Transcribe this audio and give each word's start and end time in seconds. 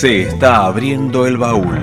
Se 0.00 0.22
está 0.22 0.66
abriendo 0.66 1.26
el 1.26 1.38
baúl. 1.38 1.76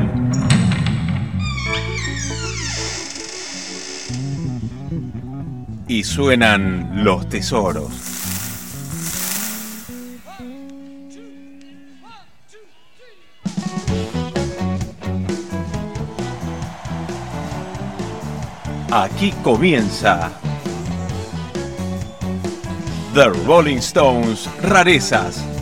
Y 5.90 6.02
suenan 6.06 7.04
los 7.04 7.28
tesoros. 7.28 7.92
Aquí 18.92 19.34
comienza 19.44 20.32
The 23.14 23.28
Rolling 23.46 23.80
Stones 23.80 24.50
Rarezas. 24.62 25.55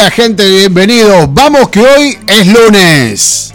Hola 0.00 0.10
gente, 0.10 0.48
bienvenidos. 0.48 1.28
Vamos 1.28 1.68
que 1.68 1.80
hoy 1.80 2.18
es 2.26 2.46
lunes. 2.46 3.49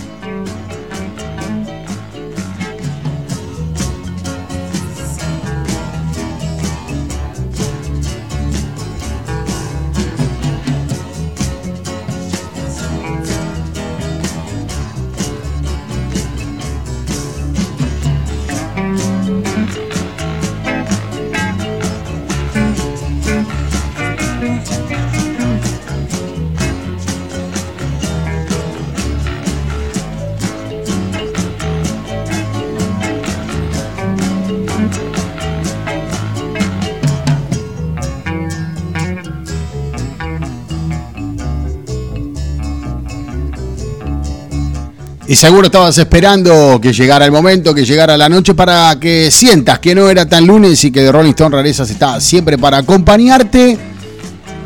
Seguro 45.35 45.65
estabas 45.65 45.97
esperando 45.97 46.79
que 46.81 46.93
llegara 46.93 47.25
el 47.25 47.31
momento, 47.31 47.75
que 47.75 47.83
llegara 47.83 48.15
la 48.17 48.29
noche 48.29 48.53
para 48.53 48.97
que 48.97 49.29
sientas 49.29 49.79
que 49.79 49.93
no 49.93 50.09
era 50.09 50.25
tan 50.25 50.47
lunes 50.47 50.81
y 50.85 50.91
que 50.91 51.01
de 51.01 51.11
Rolling 51.11 51.31
Stone 51.31 51.53
Rarezas 51.53 51.89
está 51.89 52.21
siempre 52.21 52.57
para 52.57 52.77
acompañarte 52.77 53.77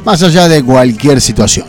más 0.06 0.22
allá 0.22 0.48
de 0.48 0.64
cualquier 0.64 1.20
situación. 1.22 1.66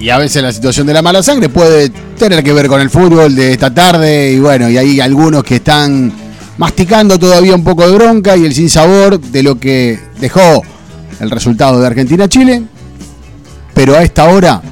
Y 0.00 0.10
a 0.10 0.18
veces 0.18 0.42
la 0.42 0.52
situación 0.52 0.88
de 0.88 0.92
la 0.92 1.02
mala 1.02 1.22
sangre 1.22 1.48
puede 1.50 1.88
tener 2.18 2.42
que 2.42 2.52
ver 2.52 2.66
con 2.66 2.80
el 2.80 2.90
fútbol 2.90 3.34
de 3.36 3.52
esta 3.52 3.72
tarde 3.72 4.32
y 4.32 4.40
bueno, 4.40 4.68
y 4.68 4.76
hay 4.76 5.00
algunos 5.00 5.44
que 5.44 5.56
están 5.56 6.12
masticando 6.58 7.16
todavía 7.16 7.54
un 7.54 7.62
poco 7.62 7.86
de 7.86 7.94
bronca 7.94 8.36
y 8.36 8.44
el 8.44 8.54
sinsabor 8.54 9.20
de 9.20 9.42
lo 9.44 9.58
que 9.58 10.00
dejó 10.18 10.62
el 11.20 11.30
resultado 11.30 11.80
de 11.80 11.86
Argentina-Chile, 11.86 12.62
pero 13.74 13.96
a 13.96 14.02
esta 14.02 14.24
hora 14.24 14.62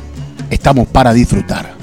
estamos 0.51 0.87
para 0.89 1.13
disfrutar. 1.13 1.75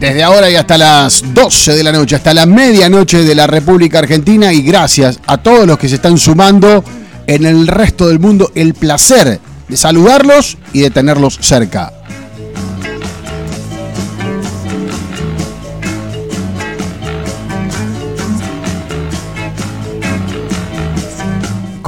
Desde 0.00 0.22
ahora 0.22 0.48
y 0.48 0.54
hasta 0.54 0.78
las 0.78 1.24
12 1.34 1.74
de 1.74 1.82
la 1.82 1.90
noche, 1.90 2.14
hasta 2.14 2.32
la 2.32 2.46
medianoche 2.46 3.24
de 3.24 3.34
la 3.34 3.48
República 3.48 3.98
Argentina 3.98 4.52
y 4.52 4.62
gracias 4.62 5.18
a 5.26 5.38
todos 5.38 5.66
los 5.66 5.76
que 5.76 5.88
se 5.88 5.96
están 5.96 6.18
sumando 6.18 6.84
en 7.26 7.44
el 7.44 7.66
resto 7.66 8.06
del 8.06 8.20
mundo, 8.20 8.52
el 8.54 8.74
placer 8.74 9.40
de 9.68 9.76
saludarlos 9.76 10.56
y 10.72 10.82
de 10.82 10.90
tenerlos 10.90 11.38
cerca. 11.40 11.97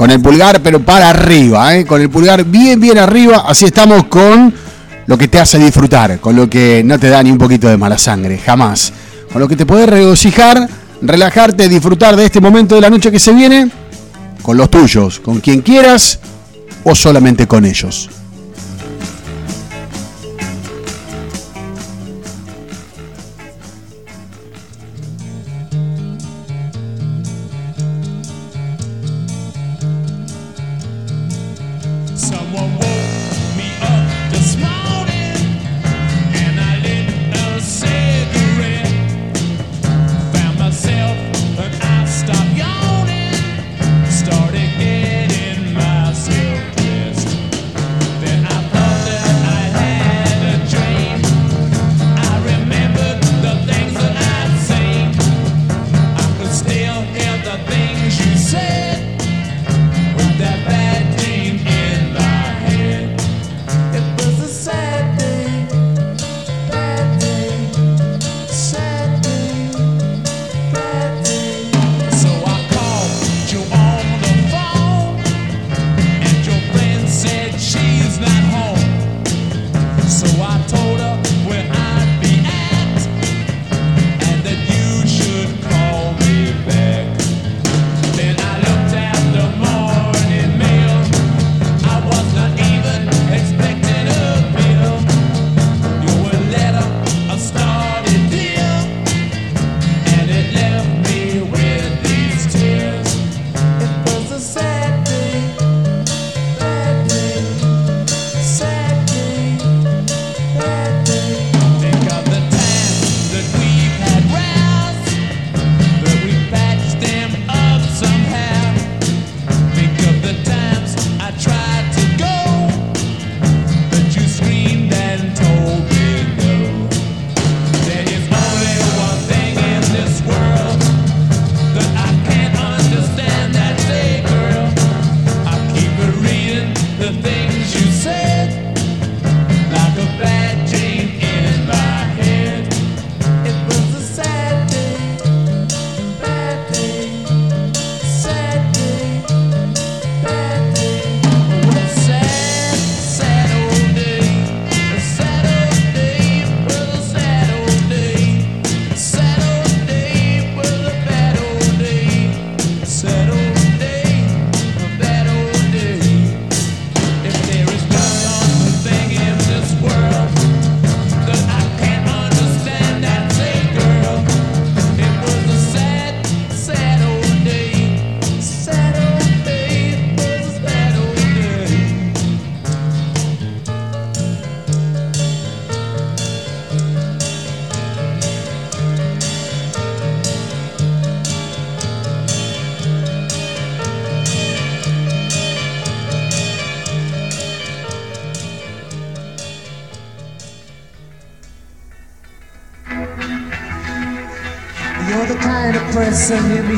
Con 0.01 0.09
el 0.09 0.19
pulgar, 0.19 0.63
pero 0.63 0.79
para 0.79 1.11
arriba, 1.11 1.75
¿eh? 1.75 1.85
con 1.85 2.01
el 2.01 2.09
pulgar 2.09 2.43
bien, 2.43 2.79
bien 2.79 2.97
arriba. 2.97 3.43
Así 3.47 3.65
estamos 3.65 4.05
con 4.05 4.51
lo 5.05 5.15
que 5.15 5.27
te 5.27 5.39
hace 5.39 5.59
disfrutar, 5.59 6.19
con 6.19 6.35
lo 6.35 6.49
que 6.49 6.81
no 6.83 6.97
te 6.97 7.07
da 7.07 7.21
ni 7.21 7.29
un 7.29 7.37
poquito 7.37 7.67
de 7.67 7.77
mala 7.77 7.99
sangre, 7.99 8.39
jamás. 8.39 8.91
Con 9.31 9.39
lo 9.39 9.47
que 9.47 9.55
te 9.55 9.67
puedes 9.67 9.87
regocijar, 9.87 10.67
relajarte, 11.03 11.69
disfrutar 11.69 12.15
de 12.15 12.25
este 12.25 12.41
momento 12.41 12.73
de 12.73 12.81
la 12.81 12.89
noche 12.89 13.11
que 13.11 13.19
se 13.19 13.31
viene, 13.31 13.69
con 14.41 14.57
los 14.57 14.71
tuyos, 14.71 15.19
con 15.19 15.39
quien 15.39 15.61
quieras 15.61 16.17
o 16.83 16.95
solamente 16.95 17.45
con 17.45 17.63
ellos. 17.63 18.09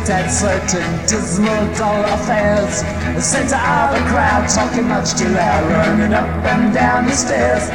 Meet 0.03 0.09
at 0.09 0.29
certain 0.29 1.07
dismal 1.07 1.75
dull 1.75 2.03
affairs. 2.13 2.83
The 3.15 3.21
center 3.21 3.55
of 3.55 3.95
a 3.95 4.09
crowd 4.09 4.47
talking 4.49 4.87
much 4.87 5.13
too 5.17 5.29
loud, 5.29 5.69
running 5.69 6.13
up 6.13 6.27
and 6.45 6.73
down 6.73 7.05
the 7.05 7.11
stairs. 7.11 7.69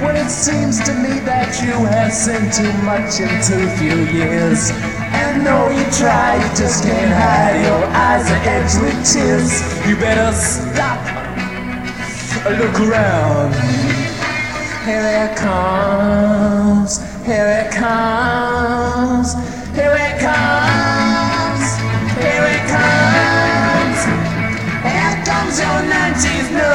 Well, 0.00 0.16
it 0.16 0.30
seems 0.30 0.82
to 0.84 0.94
me 0.94 1.20
that 1.20 1.60
you 1.62 1.72
have 1.86 2.12
seen 2.12 2.50
too 2.50 2.72
much 2.84 3.20
in 3.20 3.28
too 3.42 3.68
few 3.78 3.96
years. 4.12 4.70
And 5.12 5.46
though 5.46 5.70
you 5.70 5.84
try, 5.92 6.36
you 6.36 6.48
just 6.56 6.84
can't 6.84 7.12
hide. 7.12 7.62
Your 7.64 7.84
eyes 7.94 8.30
are 8.30 8.42
edged 8.48 8.80
with 8.82 8.98
tears. 9.04 9.62
You 9.86 9.96
better 9.96 10.32
stop. 10.32 11.00
Look 12.44 12.80
around. 12.80 13.54
Here 14.84 15.30
it 15.30 15.36
comes. 15.36 17.00
Here 17.24 17.64
it 17.64 17.72
comes. 17.72 19.53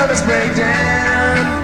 90s 0.09 0.25
nervous 0.25 0.25
breakdown. 0.25 1.59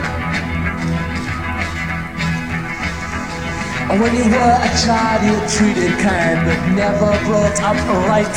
When 3.99 4.15
you 4.15 4.25
were 4.25 4.57
a 4.61 4.71
child, 4.83 5.23
you 5.23 5.31
were 5.31 5.47
treated 5.47 5.97
kind, 5.99 6.45
but 6.45 6.59
never 6.75 7.11
brought 7.25 7.61
up 7.61 7.77
right. 8.09 8.35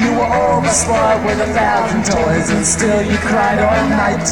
You 0.00 0.10
were 0.12 0.26
overspoiled 0.26 1.24
with 1.24 1.40
a 1.40 1.52
thousand 1.52 2.04
toys, 2.04 2.50
and 2.50 2.64
still 2.64 3.02
you 3.02 3.16
cried 3.18 3.58
all 3.58 3.88
night. 3.88 4.26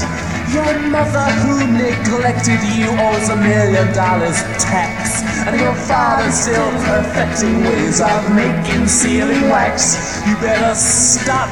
Your 0.52 0.78
mother, 0.88 1.26
who 1.42 1.66
neglected 1.66 2.60
you, 2.74 2.88
owes 2.88 3.28
a 3.28 3.36
million 3.36 3.92
dollars 3.94 4.40
tax, 4.58 5.22
and 5.46 5.60
your 5.60 5.74
father 5.74 6.30
still 6.30 6.70
perfecting 6.84 7.62
ways 7.64 8.00
of 8.00 8.34
making 8.34 8.86
sealing 8.86 9.42
wax. 9.50 10.22
You 10.26 10.34
better 10.36 10.74
stop. 10.74 11.50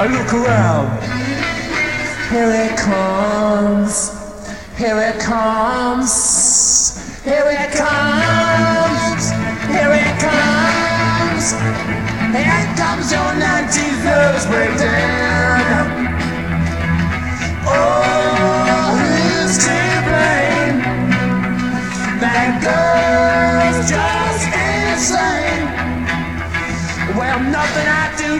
And 0.00 0.12
look 0.12 0.32
around. 0.32 1.19
Here 2.30 2.52
it 2.52 2.78
comes. 2.78 4.10
Here 4.78 4.96
it 4.96 5.18
comes. 5.20 6.12
Here 7.24 7.50
it 7.50 7.72
comes. 7.72 9.30
Here 9.66 9.90
it 9.90 10.14
comes. 10.20 11.50
Here 12.30 12.74
comes 12.76 13.10
your 13.10 13.32
90s 13.34 14.46
breakdown. 14.46 16.06
Oh, 17.66 18.94
who's 19.00 19.58
to 19.58 19.78
blame? 20.06 20.78
That 22.20 22.50
girl's 22.62 23.49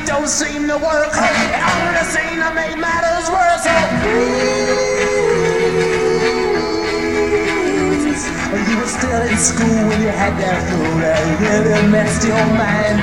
Don't 0.07 0.29
seem 0.29 0.67
to 0.69 0.77
work. 0.77 1.13
It 1.13 1.53
only 1.75 2.05
seems 2.09 2.43
to 2.43 2.51
make 2.55 2.77
matters 2.79 3.31
worse. 3.31 3.67
Please. 4.03 5.01
You 8.69 8.77
were 8.79 8.91
still 8.91 9.23
in 9.23 9.37
school 9.39 9.89
when 9.89 10.03
you 10.03 10.11
had 10.11 10.35
that 10.43 10.59
fool 10.69 10.99
that 10.99 11.21
really 11.39 11.87
messed 11.89 12.27
your 12.27 12.45
mind. 12.59 12.99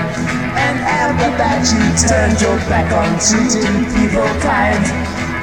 And 0.58 0.78
after 0.84 1.32
that, 1.40 1.64
you 1.72 1.80
turned 1.96 2.42
your 2.44 2.58
back 2.68 2.92
on 2.92 3.16
treating 3.24 3.88
people 3.96 4.28
kind. 4.44 4.84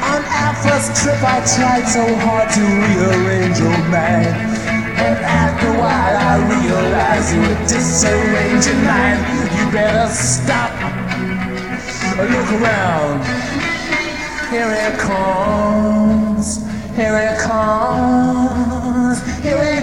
On 0.04 0.20
our 0.20 0.54
first 0.60 1.00
trip, 1.00 1.16
I 1.24 1.40
tried 1.48 1.86
so 1.88 2.04
hard 2.22 2.52
to 2.52 2.60
rearrange 2.60 3.58
your 3.58 3.78
mind. 3.88 4.36
And 5.00 5.16
after 5.24 5.68
a 5.72 5.78
while, 5.80 6.16
I 6.18 6.36
realized 6.44 7.32
you 7.34 7.40
were 7.40 7.62
disarranging 7.64 8.84
mine. 8.84 9.16
You 9.56 9.64
better 9.72 10.12
stop. 10.12 10.73
Look 12.16 12.30
around. 12.62 13.24
Here 14.48 14.70
it 14.70 14.98
comes. 15.00 16.64
Here 16.94 17.16
it 17.18 17.40
comes. 17.40 19.20
Here 19.42 19.58
it 19.60 19.73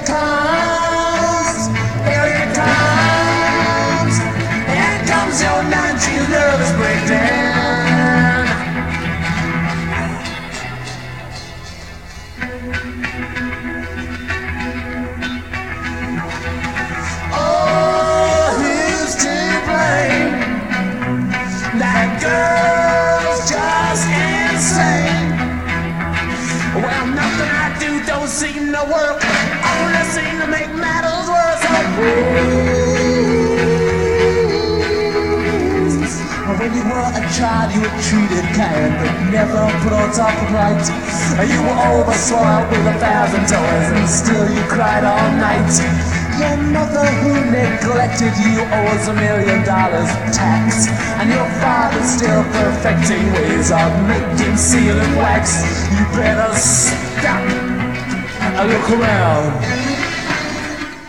seem 28.71 28.89
work. 28.89 29.19
Only 29.19 30.03
seem 30.15 30.39
to 30.39 30.47
make 30.47 30.71
matters 30.75 31.27
worse. 31.27 31.63
Oh. 31.67 31.91
When 36.59 36.71
you 36.75 36.83
were 36.83 37.09
a 37.09 37.23
child, 37.35 37.73
you 37.73 37.81
were 37.81 37.97
treated 38.05 38.45
kind, 38.55 38.93
but 39.01 39.11
never 39.31 39.65
brought 39.83 40.17
up 40.19 40.35
right. 40.53 40.83
You 41.41 41.59
were 41.63 41.79
overspoiled 41.89 42.69
with 42.69 42.85
a 42.85 42.97
thousand 42.99 43.47
toys, 43.49 43.87
and 43.97 44.07
still 44.07 44.47
you 44.53 44.63
cried 44.69 45.03
all 45.03 45.31
night. 45.41 45.71
Your 46.39 46.57
mother 46.71 47.05
who 47.21 47.33
neglected 47.51 48.33
you 48.39 48.61
owes 48.61 49.07
a 49.07 49.13
million 49.13 49.63
dollars 49.65 50.09
tax 50.33 50.87
And 51.19 51.29
your 51.29 51.45
father 51.61 52.01
still 52.01 52.43
perfecting 52.43 53.31
ways 53.33 53.69
of 53.69 53.91
making 54.07 54.57
seal 54.57 54.97
and 54.97 55.17
wax 55.17 55.61
You 55.91 56.05
better 56.15 56.51
stop 56.55 57.60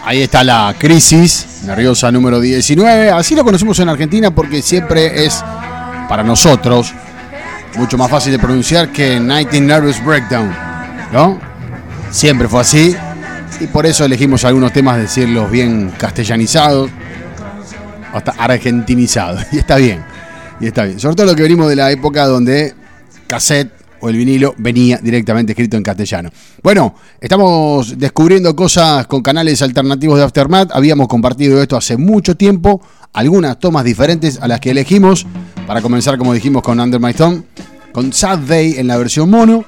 Ahí 0.05 0.23
está 0.23 0.43
la 0.43 0.75
crisis 0.79 1.47
nerviosa 1.65 2.11
número 2.11 2.41
19. 2.41 3.11
Así 3.11 3.35
lo 3.35 3.45
conocemos 3.45 3.79
en 3.79 3.89
Argentina 3.89 4.31
porque 4.31 4.63
siempre 4.63 5.25
es 5.25 5.43
para 6.09 6.23
nosotros 6.23 6.93
mucho 7.77 7.97
más 7.97 8.11
fácil 8.11 8.33
de 8.33 8.39
pronunciar 8.39 8.91
que 8.91 9.19
19 9.19 9.61
Nervous 9.61 10.05
Breakdown. 10.05 10.53
¿No? 11.13 11.41
Siempre 12.11 12.49
fue 12.49 12.61
así. 12.61 12.97
Y 13.61 13.67
por 13.67 13.87
eso 13.87 14.05
elegimos 14.05 14.45
algunos 14.45 14.73
temas, 14.73 14.99
decirlos 14.99 15.51
bien 15.51 15.93
castellanizados, 15.97 16.91
hasta 18.13 18.33
argentinizados. 18.33 19.45
Y 19.53 19.59
está 19.59 19.77
bien. 19.77 20.05
Y 20.61 20.67
está 20.67 20.85
bien. 20.85 20.99
Sobre 20.99 21.17
todo 21.17 21.27
lo 21.27 21.37
que 21.37 21.43
venimos 21.43 21.69
de 21.69 21.77
la 21.77 21.91
época 21.91 22.27
donde 22.27 22.75
cassette 23.27 23.82
o 24.03 24.09
el 24.09 24.17
vinilo 24.17 24.55
venía 24.59 24.99
directamente 24.99 25.53
escrito 25.53 25.77
en 25.77 25.83
castellano. 25.85 26.31
Bueno, 26.63 26.97
estamos 27.21 27.97
descubriendo 27.99 28.55
cosas 28.55 29.07
con 29.07 29.23
canales 29.23 29.63
alternativos 29.63 30.19
de 30.19 30.25
Aftermath. 30.25 30.73
Habíamos 30.75 31.07
compartido 31.07 31.63
esto 31.63 31.77
hace 31.77 31.97
mucho 31.97 32.37
tiempo. 32.37 32.83
Algunas 33.13 33.59
tomas 33.61 33.85
diferentes 33.85 34.41
a 34.43 34.49
las 34.49 34.59
que 34.59 34.73
elegimos. 34.73 35.25
Para 35.67 35.81
comenzar, 35.81 36.19
como 36.19 36.35
dijimos, 36.35 36.63
con 36.63 36.81
Under 36.81 37.01
My 37.01 37.15
Thumb. 37.15 37.45
Con 37.93 38.13
Sad 38.13 38.41
Day 38.41 38.75
en 38.77 38.89
la 38.89 38.97
versión 38.97 39.31
mono. 39.31 39.65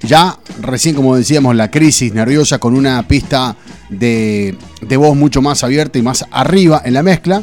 Ya 0.00 0.38
recién, 0.62 0.94
como 0.94 1.14
decíamos, 1.14 1.54
la 1.54 1.70
crisis 1.70 2.14
nerviosa 2.14 2.58
con 2.58 2.74
una 2.74 3.06
pista 3.06 3.56
de, 3.90 4.56
de 4.80 4.96
voz 4.96 5.14
mucho 5.14 5.42
más 5.42 5.62
abierta 5.64 5.98
y 5.98 6.02
más 6.02 6.24
arriba 6.30 6.80
en 6.82 6.94
la 6.94 7.02
mezcla. 7.02 7.42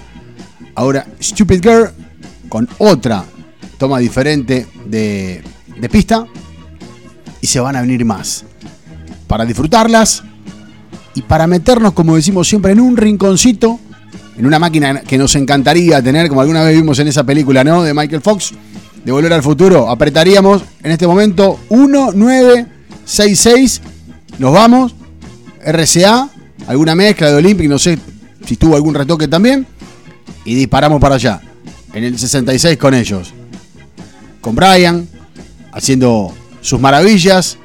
Ahora 0.75 1.05
Stupid 1.21 1.61
Girl 1.61 1.91
con 2.49 2.67
otra 2.79 3.23
toma 3.77 3.99
diferente 3.99 4.65
de, 4.85 5.43
de 5.79 5.89
pista. 5.89 6.25
Y 7.41 7.47
se 7.47 7.59
van 7.59 7.75
a 7.75 7.81
venir 7.81 8.05
más. 8.05 8.45
Para 9.27 9.45
disfrutarlas 9.45 10.23
y 11.15 11.21
para 11.21 11.47
meternos, 11.47 11.93
como 11.93 12.15
decimos 12.15 12.47
siempre, 12.47 12.71
en 12.71 12.79
un 12.79 12.95
rinconcito, 12.97 13.79
en 14.37 14.45
una 14.45 14.59
máquina 14.59 15.01
que 15.01 15.17
nos 15.17 15.35
encantaría 15.35 16.01
tener, 16.01 16.29
como 16.29 16.39
alguna 16.41 16.63
vez 16.63 16.75
vimos 16.75 16.99
en 16.99 17.07
esa 17.07 17.23
película, 17.23 17.63
¿no? 17.63 17.81
De 17.83 17.93
Michael 17.93 18.21
Fox, 18.21 18.51
de 19.03 19.11
Volver 19.11 19.33
al 19.33 19.43
Futuro. 19.43 19.89
Apretaríamos 19.89 20.63
en 20.81 20.91
este 20.91 21.05
momento 21.05 21.59
1966. 21.69 23.81
Nos 24.39 24.53
vamos. 24.53 24.95
RCA, 25.65 26.27
alguna 26.67 26.93
mezcla 26.93 27.29
de 27.29 27.35
Olympic, 27.35 27.69
no 27.69 27.79
sé 27.79 27.97
si 28.45 28.57
tuvo 28.57 28.75
algún 28.75 28.93
retoque 28.95 29.29
también. 29.29 29.65
Y 30.45 30.55
disparamos 30.55 30.99
para 30.99 31.15
allá. 31.15 31.39
En 31.93 32.03
el 32.03 32.19
66 32.19 32.77
con 32.77 32.93
ellos. 32.93 33.33
Con 34.41 34.55
Brian, 34.55 35.07
haciendo 35.73 36.33
sus 36.61 36.79
maravillas. 36.79 37.57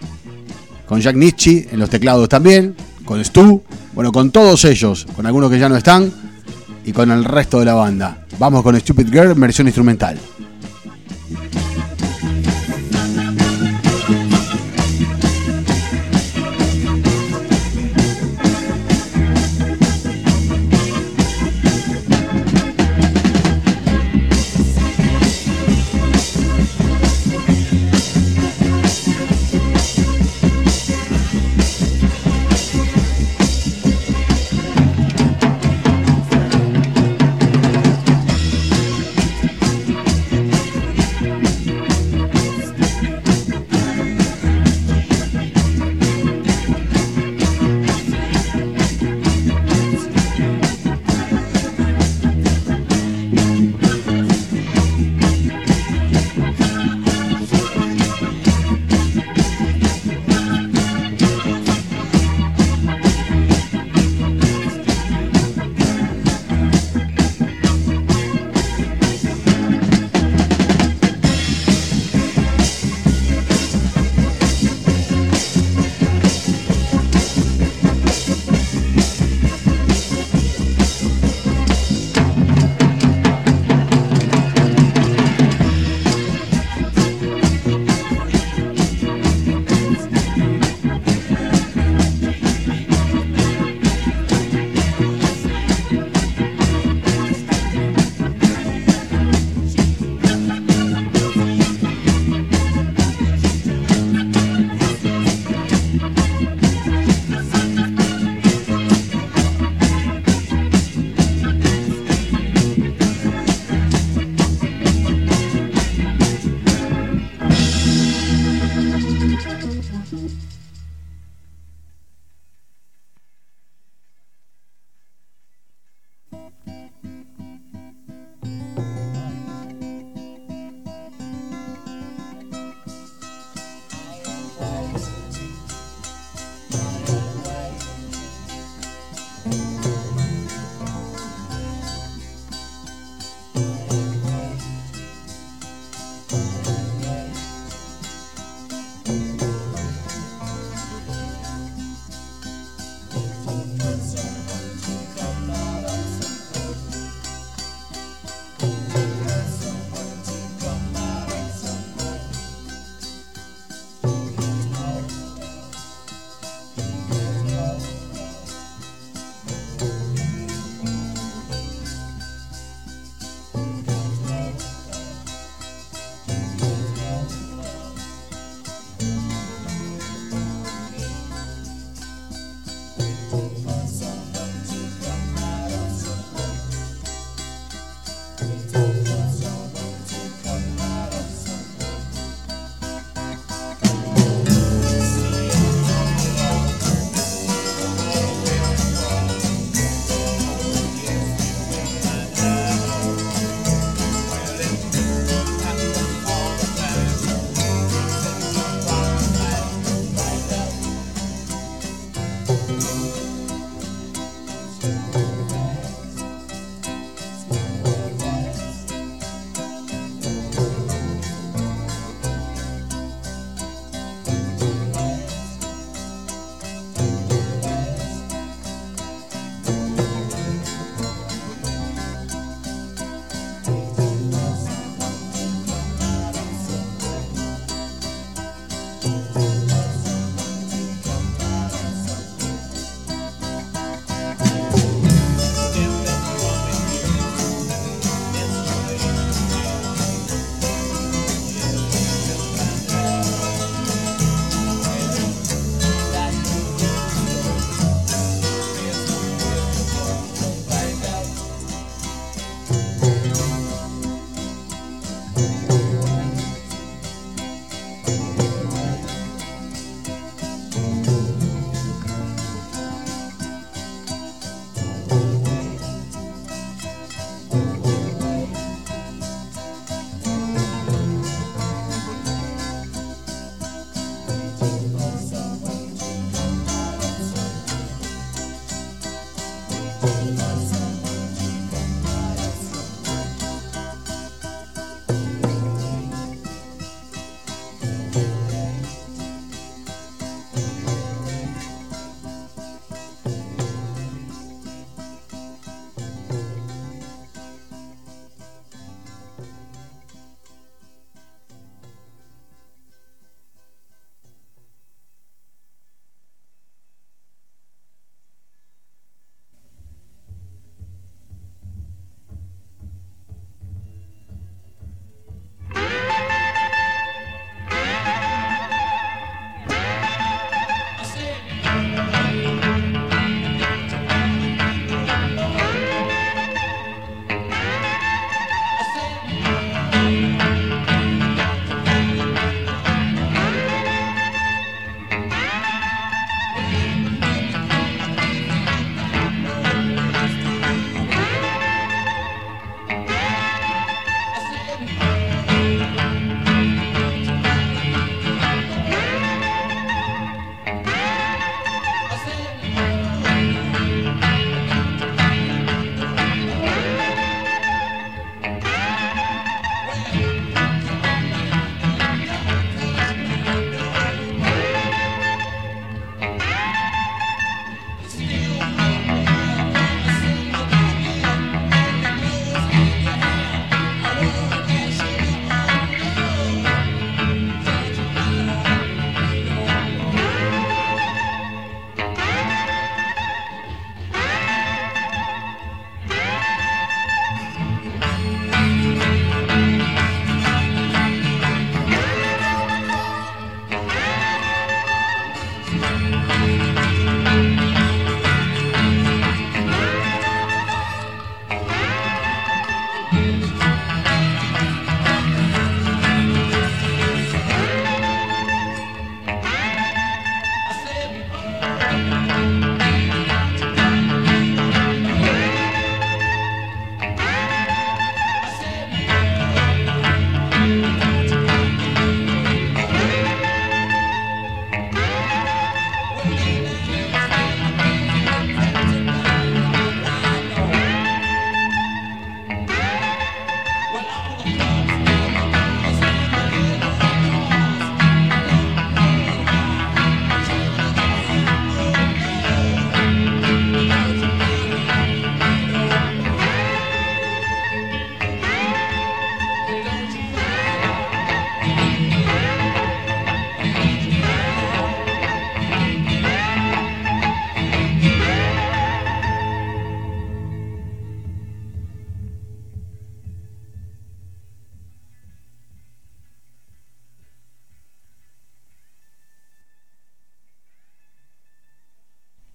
Con 0.86 1.00
Jack 1.00 1.16
Nietzsche 1.16 1.68
en 1.70 1.78
los 1.78 1.90
teclados 1.90 2.28
también. 2.28 2.74
Con 3.04 3.24
Stu. 3.24 3.62
Bueno, 3.92 4.12
con 4.12 4.30
todos 4.30 4.64
ellos. 4.64 5.06
Con 5.14 5.26
algunos 5.26 5.50
que 5.50 5.58
ya 5.58 5.68
no 5.68 5.76
están. 5.76 6.12
Y 6.84 6.92
con 6.92 7.10
el 7.10 7.24
resto 7.24 7.58
de 7.58 7.66
la 7.66 7.74
banda. 7.74 8.26
Vamos 8.38 8.62
con 8.62 8.78
Stupid 8.78 9.08
Girl, 9.10 9.34
versión 9.34 9.66
instrumental. 9.66 10.18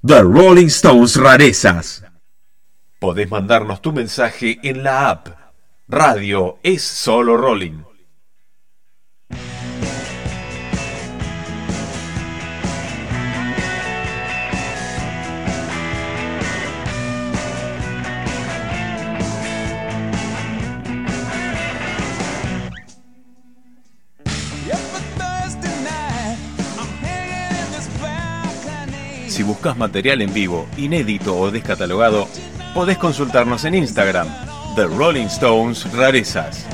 The 0.05 0.21
Rolling 0.21 0.67
Stones 0.67 1.15
Rarezas. 1.15 2.03
Podés 2.99 3.31
mandarnos 3.31 3.81
tu 3.81 3.93
mensaje 3.93 4.59
en 4.61 4.83
la 4.83 5.09
app. 5.09 5.29
Radio 5.87 6.57
es 6.61 6.81
solo 6.81 7.37
Rolling. 7.37 7.85
Buscas 29.63 29.77
material 29.77 30.21
en 30.21 30.33
vivo, 30.33 30.67
inédito 30.75 31.37
o 31.37 31.49
descatalogado, 31.49 32.27
podés 32.73 32.97
consultarnos 32.97 33.63
en 33.63 33.75
Instagram, 33.75 34.27
The 34.75 34.87
Rolling 34.87 35.27
Stones 35.27 35.89
Rarezas. 35.93 36.67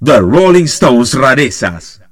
The 0.00 0.20
Rolling 0.20 0.66
Stones 0.66 1.14
Rarezas. 1.14 2.03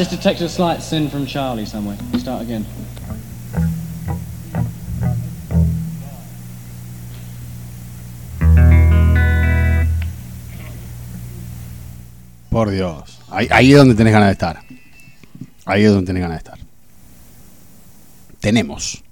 Just 0.00 0.12
detected 0.12 0.46
a 0.46 0.48
slight 0.48 0.80
sin 0.80 1.10
from 1.10 1.26
Charlie 1.26 1.66
somewhere. 1.66 1.98
Start 2.18 2.40
again. 2.40 2.64
Por 12.48 12.70
Dios. 12.70 13.18
Ahí, 13.28 13.46
ahí 13.50 13.72
es 13.72 13.76
donde 13.76 13.94
tenés 13.94 14.14
ganas 14.14 14.28
de 14.28 14.32
estar. 14.32 14.62
Ahí 15.66 15.84
es 15.84 15.90
donde 15.90 16.06
tenés 16.06 16.22
ganas 16.22 16.42
de 16.42 16.50
estar. 16.50 16.58
Tenemos. 18.40 19.02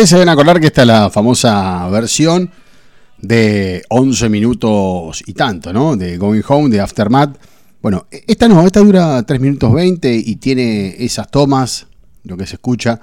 Ustedes 0.00 0.08
se 0.08 0.16
deben 0.16 0.30
acordar 0.30 0.58
que 0.60 0.68
esta 0.68 0.80
es 0.80 0.86
la 0.86 1.10
famosa 1.10 1.86
versión 1.90 2.50
de 3.18 3.82
11 3.90 4.30
minutos 4.30 5.22
y 5.26 5.34
tanto, 5.34 5.74
¿no? 5.74 5.94
De 5.94 6.16
Going 6.16 6.40
Home, 6.48 6.70
de 6.70 6.80
Aftermath. 6.80 7.36
Bueno, 7.82 8.06
esta 8.10 8.48
no, 8.48 8.62
esta 8.66 8.80
dura 8.80 9.22
3 9.22 9.38
minutos 9.38 9.74
20 9.74 10.10
y 10.14 10.36
tiene 10.36 10.96
esas 11.04 11.30
tomas, 11.30 11.86
lo 12.24 12.38
que 12.38 12.46
se 12.46 12.54
escucha, 12.54 12.98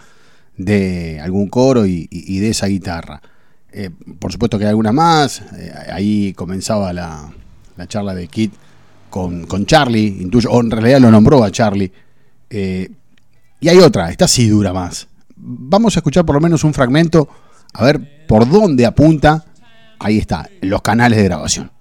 de 0.56 1.20
algún 1.22 1.50
coro 1.50 1.86
y, 1.86 2.08
de 2.40 2.50
esa 2.50 2.66
guitarra. 2.66 3.22
Eh, 3.72 3.92
por 4.18 4.32
supuesto 4.32 4.58
que 4.58 4.66
hay 4.66 4.70
alguna 4.70 4.92
más. 4.92 5.44
eh, 5.56 5.72
ahí 5.94 6.34
comenzaba 6.34 6.94
la, 6.94 7.32
la 7.76 7.88
charla 7.88 8.16
de 8.16 8.28
Kit 8.28 8.56
con, 9.12 9.46
con 9.46 9.68
Charlie, 9.68 10.18
intuyo, 10.20 10.50
o 10.50 10.62
en 10.62 10.72
realidad 10.72 11.00
lo 11.00 11.12
nombró 11.12 11.44
a 11.44 11.52
Charlie. 11.52 11.92
Eh, 12.50 12.90
y 13.60 13.70
hay 13.70 13.78
otra, 13.78 14.10
esta 14.10 14.28
sí 14.28 14.50
dura 14.50 14.74
más. 14.74 15.08
Vamos 15.48 15.96
a 15.96 16.00
escuchar 16.00 16.26
por 16.26 16.36
lo 16.36 16.42
menos 16.42 16.64
un 16.64 16.74
fragmento, 16.74 17.30
a 17.74 17.86
ver 17.86 18.26
por 18.28 18.50
dónde 18.50 18.86
apunta. 18.86 19.46
Ahí 20.00 20.18
está, 20.18 20.50
los 20.62 20.82
canales 20.82 21.18
de 21.18 21.24
grabación. 21.24 21.72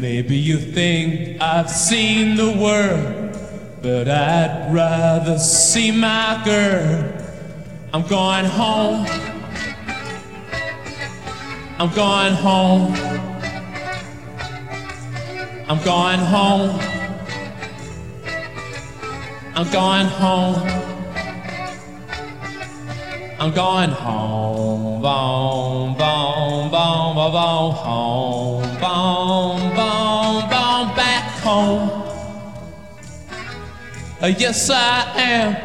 Maybe 0.00 0.36
you 0.40 0.58
think 0.58 1.42
I've 1.42 1.68
seen 1.68 2.36
the 2.36 2.56
world, 2.56 3.36
but 3.82 4.06
I'd 4.06 4.72
rather 4.72 5.40
see 5.40 5.90
my 5.90 6.40
girl. 6.44 7.02
I'm 7.92 8.06
going 8.06 8.44
home. 8.44 9.06
I'm 11.80 11.90
going 11.96 12.34
home. 12.34 12.94
I'm 15.68 15.82
going 15.82 16.20
home. 16.20 16.97
I'm 19.58 19.68
going 19.72 20.06
home. 20.06 20.54
I'm 23.40 23.52
going 23.52 23.90
home, 23.90 25.02
boom, 25.02 25.96
boom, 25.98 26.70
boom, 26.70 27.14
boom, 27.16 27.32
boom, 27.32 27.72
home, 27.72 28.62
boom, 28.78 29.58
boom, 29.74 30.48
boom, 30.48 30.94
back 30.94 31.40
home. 31.42 31.90
Uh, 34.22 34.26
yes, 34.38 34.70
I 34.70 35.12
am. 35.16 35.56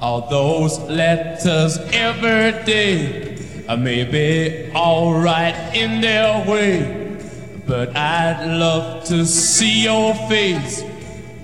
All 0.00 0.30
those 0.30 0.78
letters 0.82 1.78
every 1.92 2.64
day 2.64 3.64
uh, 3.66 3.76
may 3.76 4.04
be 4.04 4.70
alright 4.72 5.74
in 5.74 6.00
their 6.00 6.48
way, 6.48 7.18
but 7.66 7.96
I'd 7.96 8.56
love 8.56 9.02
to 9.06 9.26
see 9.26 9.82
your 9.82 10.14
face 10.28 10.93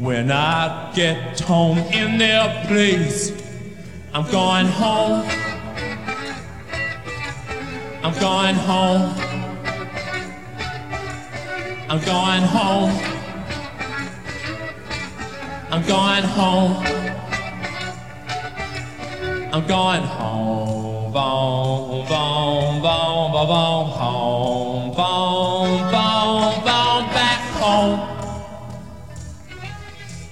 when 0.01 0.33
I 0.33 0.91
get 0.95 1.39
home 1.41 1.77
in 1.77 2.17
their 2.17 2.65
place. 2.67 3.33
I'm 4.15 4.25
going 4.31 4.67
home. 4.67 5.29
I'm 8.03 8.19
going 8.19 8.55
home. 8.55 9.15
I'm 11.91 12.01
going 12.01 12.43
home. 12.43 12.91
I'm 15.71 15.87
going 15.87 16.25
home. 16.25 16.87
I'm 19.53 19.67
going 19.67 20.03
home. 20.03 21.13
Boom, 21.13 22.07
boom, 22.07 22.81
boom, 22.81 23.33
boom, 23.33 23.47
boom, 23.47 23.91
home. 23.91 24.95
Boom, 24.95 25.91
boom, 25.91 26.60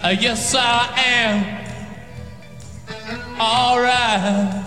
Uh, 0.01 0.15
yes, 0.21 0.55
I 0.55 0.95
am. 0.97 1.59
Alright. 3.41 4.65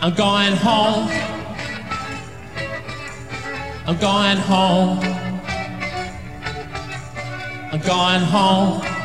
I'm 0.00 0.14
going 0.14 0.56
home. 0.56 1.10
I'm 3.86 3.98
going 3.98 4.38
home. 4.38 5.00
I'm 7.70 7.80
going 7.80 8.20
home. 8.22 8.97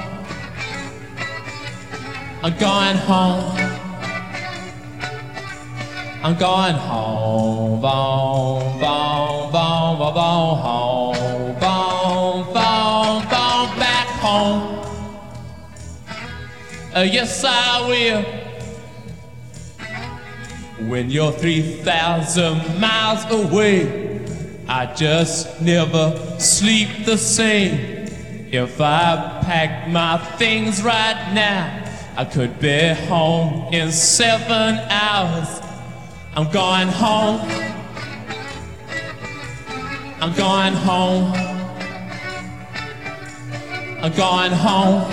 I'm 2.46 2.58
going 2.58 2.98
home. 2.98 3.56
I'm 6.22 6.36
going 6.38 6.76
home, 6.76 7.80
boom, 7.80 8.80
boom, 8.82 9.50
boom, 9.50 9.98
boom, 9.98 10.14
boom, 10.14 10.58
home, 10.60 11.16
boom, 11.54 12.44
boom, 12.48 13.22
boom, 13.24 13.80
back 13.80 14.08
home. 14.20 14.84
Uh, 16.94 17.08
yes, 17.10 17.46
I 17.48 17.88
will. 17.88 18.24
When 20.90 21.10
you're 21.10 21.32
3,000 21.32 22.78
miles 22.78 23.24
away, 23.32 24.22
I 24.68 24.94
just 24.94 25.62
never 25.62 26.14
sleep 26.40 27.06
the 27.06 27.18
same. 27.18 28.06
If 28.52 28.82
I 28.82 29.40
packed 29.46 29.88
my 29.90 30.18
things 30.38 30.84
right 30.84 31.32
now, 31.34 31.83
I 32.16 32.26
could 32.26 32.60
be 32.60 32.94
home 33.08 33.74
in 33.74 33.92
seven 33.92 34.78
hours. 34.90 35.62
I'm 36.36 36.50
going 36.52 36.88
home. 36.88 37.42
I'm 40.22 40.34
going 40.36 40.74
home. 40.74 41.34
I'm 44.04 44.14
going 44.14 44.52
home. 44.52 45.12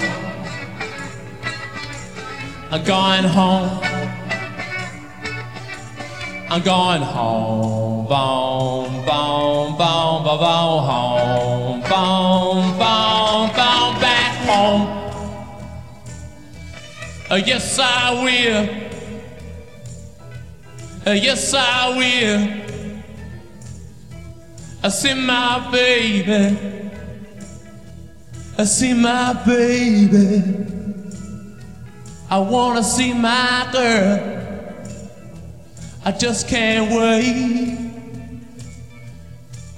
I'm 2.71 2.85
going 2.85 3.25
home. 3.25 3.81
I'm 6.51 6.63
going 6.63 7.03
home. 7.03 8.07
Boom, 8.09 9.05
boom, 9.07 9.77
boom, 9.79 10.25
boom, 10.25 10.39
home. 10.85 11.81
Boom, 11.83 12.69
Uh, 17.31 17.37
yes, 17.37 17.79
I 17.79 18.25
will. 18.25 18.69
Uh, 21.07 21.12
yes, 21.12 21.55
I 21.55 21.97
will. 21.97 22.61
I 24.83 24.88
see 24.88 25.14
my 25.14 25.71
baby. 25.71 26.90
I 28.59 28.64
see 28.64 28.95
my 28.95 29.33
baby. 29.47 30.43
I 32.29 32.38
wanna 32.40 32.83
see 32.83 33.12
my 33.12 33.69
girl. 33.71 34.40
I 36.05 36.11
just 36.11 36.49
can't 36.49 36.90
wait. 36.90 37.79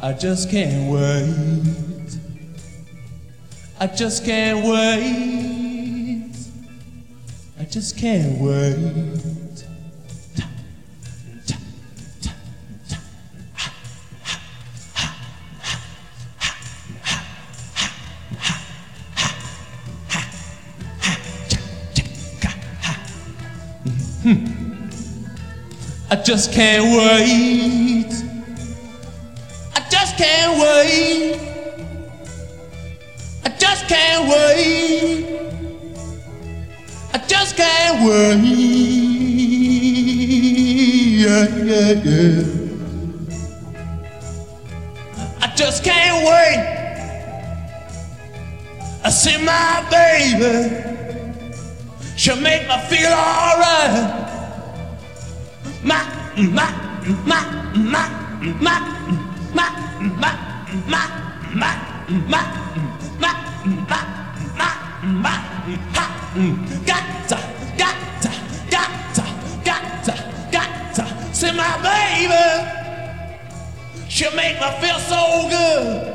I 0.01 0.15
just 0.15 0.51
can't 0.51 0.91
wait. 0.91 2.19
I 3.79 3.89
just 3.89 4.25
can't 4.25 4.65
wait. 4.67 5.62
Hmm. 7.63 7.65
I 7.65 7.65
just 7.67 7.97
can't 7.97 8.41
wait. 8.41 8.83
I 26.11 26.17
just 26.23 26.53
can't 26.53 26.93
wait. 26.97 28.13
I 29.75 29.89
just 29.91 30.17
can't 30.17 30.61
wait. 30.61 31.41
I 33.45 33.49
just 33.59 33.89
can't 33.89 34.29
wait. 34.29 35.52
I 37.33 37.35
just 37.35 37.57
can't 37.57 38.05
wait. 38.07 38.45
Yeah, 41.17 41.49
yeah, 41.65 41.93
yeah. 42.05 42.45
I 45.41 45.47
just 45.57 45.83
can't 45.83 46.27
wait. 46.29 46.61
I 49.03 49.09
see 49.09 49.39
my 49.43 49.83
baby. 49.91 50.75
She'll 52.17 52.37
make 52.37 52.69
me 52.69 52.77
feel 52.91 53.11
alright. 53.11 54.13
My, 55.83 56.05
my, 56.37 56.71
my, 57.25 57.45
my, 57.75 58.09
my, 58.53 58.53
my, 58.61 58.79
my, 59.55 59.71
my, 60.13 60.33
my, 60.85 61.73
my, 62.29 62.45
my, 63.09 63.33
my, 64.55 64.71
my, 65.23 65.39
ha, 65.95 66.12
gotcha, 66.33 67.39
gotcha, 67.77 68.33
gotcha, 68.71 69.25
gotcha, 69.63 70.15
gotcha. 70.51 71.35
See 71.35 71.53
my 71.53 71.77
baby, 71.83 72.45
she'll 74.09 74.35
make 74.35 74.59
me 74.59 74.67
feel 74.81 74.99
so 74.99 75.49
good. 75.51 76.09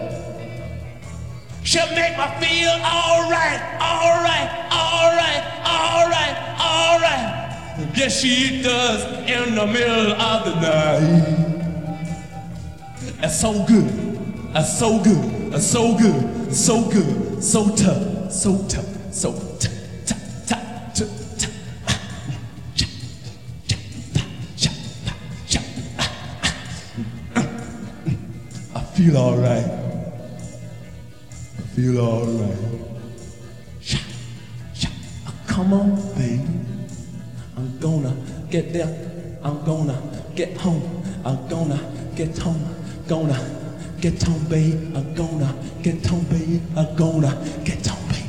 She'll 1.64 1.86
make 1.90 2.18
me 2.18 2.26
feel 2.40 2.72
alright, 2.82 3.62
alright, 3.80 4.50
alright, 4.72 5.44
alright, 5.64 6.38
alright. 6.60 7.94
Yes, 7.96 8.22
she 8.22 8.62
does 8.64 9.04
in 9.30 9.54
the 9.54 9.68
middle 9.68 10.14
of 10.14 10.46
the 10.46 10.56
night. 10.62 11.48
That's 13.22 13.40
so 13.40 13.66
good. 13.68 13.88
That's 14.54 14.80
so 14.80 15.00
good. 15.04 15.52
That's 15.52 15.68
so 15.68 15.96
good. 15.96 16.54
So 16.56 16.90
good. 16.90 17.44
So 17.44 17.76
tough. 17.76 18.32
So 18.32 18.66
tough. 18.68 19.14
So 19.14 19.34
tough. 19.60 19.77
Feel 28.98 29.16
alright. 29.16 29.64
I 29.64 31.62
feel 31.76 32.00
alright. 32.00 32.58
Sha, 33.80 34.00
sha, 34.74 34.90
uh, 35.28 35.32
come 35.46 35.74
on, 35.74 35.96
baby. 36.18 36.42
I'm 37.56 37.78
gonna 37.78 38.16
get 38.50 38.74
there. 38.74 38.90
I'm 39.44 39.64
gonna 39.66 40.02
get 40.34 40.58
home. 40.58 40.82
I'm 41.24 41.48
gonna 41.48 41.80
get 42.16 42.36
home. 42.40 42.74
Gonna 43.08 43.38
get 44.02 44.24
home, 44.24 44.44
babe. 44.46 44.98
I'm 44.98 45.14
gonna 45.14 45.54
get 45.84 46.04
home, 46.04 46.26
babe. 46.32 46.60
I'm 46.76 46.96
gonna 46.96 47.38
get 47.64 47.86
home, 47.86 48.10
baby. 48.10 48.28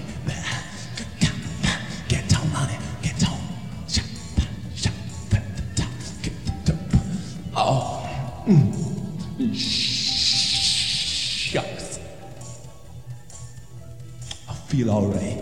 Feel 14.68 14.90
alright. 14.90 15.40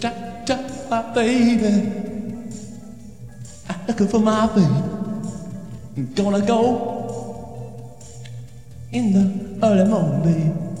Da, 0.00 0.10
da, 0.44 0.56
my 0.90 1.14
baby. 1.14 1.92
I'm 3.68 3.86
looking 3.86 4.08
for 4.08 4.18
my 4.18 4.46
baby. 4.48 6.14
Gonna 6.14 6.44
go 6.44 7.96
in 8.90 9.12
the 9.12 9.66
early 9.66 9.88
morning. 9.88 10.78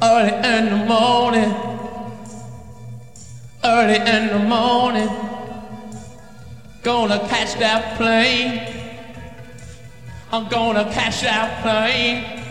Early 0.00 0.32
in 0.32 0.64
the 0.70 0.84
morning. 0.86 1.54
Early 3.62 3.96
in 3.96 4.28
the 4.28 4.38
morning. 4.48 5.10
Gonna 6.82 7.18
catch 7.28 7.54
that 7.56 7.98
plane. 7.98 8.66
I'm 10.32 10.48
gonna 10.48 10.90
catch 10.90 11.20
that 11.20 11.62
plane. 11.62 12.41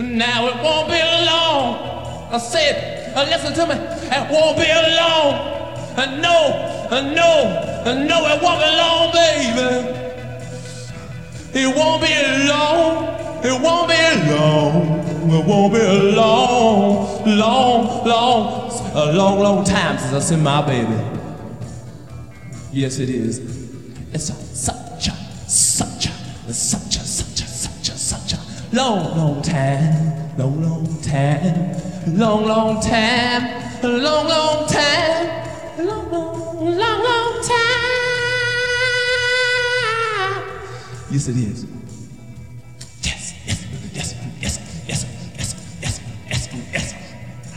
Now 0.00 0.48
it 0.48 0.56
won't 0.62 0.88
be 0.88 1.00
long. 1.26 1.76
I 2.32 2.38
said, 2.38 3.14
uh, 3.14 3.24
listen 3.24 3.52
to 3.54 3.66
me. 3.66 3.74
It 3.74 4.30
won't 4.30 4.56
be 4.56 4.66
long. 4.96 5.34
Uh, 5.96 6.06
no, 6.20 6.36
uh, 6.90 7.00
no, 7.02 7.84
no, 8.06 8.26
it 8.26 8.42
won't 8.42 8.60
be 8.60 8.70
long, 8.80 9.12
baby. 9.12 10.00
It 11.52 11.76
won't 11.76 12.02
be 12.02 12.48
long. 12.48 13.44
It 13.44 13.60
won't 13.60 13.88
be 13.88 14.30
long. 14.30 15.00
It 15.32 15.46
won't 15.46 15.74
be 15.74 15.80
long, 16.16 17.24
long, 17.38 18.06
long, 18.06 18.70
a 18.94 19.12
long, 19.12 19.38
long 19.38 19.64
time 19.64 19.98
since 19.98 20.12
I 20.12 20.18
seen 20.20 20.42
my 20.42 20.62
baby. 20.62 20.96
Yes, 22.72 22.98
it 22.98 23.10
is. 23.10 23.38
It's 24.12 24.30
a, 24.30 24.32
such 24.32 25.08
a, 25.08 25.12
such 25.48 26.06
a, 26.06 26.12
such 26.12 26.46
a, 26.48 26.52
such 26.52 26.79
a, 26.79 26.79
long, 28.72 29.16
long 29.16 29.42
time, 29.42 30.36
long, 30.38 30.62
long 30.62 30.86
time, 31.02 31.74
long, 32.16 32.44
long 32.46 32.80
time, 32.80 33.82
long, 33.82 34.28
long 34.28 34.66
time, 34.68 35.28
long, 35.78 36.10
long, 36.10 36.76
long, 36.78 37.42
time. 37.42 37.60
Yes, 41.10 41.28
it 41.28 41.36
is. 41.36 41.66
Yes, 43.02 43.34
yes, 43.44 43.66
yes, 43.92 44.14
yes, 44.40 44.58
yes, 44.86 45.04
yes, 45.36 45.60
yes, 45.82 46.00
yes, 46.28 46.48
yes. 46.72 46.94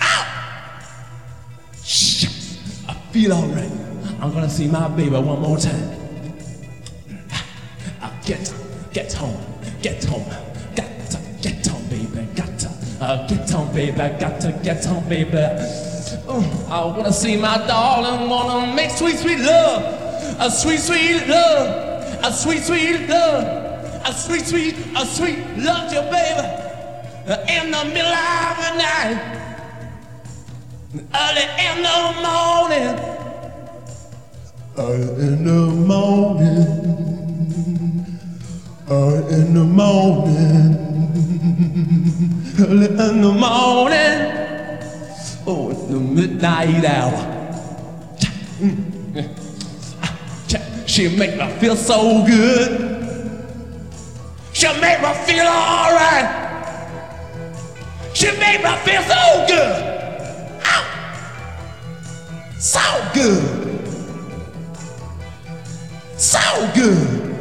Ow! 0.01 0.23
Shucks, 1.83 2.57
I 2.87 2.93
feel 3.11 3.33
all 3.33 3.47
right. 3.47 3.71
I'm 4.19 4.31
gonna 4.33 4.49
see 4.49 4.67
my 4.67 4.87
baby 4.87 5.11
one 5.11 5.41
more 5.41 5.57
time. 5.57 5.91
I 8.01 8.09
get, 8.25 8.53
get 8.91 9.13
home, 9.13 9.37
get 9.81 10.03
home, 10.05 10.25
uh, 13.13 13.27
get 13.27 13.49
home, 13.49 13.71
baby, 13.73 13.97
got 13.97 14.41
to 14.41 14.51
get 14.63 14.83
home, 14.85 15.07
baby. 15.07 15.37
Oh, 16.27 16.67
I 16.69 16.85
wanna 16.85 17.13
see 17.13 17.37
my 17.37 17.57
darling, 17.67 18.29
wanna 18.29 18.73
make 18.73 18.91
sweet, 18.91 19.17
sweet 19.17 19.39
love, 19.39 19.83
a 20.39 20.49
sweet, 20.49 20.79
sweet 20.79 21.27
love, 21.27 22.25
a 22.25 22.31
sweet, 22.31 22.63
sweet 22.63 23.07
love, 23.07 23.43
a 24.05 24.13
sweet, 24.13 24.45
sweet, 24.45 24.75
a 24.95 25.05
sweet 25.05 25.39
love 25.57 25.89
to 25.89 25.95
you, 25.95 26.01
baby, 26.11 26.47
in 27.55 27.71
the 27.71 27.85
middle 27.93 28.11
of 28.11 28.57
the 28.63 28.71
night, 28.81 29.17
early 31.23 31.45
in 31.67 31.83
the 31.87 31.97
morning. 32.27 33.09
Early 34.75 35.27
in 35.27 35.43
the 35.43 35.69
morning, 35.85 36.65
early 38.89 39.35
in 39.35 39.53
the 39.53 39.63
morning, 39.63 40.72
early 42.59 42.87
in 42.87 43.21
the 43.21 43.31
morning, 43.31 44.19
oh, 45.47 45.69
it's 45.71 45.83
the 45.83 45.99
midnight 45.99 46.85
hour. 46.85 47.29
She 50.85 51.15
make 51.17 51.37
me 51.37 51.47
feel 51.59 51.75
so 51.75 52.25
good. 52.25 52.89
She 54.53 54.67
make 54.79 55.01
me 55.01 55.13
feel 55.25 55.45
alright. 55.45 56.29
She 58.13 58.27
make 58.37 58.63
me 58.63 58.75
feel 58.85 59.01
so 59.03 59.45
good. 59.47 59.89
So 62.59 63.11
good 63.13 63.63
so 66.23 66.71
good. 66.73 67.35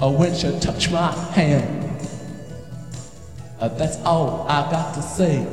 Oh, 0.00 0.12
when 0.12 0.32
she 0.34 0.48
touch 0.60 0.90
my 0.90 1.12
hand, 1.32 1.77
uh, 3.60 3.68
that's 3.68 3.96
all 4.04 4.46
I 4.48 4.70
got 4.70 4.94
to 4.94 5.02
say. 5.02 5.46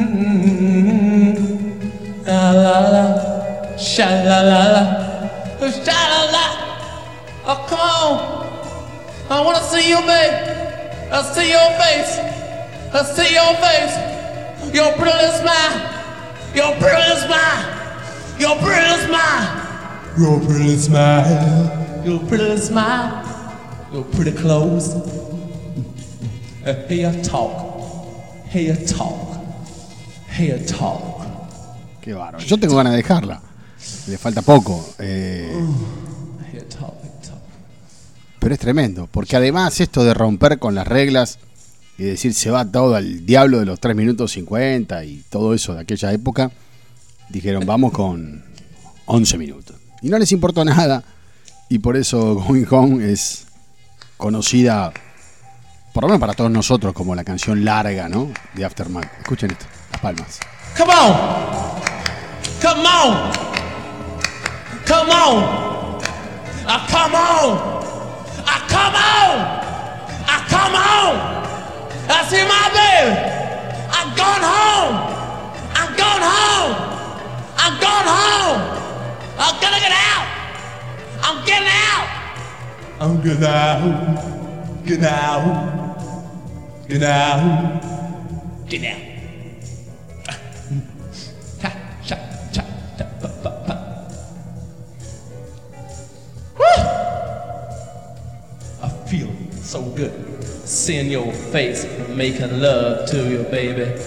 La 2.26 2.50
la 2.52 2.80
la, 2.90 3.76
sha 3.76 4.06
la 4.06 4.40
la 4.40 4.62
la, 4.74 4.84
sha 5.70 5.92
la 5.92 6.22
la. 6.32 6.44
Oh, 7.44 7.66
come 7.68 7.80
on. 7.80 8.16
I 9.30 9.40
wanna 9.44 9.60
see 9.60 9.88
you, 9.88 10.00
babe. 10.00 10.34
I 11.12 11.22
see 11.34 11.50
your 11.50 11.70
face. 11.78 12.18
I 12.94 13.02
see 13.04 13.34
your 13.34 13.54
face. 13.60 13.94
Your 14.74 14.96
brilliant 14.96 15.34
smile. 15.42 15.76
Your 16.54 16.72
brilliant 16.80 17.20
smile. 17.20 17.82
Your 18.38 18.56
brilliant 18.58 19.02
smile. 19.02 19.62
Your 20.18 20.40
pretty 20.40 20.76
smile. 20.76 21.91
Your 22.04 22.20
pretty 22.26 22.58
smile. 22.58 23.22
Your 23.92 24.04
pretty 24.04 24.32
clothes. 24.32 24.94
Here 26.88 27.22
talk. 27.22 27.52
Here 28.52 28.76
talk. 28.76 29.38
Here 30.36 30.58
talk. 30.64 31.22
Qué 32.00 32.14
bárbaro. 32.14 32.44
Yo 32.44 32.58
tengo 32.58 32.76
ganas 32.76 32.92
de 32.92 32.98
dejarla. 32.98 33.40
Le 34.08 34.18
falta 34.18 34.42
poco. 34.42 34.84
eh, 34.98 35.52
pero 38.38 38.54
es 38.54 38.60
tremendo. 38.60 39.08
Porque 39.10 39.36
además 39.36 39.80
esto 39.80 40.02
de 40.02 40.14
romper 40.14 40.58
con 40.58 40.74
las 40.74 40.86
reglas 40.86 41.38
y 41.96 42.04
decir 42.04 42.34
se 42.34 42.50
va 42.50 42.64
todo 42.64 42.96
al 42.96 43.24
diablo 43.24 43.60
de 43.60 43.66
los 43.66 43.78
3 43.78 43.94
minutos 43.94 44.32
50 44.32 45.04
y 45.04 45.22
todo 45.30 45.54
eso 45.54 45.74
de 45.74 45.82
aquella 45.82 46.12
época, 46.12 46.50
dijeron 47.28 47.64
vamos 47.64 47.92
con 47.92 48.44
11 49.06 49.38
minutos. 49.38 49.76
Y 50.00 50.08
no 50.08 50.18
les 50.18 50.32
importó 50.32 50.64
nada. 50.64 51.04
Y 51.72 51.78
por 51.78 51.96
eso 51.96 52.34
Going 52.34 52.66
Home 52.70 53.10
es 53.10 53.46
conocida, 54.18 54.92
por 55.94 56.02
lo 56.02 56.08
menos 56.08 56.20
para 56.20 56.34
todos 56.34 56.50
nosotros, 56.50 56.92
como 56.92 57.14
la 57.14 57.24
canción 57.24 57.64
larga, 57.64 58.10
¿no? 58.10 58.30
De 58.52 58.62
Aftermath. 58.62 59.06
Escuchen 59.20 59.52
esto, 59.52 59.64
las 59.90 60.00
palmas. 60.02 60.38
Come 60.76 60.92
on. 60.92 61.14
Come 62.60 62.86
on. 62.86 63.32
Come 64.86 65.12
on. 65.12 65.98
Ah, 66.68 66.86
come 66.90 67.16
on. 67.16 67.58
Ah, 68.46 68.66
come 68.68 68.98
on. 68.98 69.34
Ah, 70.28 70.44
come 70.50 70.76
on. 70.76 71.16
I 72.06 72.22
see 72.28 72.44
my 72.44 72.68
baby. 72.76 73.16
I'm 73.96 74.14
gone 74.14 74.44
home. 74.44 74.94
I'm 75.72 75.96
gone 75.96 76.20
home. 76.20 76.74
I'm 77.56 77.80
gone 77.80 78.08
home. 78.12 78.60
I'm 79.38 79.58
gonna 79.58 79.80
get 79.80 79.90
out. 79.90 80.41
I'm 81.22 81.44
getting 81.46 81.68
out. 81.68 82.08
I'm 83.00 83.22
getting 83.22 83.44
out. 83.44 84.84
Get 84.86 85.02
out. 85.02 86.88
Get 86.88 87.02
out. 87.02 87.82
Get 88.68 88.84
out. 88.84 89.02
So 99.62 99.80
good 99.96 100.12
seeing 100.44 101.10
your 101.10 101.32
face 101.32 101.86
making 102.10 102.60
love 102.60 103.08
to 103.08 103.16
you, 103.30 103.42
baby. 103.44 103.98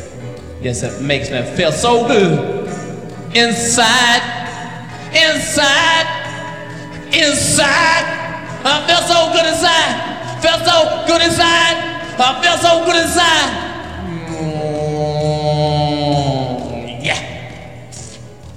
Yes, 0.61 0.83
it 0.83 1.01
makes 1.01 1.31
me 1.31 1.41
feel 1.55 1.71
so 1.71 2.07
good. 2.07 2.67
inside, 3.35 4.21
inside, 5.11 6.05
inside. 7.15 8.05
I 8.65 8.83
feel 8.87 9.01
so 9.07 9.31
good 9.31 9.45
inside. 9.45 10.41
Feel 10.41 10.59
so 10.65 11.05
good 11.07 11.21
inside. 11.21 11.77
I 12.17 12.41
feel 12.41 12.57
so 12.57 12.85
good 12.85 12.95
inside. 13.03 13.51
Mm, 15.75 17.03
yeah. 17.03 17.21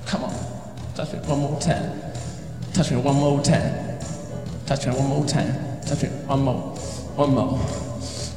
Come 0.07 0.25
on. 0.25 0.35
Touch 0.95 1.13
me 1.13 1.19
one 1.21 1.41
more 1.41 1.61
time. 1.61 2.01
Touch 2.73 2.91
me 2.91 2.97
one 2.97 3.17
more 3.17 3.43
time. 3.43 3.99
Touch 4.67 4.87
me 4.87 4.93
one 4.93 5.09
more 5.09 5.25
time. 5.27 5.81
Touch 5.83 6.03
me 6.03 6.09
one 6.27 6.41
more. 6.43 6.77
One 7.17 7.35
more. 7.35 7.59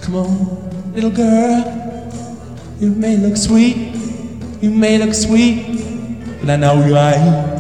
Come 0.01 0.15
on, 0.15 0.93
little 0.93 1.11
girl. 1.11 1.63
You 2.80 2.89
may 2.89 3.17
look 3.17 3.38
sweet. 3.38 3.93
You 4.61 4.72
may 4.72 4.97
look 4.97 5.13
sweet. 5.13 5.84
But 6.39 6.49
I 6.49 6.55
know 6.55 6.84
you 6.86 6.97
ain't. 6.97 7.59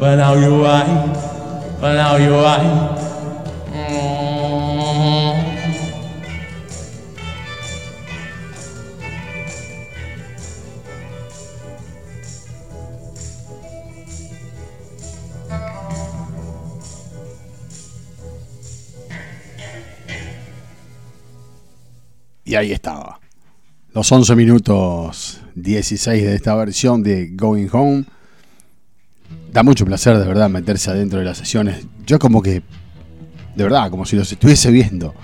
But 0.00 0.18
I 0.18 0.22
know 0.22 0.34
you 0.40 0.66
ain't. 0.66 1.25
Y 22.46 22.54
ahí 22.54 22.70
estaba. 22.70 23.18
Los 23.92 24.10
11 24.12 24.36
minutos 24.36 25.40
16 25.56 26.24
de 26.24 26.34
esta 26.36 26.54
versión 26.54 27.02
de 27.02 27.30
Going 27.32 27.68
Home. 27.72 28.04
Da 29.56 29.62
mucho 29.62 29.86
placer, 29.86 30.18
de 30.18 30.26
verdad, 30.26 30.50
meterse 30.50 30.90
adentro 30.90 31.18
de 31.18 31.24
las 31.24 31.38
sesiones. 31.38 31.86
Yo 32.06 32.18
como 32.18 32.42
que, 32.42 32.60
de 33.54 33.64
verdad, 33.64 33.88
como 33.88 34.04
si 34.04 34.14
los 34.14 34.30
estuviese 34.30 34.70
viendo. 34.70 35.14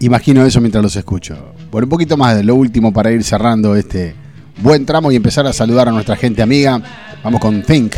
Imagino 0.00 0.44
eso 0.44 0.60
mientras 0.60 0.82
los 0.82 0.96
escucho. 0.96 1.54
Por 1.70 1.84
un 1.84 1.88
poquito 1.88 2.16
más 2.16 2.34
de 2.34 2.42
lo 2.42 2.56
último 2.56 2.92
para 2.92 3.12
ir 3.12 3.22
cerrando 3.22 3.76
este 3.76 4.16
buen 4.60 4.84
tramo 4.84 5.12
y 5.12 5.14
empezar 5.14 5.46
a 5.46 5.52
saludar 5.52 5.88
a 5.88 5.92
nuestra 5.92 6.16
gente 6.16 6.42
amiga. 6.42 6.82
Vamos 7.22 7.40
con 7.40 7.62
Think. 7.62 7.94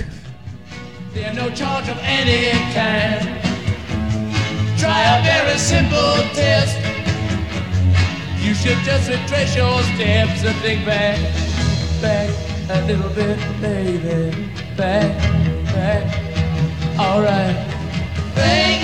You 8.44 8.54
should 8.54 8.78
just 8.84 9.08
retrace 9.08 9.56
your 9.56 9.82
steps 9.94 10.44
and 10.44 10.56
think 10.60 10.84
back, 10.84 11.18
back 12.02 12.28
a 12.68 12.80
little 12.86 13.08
bit, 13.10 13.38
baby. 13.60 14.50
Back, 14.76 15.47
back. 15.78 16.02
Alright. 16.98 17.56
Think, 18.38 18.80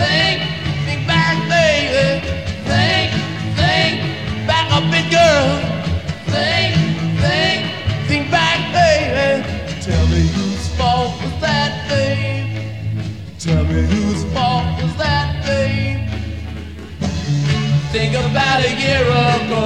think, 0.00 0.38
think 0.86 1.00
back, 1.12 1.36
baby. 1.50 2.06
Think, 2.70 3.08
think, 3.60 3.94
back 4.50 4.66
a 4.78 4.80
bit, 4.92 5.06
girl. 5.16 5.48
Think, 6.34 6.72
think, 7.24 7.60
think 8.08 8.24
back, 8.30 8.58
baby. 8.78 9.42
Tell 9.86 10.06
me 10.12 10.20
whose 10.36 10.68
fault 10.78 11.10
was 11.22 11.34
that, 11.40 11.72
babe? 11.88 12.46
Tell 13.38 13.64
me 13.64 13.80
whose 13.92 14.22
fault 14.34 14.66
was 14.80 14.94
that, 15.02 15.28
babe? 15.46 16.08
Think 17.94 18.14
about 18.14 18.58
a 18.68 18.72
year 18.84 19.04
ago. 19.34 19.64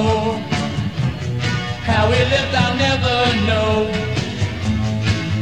How 1.89 2.03
we 2.09 2.17
lived, 2.33 2.55
I'll 2.63 2.75
never 2.87 3.17
know. 3.49 4.20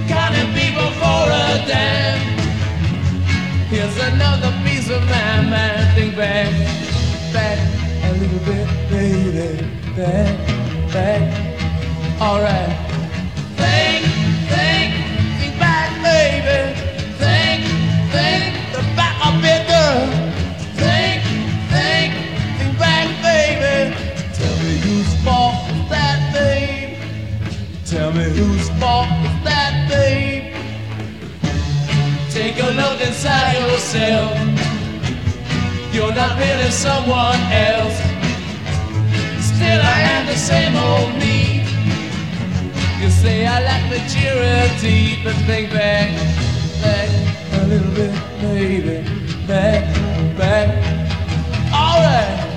Counting 0.10 0.52
people 0.56 0.90
for 0.98 1.22
a 1.30 1.64
dime. 1.70 2.20
Here's 3.70 3.96
another 4.12 4.52
piece 4.66 4.90
of 4.90 5.04
my 5.04 5.42
mind. 5.42 5.94
Think 5.94 6.16
back, 6.16 6.50
back 7.32 7.60
a 8.06 8.14
little 8.14 8.40
bit, 8.40 8.68
baby. 8.90 9.64
Back, 9.96 10.36
back. 10.92 11.22
Alright. 12.20 12.74
Think, 13.62 14.02
think, 14.50 14.92
think 15.38 15.60
back, 15.60 15.90
baby. 16.02 16.74
Think, 17.22 17.62
think, 18.10 18.74
the 18.74 18.82
back 18.98 19.16
a 19.22 19.32
bit, 19.44 19.62
girl. 19.70 20.10
Think, 20.74 21.22
think, 21.70 22.12
think 22.58 22.80
back, 22.80 23.08
baby. 23.22 23.96
Tell 24.34 24.58
me 24.58 24.74
whose 24.80 25.14
fault 25.24 25.54
was 25.70 25.90
that, 25.92 26.34
babe? 26.34 26.98
Tell 27.86 28.12
me 28.12 28.24
whose 28.24 28.70
fault 28.80 29.08
that, 29.44 29.88
babe? 29.90 30.54
Take 32.32 32.58
a 32.62 32.72
look 32.72 33.02
inside 33.02 33.58
yourself. 33.58 34.32
You're 35.94 36.14
not 36.14 36.38
really 36.38 36.72
someone 36.72 37.42
else. 37.52 37.98
Still, 39.44 39.82
I 39.82 40.00
am 40.16 40.26
the 40.28 40.36
same 40.36 40.76
old 40.76 41.14
me. 41.18 41.64
You 43.02 43.10
say 43.10 43.46
I 43.46 43.62
lack 43.62 43.84
maturity, 43.90 45.24
but 45.24 45.36
think 45.48 45.72
back, 45.72 46.10
back 46.82 47.10
a 47.62 47.66
little 47.68 47.94
bit, 47.94 48.14
baby. 48.42 49.08
Back, 49.48 49.84
back. 50.38 50.70
Alright. 51.74 52.49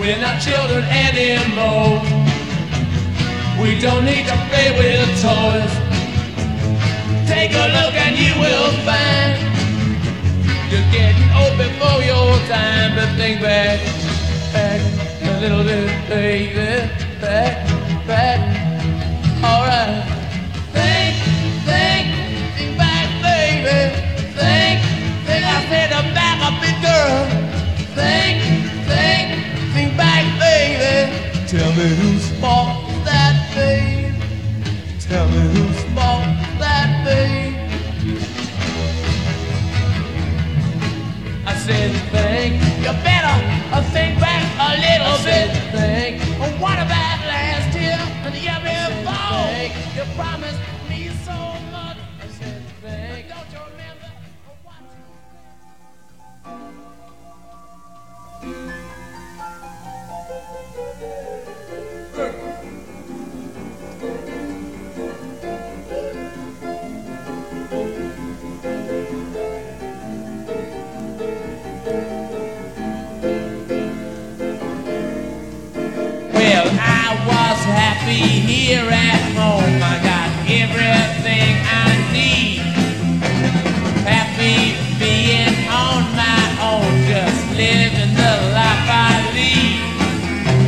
We're 0.00 0.18
not 0.18 0.40
children 0.40 0.82
anymore. 0.84 2.00
We 3.60 3.78
don't 3.78 4.06
need 4.06 4.24
to 4.26 4.36
play 4.48 4.72
with 4.72 5.10
toys. 5.20 5.72
Take 7.28 7.52
a 7.52 7.68
look 7.76 7.94
and 7.94 8.16
you 8.16 8.32
will 8.40 8.72
find 8.88 9.36
you're 10.72 10.90
getting 10.90 11.30
old 11.36 11.58
before 11.58 12.00
your 12.02 12.32
time. 12.48 12.96
But 12.96 13.14
think 13.16 13.42
back, 13.42 13.78
back 14.54 14.80
a 15.22 15.38
little 15.38 15.64
bit, 15.64 16.08
baby. 16.08 16.88
Back, 17.20 17.68
back. 18.06 18.40
Alright. 19.44 20.02
Think, 20.72 21.14
think, 21.68 22.06
think 22.56 22.78
back, 22.78 23.08
baby. 23.20 23.94
Think, 24.32 24.80
think 25.26 25.44
I 25.44 25.66
said 25.68 25.92
a 25.92 26.02
back 26.14 26.40
a 26.40 26.50
bit, 26.58 26.76
girl. 26.80 27.26
Think, 27.94 28.40
think, 28.88 29.49
think 29.72 29.96
back, 29.96 30.24
baby. 30.38 31.46
Tell 31.46 31.70
me 31.72 31.88
whose 32.00 32.28
fault 32.40 32.84
was 32.86 33.04
that, 33.04 33.36
babe? 33.54 34.14
Tell 35.00 35.26
me 35.28 35.40
whose 35.54 35.82
fault 35.94 36.26
was 36.26 36.58
that, 36.58 36.90
babe? 37.04 37.56
I 41.46 41.54
said, 41.56 41.90
think 42.12 42.54
you 42.84 42.92
better 43.02 43.36
think 43.92 44.20
back 44.20 44.44
a 44.58 44.70
little 44.86 45.18
bit. 45.24 45.48
Think, 45.74 46.20
what 46.60 46.78
about 46.78 47.18
last 47.26 47.74
year 47.78 47.98
and 48.24 48.34
the 48.34 48.40
year 48.40 48.60
before? 48.62 49.50
You 49.96 50.04
promised 50.14 50.60
happy 78.10 78.40
here 78.40 78.88
at 78.90 79.22
home. 79.38 79.78
I 79.78 79.96
got 80.02 80.30
everything 80.50 81.54
I 81.62 81.94
need. 82.10 82.58
Happy 84.02 84.74
being 84.98 85.54
on 85.70 86.02
my 86.18 86.42
own, 86.58 86.90
just 87.06 87.40
living 87.54 88.14
the 88.14 88.34
life 88.50 88.86
I 88.90 89.14
lead. 89.34 89.78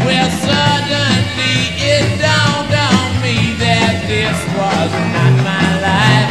Well, 0.07 0.31
suddenly 0.47 1.59
it 1.83 2.07
dawned 2.23 2.71
on 2.71 3.11
me 3.23 3.59
that 3.59 4.07
this 4.07 4.39
was 4.55 4.91
not 5.11 5.35
my 5.43 5.69
life. 5.83 6.31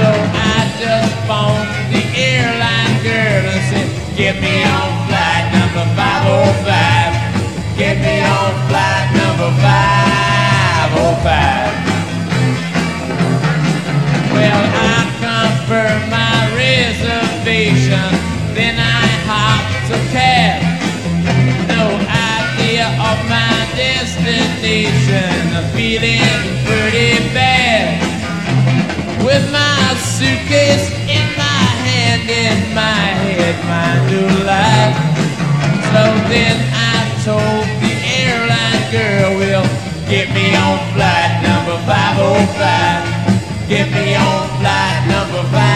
So 0.00 0.08
I 0.32 0.56
just 0.80 1.12
phoned 1.28 1.68
the 1.92 2.04
airline 2.16 2.96
girl 3.04 3.44
and 3.52 3.64
said, 3.68 3.88
Get 4.16 4.40
me 4.40 4.64
on 4.64 4.88
flight 5.08 5.44
number 5.52 5.84
505. 5.92 7.76
Get 7.76 7.98
me 8.00 8.24
on 8.24 8.68
flight 8.68 9.08
number 9.12 9.50
five. 9.60 10.05
Well, 14.34 14.62
I 14.74 15.06
confirm 15.22 16.10
my 16.10 16.50
reservation, 16.58 18.10
then 18.58 18.74
I 18.74 19.06
hopped 19.22 19.86
a 19.86 20.00
cab. 20.10 20.66
No 21.70 21.94
idea 22.10 22.90
of 22.90 23.18
my 23.30 23.54
destination, 23.78 25.30
feeling 25.78 26.26
pretty 26.66 27.22
bad. 27.30 28.02
With 29.24 29.46
my 29.52 29.94
suitcase 30.02 30.90
in 31.06 31.26
my 31.38 31.62
hand, 31.86 32.28
in 32.28 32.74
my 32.74 33.14
head, 33.22 33.54
my 33.70 33.94
new 34.10 34.26
life. 34.42 34.98
So 35.86 36.02
then 36.26 36.56
I 36.74 36.98
told 37.22 37.62
the 37.78 37.94
airline 38.18 38.90
girl, 38.90 39.38
well, 39.38 39.75
get 40.08 40.28
me 40.32 40.54
on 40.54 40.78
flight 40.94 41.42
number 41.42 41.76
505. 41.86 43.68
Get 43.68 43.90
me 43.90 44.14
on 44.14 44.48
flight 44.60 45.06
number 45.08 45.42
505. 45.50 45.75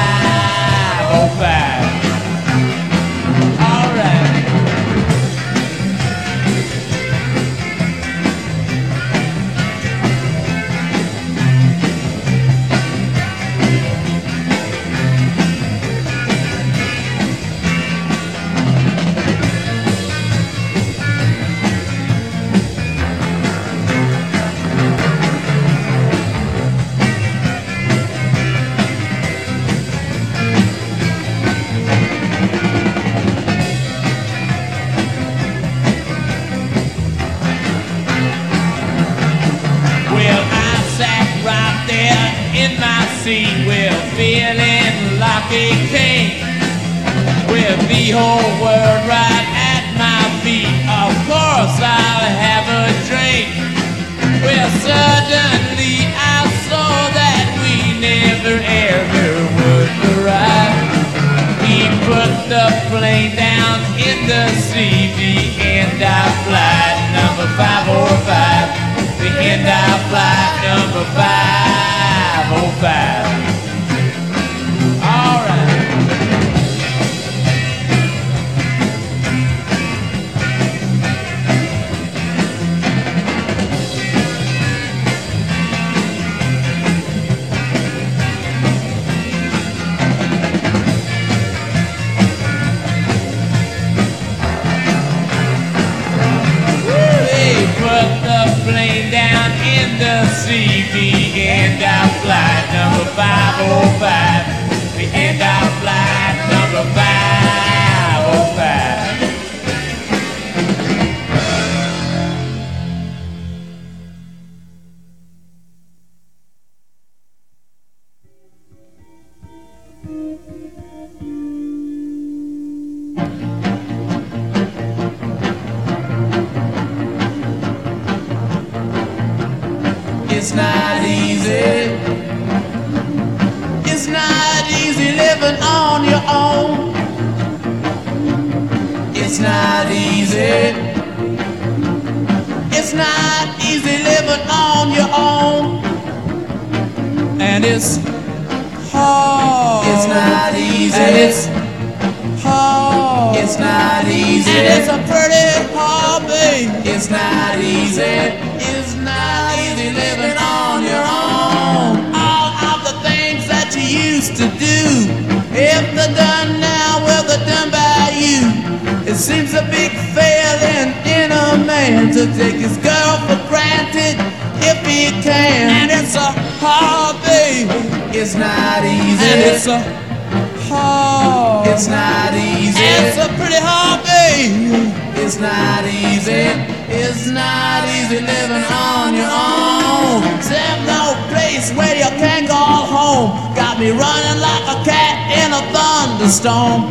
It's 184.43 185.38
not 185.38 185.84
easy. 185.84 186.49
It's 186.88 187.26
not 187.28 187.84
easy 187.93 188.24
living 188.24 188.64
on 188.72 189.12
your 189.12 189.28
own. 189.28 190.24
There's 190.41 190.80
no 190.88 191.12
place 191.28 191.68
where 191.76 191.95
you 191.95 192.09
can 192.16 192.47
go 192.49 192.57
home. 192.57 193.55
Got 193.55 193.78
me 193.78 193.91
running 193.91 194.41
like 194.41 194.64
a 194.64 194.78
cat 194.88 195.16
in 195.36 195.53
a 195.53 195.61
thunderstorm. 195.76 196.88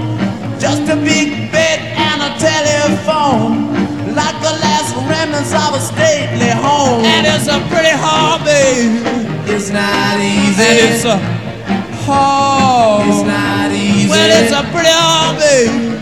Just 0.60 0.84
a 0.94 0.96
big 0.96 1.52
bed 1.52 1.80
and 1.98 2.22
a 2.22 2.32
telephone. 2.38 3.74
Like 4.14 4.38
the 4.46 4.54
last 4.62 4.94
remnants 5.10 5.54
of 5.54 5.74
a 5.74 5.82
stately 5.82 6.54
home. 6.54 7.02
And 7.04 7.26
it's 7.26 7.48
a 7.48 7.58
pretty 7.66 7.96
hobby. 7.98 8.94
It's 9.50 9.72
not 9.72 10.20
easy. 10.22 10.62
And 10.62 10.78
it's 10.94 11.04
a 11.04 11.18
hard. 12.06 13.08
It's 13.10 13.26
not 13.26 13.72
easy. 13.72 14.10
Well, 14.10 14.44
it's 14.44 14.54
a 14.54 14.64
pretty 14.72 14.94
hobby. 14.94 15.99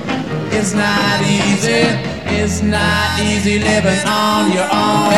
It's 0.60 0.74
not 0.74 1.22
easy. 1.22 1.84
It's 2.36 2.64
not 2.64 3.20
easy 3.20 3.60
living 3.60 4.08
on 4.08 4.52
your 4.52 4.64
own. 4.64 5.14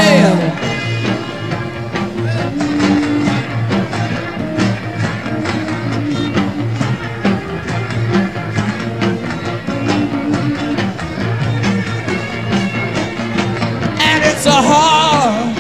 And 14.02 14.24
it's 14.26 14.46
a 14.46 14.52
hard. 14.52 15.56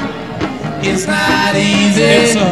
It's 0.85 1.07
not 1.07 1.55
easy. 1.55 2.01
It's 2.03 2.35
a 2.35 2.49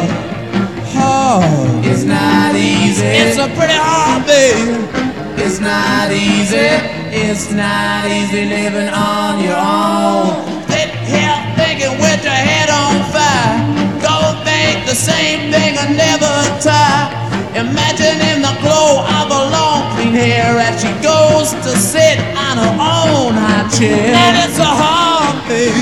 hard. 0.96 1.84
It's 1.84 2.04
not 2.04 2.54
easy. 2.54 3.04
It's 3.06 3.36
a 3.36 3.48
pretty 3.48 3.74
hard 3.74 3.98
hobby. 4.18 5.42
It's 5.42 5.60
not 5.60 6.10
easy. 6.10 6.87
It's 7.10 7.50
not 7.50 8.04
easy 8.06 8.44
living 8.44 8.88
on 8.88 9.42
your 9.42 9.56
own. 9.56 10.44
Sit 10.68 10.92
here 11.08 11.36
thinking 11.56 11.96
with 11.96 12.20
your 12.22 12.36
head 12.36 12.68
on 12.68 13.00
fire. 13.08 13.56
Go 13.96 14.44
think 14.44 14.84
the 14.84 14.94
same 14.94 15.50
thing 15.50 15.78
and 15.78 15.96
never 15.96 16.34
tire. 16.60 17.08
Imagining 17.56 18.44
the 18.44 18.54
glow 18.60 19.00
of 19.08 19.26
a 19.32 19.42
long 19.48 19.96
clean 19.96 20.12
hair 20.12 20.58
as 20.60 20.82
she 20.82 20.92
goes 21.00 21.52
to 21.64 21.72
sit 21.80 22.18
on 22.36 22.60
her 22.60 22.74
own 22.76 23.32
high 23.32 23.68
chair. 23.72 24.12
And 24.12 24.36
it's 24.44 24.58
a 24.58 24.68
hobby. 24.68 25.72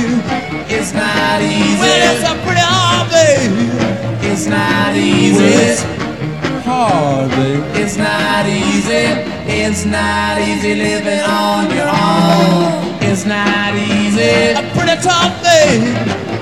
It's 0.72 0.95
not 0.95 1.43
easy. 1.43 1.81
Well, 1.81 2.14
it's 2.14 2.22
a 2.22 2.35
pretty 2.47 2.62
hobby. 2.62 4.31
It's 4.31 4.47
not 4.47 4.95
easy. 4.95 5.83
Hard, 6.62 7.31
baby. 7.31 7.83
It's 7.83 7.97
not 7.97 8.47
easy. 8.47 9.36
It's 9.49 9.85
not 9.85 10.41
easy 10.41 10.75
living 10.75 11.21
on 11.21 11.71
your 11.71 11.89
own. 11.89 12.99
It's 13.01 13.25
not 13.25 13.75
easy. 13.75 14.53
A 14.59 14.63
pretty 14.75 15.01
tough 15.01 15.41
thing. 15.41 15.95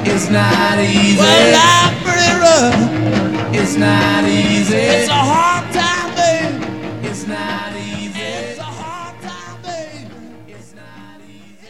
It's 0.07 0.31
not 0.31 0.79
easy. 0.79 1.19
Well, 1.19 1.53
life 1.53 1.95
pretty 2.03 2.33
rough. 2.41 3.55
It's 3.55 3.77
not 3.77 4.25
easy. 4.25 4.77
It's 4.77 5.09
a 5.11 5.13
hard 5.13 5.71
time, 5.73 6.15
babe. 6.17 7.05
It's 7.05 7.27
not 7.27 7.77
easy. 7.77 8.21
It's 8.21 8.59
a 8.59 8.63
hard 8.63 9.15
time, 9.21 9.63
babe. 9.63 10.09
It's 10.49 10.75
not 10.75 11.21
easy. 11.21 11.69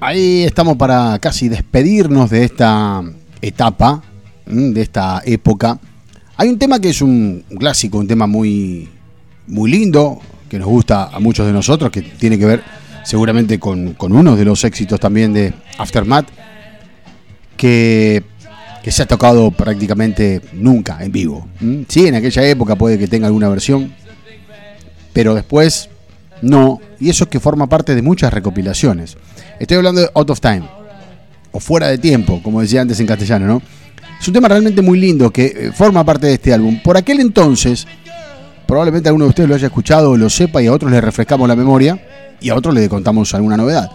Ahí 0.00 0.44
estamos 0.44 0.76
para 0.76 1.18
casi 1.18 1.48
despedirnos 1.48 2.30
de 2.30 2.44
esta 2.44 3.02
etapa, 3.42 4.02
mm, 4.46 4.72
de 4.72 4.82
esta 4.82 5.22
época. 5.24 5.78
Hay 6.36 6.48
un 6.48 6.58
tema 6.58 6.80
que 6.80 6.90
es 6.90 7.00
un 7.00 7.44
clásico, 7.58 7.98
un 7.98 8.08
tema 8.08 8.26
muy, 8.26 8.88
muy 9.46 9.70
lindo, 9.70 10.20
que 10.48 10.58
nos 10.58 10.68
gusta 10.68 11.04
a 11.04 11.20
muchos 11.20 11.46
de 11.46 11.52
nosotros, 11.52 11.90
que 11.90 12.02
tiene 12.02 12.38
que 12.38 12.46
ver 12.46 12.62
seguramente 13.04 13.60
con, 13.60 13.94
con 13.94 14.12
uno 14.12 14.34
de 14.34 14.44
los 14.44 14.64
éxitos 14.64 14.98
también 14.98 15.32
de 15.32 15.52
Aftermath, 15.78 16.26
que, 17.56 18.24
que 18.82 18.90
se 18.90 19.02
ha 19.02 19.06
tocado 19.06 19.50
prácticamente 19.52 20.40
nunca 20.54 20.98
en 21.04 21.12
vivo. 21.12 21.46
¿m? 21.60 21.84
Sí, 21.88 22.06
en 22.06 22.16
aquella 22.16 22.42
época 22.48 22.74
puede 22.76 22.98
que 22.98 23.06
tenga 23.06 23.26
alguna 23.26 23.48
versión, 23.48 23.94
pero 25.12 25.34
después 25.34 25.88
no, 26.42 26.80
y 26.98 27.10
eso 27.10 27.24
es 27.24 27.30
que 27.30 27.38
forma 27.38 27.68
parte 27.68 27.94
de 27.94 28.02
muchas 28.02 28.32
recopilaciones. 28.32 29.16
Estoy 29.60 29.76
hablando 29.76 30.00
de 30.00 30.10
Out 30.14 30.30
of 30.30 30.40
Time, 30.40 30.68
o 31.52 31.60
Fuera 31.60 31.86
de 31.86 31.98
Tiempo, 31.98 32.42
como 32.42 32.60
decía 32.60 32.80
antes 32.80 32.98
en 32.98 33.06
castellano, 33.06 33.46
¿no? 33.46 33.62
Es 34.24 34.28
un 34.28 34.32
tema 34.32 34.48
realmente 34.48 34.80
muy 34.80 34.98
lindo 34.98 35.30
que 35.30 35.44
eh, 35.44 35.70
forma 35.70 36.02
parte 36.02 36.28
de 36.28 36.32
este 36.32 36.54
álbum. 36.54 36.80
Por 36.82 36.96
aquel 36.96 37.20
entonces, 37.20 37.86
probablemente 38.66 39.10
alguno 39.10 39.26
de 39.26 39.28
ustedes 39.28 39.50
lo 39.50 39.54
haya 39.54 39.66
escuchado 39.66 40.12
o 40.12 40.16
lo 40.16 40.30
sepa 40.30 40.62
y 40.62 40.66
a 40.66 40.72
otros 40.72 40.90
le 40.90 40.98
refrescamos 40.98 41.46
la 41.46 41.54
memoria 41.54 42.02
y 42.40 42.48
a 42.48 42.54
otros 42.54 42.74
le 42.74 42.88
contamos 42.88 43.34
alguna 43.34 43.58
novedad. 43.58 43.90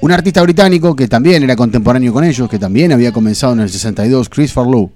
Un 0.00 0.12
artista 0.12 0.40
británico 0.40 0.96
que 0.96 1.08
también 1.08 1.42
era 1.42 1.56
contemporáneo 1.56 2.10
con 2.10 2.24
ellos, 2.24 2.48
que 2.48 2.58
también 2.58 2.90
había 2.90 3.12
comenzado 3.12 3.52
en 3.52 3.60
el 3.60 3.68
62, 3.68 4.30
Chris 4.30 4.50
Farlow. 4.50 4.90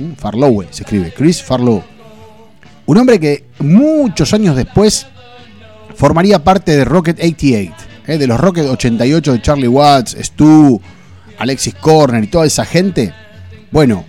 ¿Mm? 0.00 0.14
Farlowe 0.14 0.66
se 0.72 0.82
escribe, 0.82 1.14
Chris 1.16 1.40
Farlow. 1.40 1.80
Un 2.86 2.98
hombre 2.98 3.20
que 3.20 3.44
muchos 3.60 4.34
años 4.34 4.56
después 4.56 5.06
formaría 5.94 6.42
parte 6.42 6.76
de 6.76 6.84
Rocket 6.84 7.16
88, 7.16 7.72
¿eh? 8.08 8.18
de 8.18 8.26
los 8.26 8.40
Rocket 8.40 8.64
88 8.64 9.34
de 9.34 9.40
Charlie 9.40 9.68
Watts, 9.68 10.16
Stu, 10.20 10.80
Alexis 11.38 11.76
Corner 11.76 12.24
y 12.24 12.26
toda 12.26 12.44
esa 12.44 12.64
gente. 12.64 13.14
Bueno, 13.70 14.04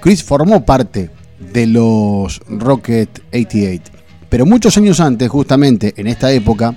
Chris 0.00 0.22
formó 0.22 0.64
parte 0.64 1.10
de 1.52 1.66
los 1.66 2.40
Rocket 2.48 3.08
88, 3.32 3.92
pero 4.28 4.46
muchos 4.46 4.76
años 4.76 5.00
antes, 5.00 5.28
justamente 5.28 5.94
en 5.96 6.06
esta 6.06 6.30
época, 6.32 6.74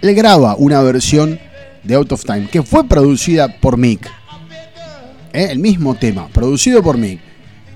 él 0.00 0.14
graba 0.14 0.56
una 0.56 0.80
versión 0.80 1.38
de 1.82 1.94
Out 1.94 2.12
of 2.12 2.24
Time 2.24 2.48
que 2.50 2.62
fue 2.62 2.88
producida 2.88 3.60
por 3.60 3.76
Mick. 3.76 4.06
¿Eh? 5.32 5.48
El 5.50 5.58
mismo 5.58 5.94
tema, 5.94 6.28
producido 6.28 6.82
por 6.82 6.96
Mick, 6.96 7.20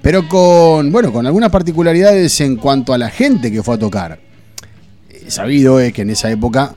pero 0.01 0.26
con, 0.28 0.90
bueno, 0.90 1.12
con 1.12 1.26
algunas 1.26 1.51
particularidades 1.51 2.40
en 2.40 2.57
cuanto 2.57 2.92
a 2.95 2.99
la 2.99 3.11
gente 3.11 3.53
que 3.53 3.62
fue 3.62 3.74
a 3.74 3.78
tocar. 3.78 4.18
Eh, 5.11 5.24
Sabido 5.28 5.80
es 5.80 5.92
que 5.92 6.03
en 6.03 6.11
esa 6.11 6.30
época 6.30 6.74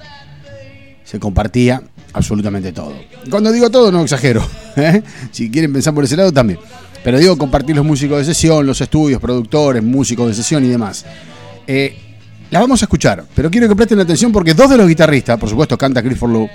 se 1.04 1.20
compartía 1.20 1.82
absolutamente 2.14 2.72
todo. 2.72 2.94
Cuando 3.30 3.52
digo 3.52 3.70
todo, 3.70 3.92
no 3.92 4.02
exagero. 4.02 4.46
¿eh? 4.76 5.04
Si 5.32 5.50
quieren 5.50 5.74
pensar 5.74 5.94
por 5.94 6.04
ese 6.04 6.16
lado, 6.16 6.32
también. 6.32 6.60
Pero 7.04 7.20
digo 7.20 7.38
compartir 7.38 7.76
los 7.76 7.86
músicos 7.86 8.20
de 8.20 8.26
sesión, 8.26 8.66
los 8.66 8.82
estudios, 8.82 9.22
productores, 9.22 9.84
músicos 9.84 10.28
de 10.28 10.34
sesión 10.34 10.66
y 10.66 10.68
demás. 10.68 11.06
Eh, 11.66 11.96
la 12.50 12.60
vamos 12.60 12.82
a 12.82 12.86
escuchar, 12.86 13.26
pero 13.36 13.52
quiero 13.52 13.68
que 13.68 13.76
presten 13.76 14.00
atención 14.00 14.32
porque 14.32 14.54
dos 14.54 14.70
de 14.70 14.78
los 14.78 14.88
guitarristas, 14.88 15.38
por 15.38 15.50
supuesto, 15.50 15.78
canta 15.78 16.02
Chris 16.02 16.22
Lowe. 16.22 16.50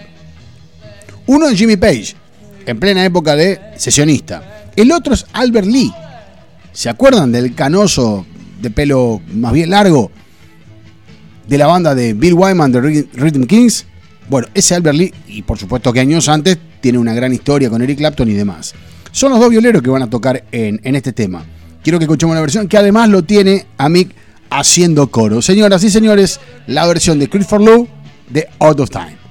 Uno 1.27 1.49
es 1.49 1.59
Jimmy 1.59 1.77
Page, 1.77 2.15
en 2.67 2.81
plena 2.81 3.05
época 3.05 3.37
de 3.37 3.61
sesionista. 3.77 4.71
El 4.75 4.91
otro 4.91 5.15
es 5.15 5.27
Albert 5.33 5.67
Lee. 5.67 5.93
¿Se 6.73 6.89
acuerdan 6.89 7.31
del 7.31 7.55
canoso 7.55 8.25
de 8.61 8.71
pelo 8.71 9.21
más 9.35 9.53
bien 9.53 9.71
largo 9.71 10.11
de 11.47 11.59
la 11.59 11.67
banda 11.67 11.95
de 11.95 12.15
Bill 12.15 12.35
Wyman 12.35 12.73
de 12.73 12.81
Rhythm 13.13 13.45
Kings? 13.45 13.87
Bueno, 14.29 14.49
ese 14.55 14.75
Albert 14.75 14.97
Lee, 14.97 15.15
y 15.29 15.43
por 15.43 15.59
supuesto 15.59 15.93
que 15.93 16.01
años 16.01 16.29
antes, 16.29 16.59
tiene 16.81 16.99
una 16.99 17.15
gran 17.15 17.33
historia 17.33 17.71
con 17.71 17.83
Eric 17.83 17.99
Clapton 17.99 18.29
y 18.29 18.35
demás. 18.35 18.75
Son 19.11 19.31
los 19.31 19.41
dos 19.41 19.51
violeros 19.51 19.83
que 19.83 19.91
van 19.91 20.03
a 20.03 20.11
tocar 20.11 20.45
en, 20.53 20.81
este 20.97 21.13
tema. 21.13 21.45
Quiero 21.83 21.99
que 21.99 22.05
escuchemos 22.05 22.33
una 22.33 22.41
versión 22.41 22.69
que 22.69 22.77
además 22.77 23.09
lo 23.09 23.23
tiene 23.23 23.67
a 23.77 23.89
Mick 23.89 24.15
haciendo 24.51 25.09
coro. 25.09 25.43
Señoras 25.43 25.85
y 25.85 25.91
señores, 25.91 26.41
la 26.67 26.87
versión 26.87 27.19
de 27.19 27.29
Chris 27.29 27.51
Lowe 27.51 27.89
de 28.31 28.49
Out 28.59 28.81
of 28.81 28.91
Time. 28.91 29.22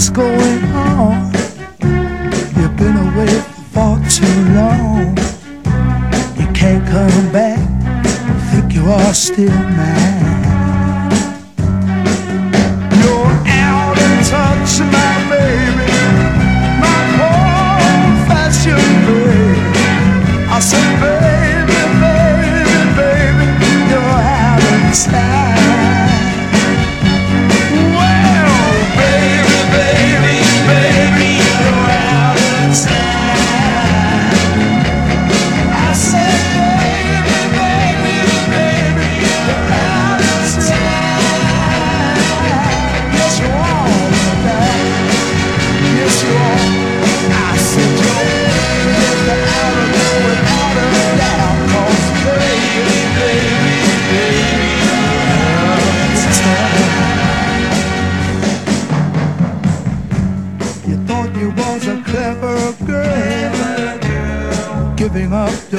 What's 0.00 0.08
going 0.08 0.64
on. 0.72 1.30
You've 2.56 2.76
been 2.78 2.96
away 2.96 3.40
for 3.70 4.00
too 4.08 4.44
long. 4.54 5.14
You 6.38 6.46
can't 6.54 6.86
come 6.88 7.32
back. 7.32 7.58
I 7.58 8.50
Think 8.50 8.72
you 8.72 8.86
are 8.86 9.12
still 9.12 9.52
mine. 9.52 10.19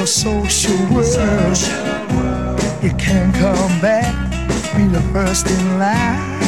Your 0.02 0.08
social 0.08 0.76
world. 0.90 1.58
You 2.82 2.90
can't 2.98 3.36
come 3.36 3.80
back, 3.82 4.16
be 4.76 4.88
the 4.88 5.02
first 5.14 5.46
in 5.46 5.78
line. 5.78 6.41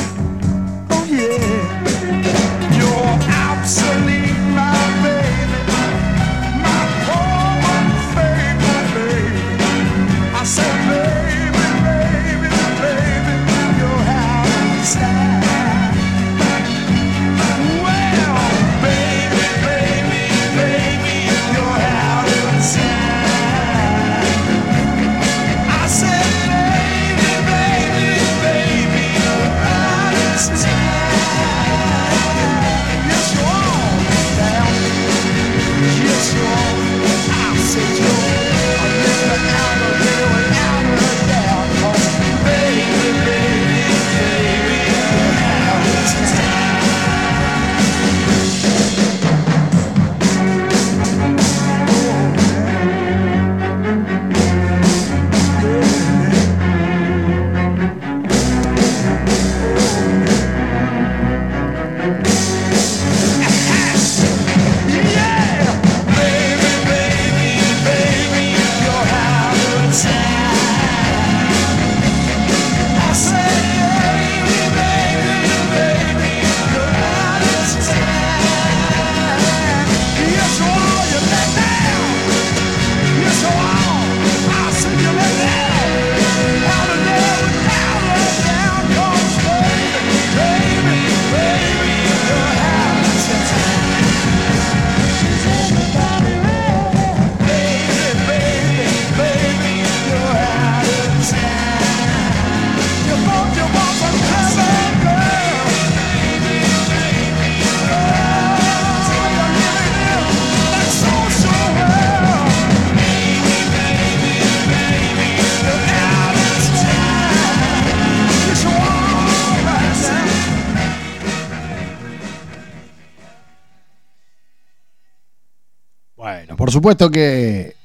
Supuesto 126.73 127.09
que 127.09 127.75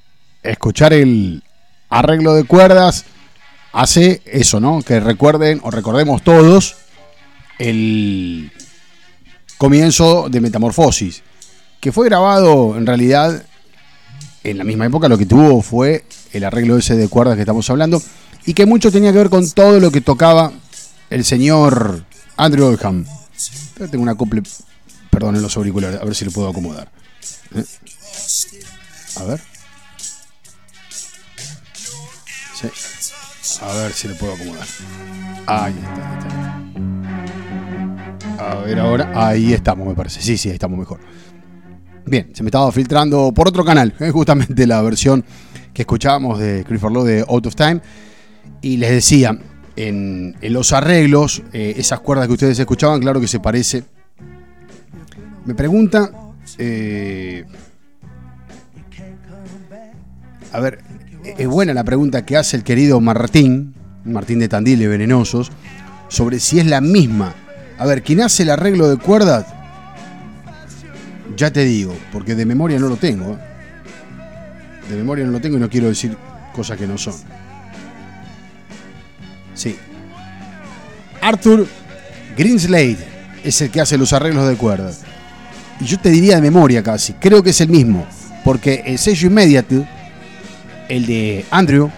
escuchar 0.42 0.92
el 0.92 1.42
arreglo 1.88 2.34
de 2.34 2.44
cuerdas 2.44 3.04
hace 3.72 4.22
eso, 4.26 4.60
¿no? 4.60 4.82
Que 4.82 5.00
recuerden 5.00 5.60
o 5.62 5.70
recordemos 5.70 6.22
todos 6.22 6.76
el 7.58 8.50
comienzo 9.58 10.28
de 10.28 10.40
Metamorfosis, 10.40 11.22
que 11.80 11.92
fue 11.92 12.06
grabado 12.06 12.76
en 12.76 12.86
realidad 12.86 13.44
en 14.44 14.58
la 14.58 14.64
misma 14.64 14.86
época, 14.86 15.08
lo 15.08 15.18
que 15.18 15.26
tuvo 15.26 15.62
fue 15.62 16.04
el 16.32 16.44
arreglo 16.44 16.78
ese 16.78 16.96
de 16.96 17.08
cuerdas 17.08 17.34
que 17.34 17.42
estamos 17.42 17.68
hablando, 17.70 18.00
y 18.46 18.54
que 18.54 18.66
mucho 18.66 18.90
tenía 18.90 19.12
que 19.12 19.18
ver 19.18 19.30
con 19.30 19.50
todo 19.50 19.80
lo 19.80 19.90
que 19.90 20.00
tocaba 20.00 20.52
el 21.10 21.24
señor 21.24 22.04
Andrew 22.36 22.66
Oldham. 22.66 23.04
Tengo 23.90 24.02
una 24.02 24.12
acople, 24.12 24.42
perdón, 25.10 25.36
en 25.36 25.42
los 25.42 25.56
auriculares, 25.56 26.00
a 26.00 26.04
ver 26.04 26.14
si 26.14 26.24
lo 26.24 26.30
puedo 26.30 26.48
acomodar. 26.48 26.88
A 29.16 29.24
ver. 29.24 29.40
Sí. 32.54 32.68
A 33.62 33.72
ver 33.74 33.92
si 33.92 34.08
lo 34.08 34.14
puedo 34.16 34.34
acomodar. 34.34 34.66
Ahí 35.46 35.74
está, 35.78 35.94
ahí 35.94 36.18
está. 36.18 36.58
A 38.50 38.54
ver 38.62 38.78
ahora. 38.78 39.12
Ahí 39.14 39.52
estamos, 39.52 39.86
me 39.86 39.94
parece. 39.94 40.20
Sí, 40.22 40.36
sí, 40.36 40.48
ahí 40.48 40.54
estamos 40.54 40.78
mejor. 40.78 41.00
Bien, 42.06 42.30
se 42.34 42.42
me 42.42 42.48
estaba 42.48 42.70
filtrando 42.72 43.32
por 43.34 43.48
otro 43.48 43.64
canal, 43.64 43.94
eh, 44.00 44.10
justamente 44.12 44.66
la 44.66 44.80
versión 44.82 45.24
que 45.74 45.82
escuchábamos 45.82 46.38
de 46.38 46.64
Clifford 46.66 46.92
Lowe 46.92 47.04
de 47.06 47.24
Out 47.28 47.46
of 47.46 47.54
Time. 47.54 47.80
Y 48.62 48.76
les 48.78 48.90
decía, 48.90 49.38
en, 49.76 50.36
en 50.40 50.52
los 50.52 50.72
arreglos, 50.72 51.42
eh, 51.52 51.74
esas 51.76 52.00
cuerdas 52.00 52.26
que 52.26 52.32
ustedes 52.32 52.58
escuchaban, 52.58 53.00
claro 53.00 53.20
que 53.20 53.28
se 53.28 53.38
parece. 53.40 53.84
Me 55.44 55.54
pregunta. 55.54 56.10
eh, 56.58 57.44
a 60.52 60.60
ver, 60.60 60.80
es 61.36 61.46
buena 61.46 61.74
la 61.74 61.84
pregunta 61.84 62.24
que 62.24 62.36
hace 62.36 62.56
el 62.56 62.64
querido 62.64 63.00
Martín, 63.00 63.74
Martín 64.04 64.38
de 64.38 64.48
Tandil 64.48 64.78
de 64.78 64.88
Venenosos, 64.88 65.50
sobre 66.08 66.40
si 66.40 66.58
es 66.58 66.66
la 66.66 66.80
misma. 66.80 67.34
A 67.78 67.86
ver, 67.86 68.02
quien 68.02 68.20
hace 68.20 68.42
el 68.42 68.50
arreglo 68.50 68.88
de 68.88 68.96
cuerdas, 68.96 69.46
ya 71.36 71.52
te 71.52 71.64
digo, 71.64 71.96
porque 72.12 72.34
de 72.34 72.44
memoria 72.44 72.78
no 72.78 72.88
lo 72.88 72.96
tengo. 72.96 73.34
¿eh? 73.34 73.38
De 74.90 74.96
memoria 74.96 75.24
no 75.24 75.32
lo 75.32 75.40
tengo 75.40 75.56
y 75.56 75.60
no 75.60 75.68
quiero 75.68 75.88
decir 75.88 76.16
cosas 76.52 76.78
que 76.78 76.86
no 76.86 76.98
son. 76.98 77.14
Sí. 79.54 79.76
Arthur 81.20 81.66
Greenslade 82.36 82.98
es 83.44 83.60
el 83.60 83.70
que 83.70 83.80
hace 83.80 83.98
los 83.98 84.12
arreglos 84.12 84.48
de 84.48 84.56
cuerdas. 84.56 85.02
Y 85.80 85.84
yo 85.84 85.98
te 85.98 86.10
diría 86.10 86.36
de 86.36 86.42
memoria 86.42 86.82
casi, 86.82 87.12
creo 87.14 87.42
que 87.42 87.50
es 87.50 87.60
el 87.60 87.68
mismo, 87.68 88.06
porque 88.44 88.82
el 88.86 88.98
sello 88.98 89.28
Immediate, 89.28 89.86
el 90.88 91.06
de 91.06 91.44
Andrew, 91.50 91.90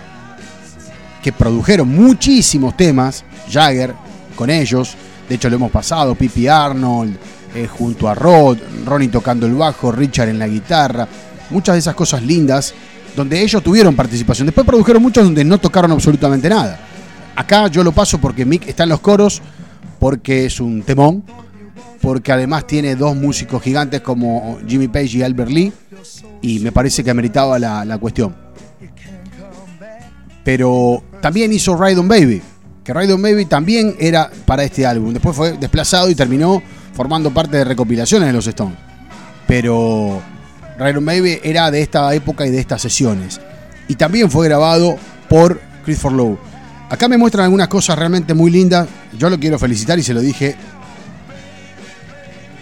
que 1.23 1.33
produjeron 1.33 1.89
muchísimos 1.89 2.77
temas, 2.77 3.25
Jagger 3.51 3.95
con 4.35 4.51
ellos, 4.51 4.97
de 5.29 5.35
hecho 5.35 5.49
lo 5.49 5.57
hemos 5.57 5.71
pasado, 5.71 6.15
Pipi 6.15 6.49
Arnold, 6.49 7.17
eh, 7.55 7.67
junto 7.67 8.09
a 8.09 8.15
Rod, 8.15 8.59
Ronnie 8.85 9.09
tocando 9.09 9.47
el 9.47 9.55
bajo, 9.55 9.93
Richard 9.93 10.29
en 10.29 10.39
la 10.39 10.49
guitarra, 10.49 11.07
muchas 11.51 11.75
de 11.75 11.81
esas 11.81 11.95
cosas 11.95 12.23
lindas, 12.23 12.73
donde 13.17 13.43
ellos 13.43 13.63
tuvieron 13.63 13.95
participación. 13.97 14.47
Después 14.47 14.67
produjeron 14.67 15.03
muchos 15.03 15.25
donde 15.25 15.45
no 15.45 15.59
tocaron 15.59 15.91
absolutamente 15.93 16.49
nada. 16.49 16.79
Acá 17.35 17.67
yo 17.69 17.83
lo 17.83 17.93
paso 17.93 18.19
porque 18.19 18.45
Mick 18.45 18.69
está 18.69 18.85
en 18.85 18.91
los 18.91 19.01
coros, 19.01 19.43
porque 19.99 20.47
es 20.47 20.61
un 20.61 20.83
temón, 20.83 21.25
porque 22.01 22.33
además 22.33 22.67
tiene 22.67 22.97
dos 22.97 23.17
músicos 23.17 23.63
gigantes 23.63 24.01
como 24.01 24.59
Jimmy 24.67 24.89
Page 24.89 25.19
y 25.19 25.23
Albert 25.23 25.51
Lee, 25.51 25.73
y 26.41 26.61
me 26.61 26.73
parece 26.73 27.05
que 27.05 27.11
ameritaba 27.11 27.59
la, 27.59 27.85
la 27.85 27.99
cuestión. 27.99 28.50
Pero 30.45 31.03
también 31.21 31.53
hizo 31.53 31.77
Ride 31.77 31.99
on 31.99 32.09
Baby, 32.09 32.43
que 32.83 32.95
Ride 32.95 33.13
on 33.13 33.23
Baby 33.23 33.45
también 33.45 33.95
era 33.99 34.31
para 34.47 34.65
este 34.65 34.87
álbum. 34.87 35.13
Después 35.13 35.37
fue 35.37 35.53
desplazado 35.53 36.11
y 36.11 36.15
terminó 36.15 36.63
formando 36.95 37.31
parte 37.33 37.59
de 37.59 37.65
recopilaciones 37.65 38.29
de 38.29 38.33
los 38.33 38.47
Stones. 38.47 38.79
Pero 39.47 40.21
Ride 40.79 40.99
on 40.99 41.05
Baby 41.05 41.41
era 41.43 41.71
de 41.71 41.83
esta 41.83 42.13
época 42.15 42.47
y 42.47 42.51
de 42.51 42.59
estas 42.59 42.83
sesiones. 42.83 43.41
Y 43.89 43.97
también 43.97 44.31
fue 44.31 44.47
grabado 44.47 44.97
por 45.29 45.61
Christopher 45.85 46.13
Lowe. 46.13 46.39
Acá 46.89 47.07
me 47.07 47.19
muestran 47.19 47.45
algunas 47.45 47.69
cosas 47.69 47.99
realmente 47.99 48.35
muy 48.35 48.51
lindas. 48.51 48.89
Yo 49.17 49.31
lo 49.31 49.39
quiero 49.39 49.59
felicitar 49.59 49.99
y 49.99 50.03
se 50.03 50.15
lo 50.15 50.21
dije. 50.21 50.57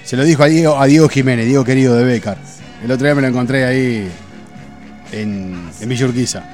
Se 0.04 0.16
lo 0.16 0.24
dijo 0.24 0.42
a 0.42 0.46
Diego, 0.46 0.78
a 0.78 0.86
Diego 0.86 1.08
Jiménez, 1.08 1.46
Diego 1.46 1.64
querido 1.64 1.94
de 1.94 2.04
Becar. 2.04 2.38
El 2.82 2.90
otro 2.90 3.06
día 3.06 3.14
me 3.14 3.22
lo 3.22 3.28
encontré 3.28 3.64
ahí 3.64 4.10
en, 5.12 5.70
en 5.80 5.88
Villa. 5.88 6.44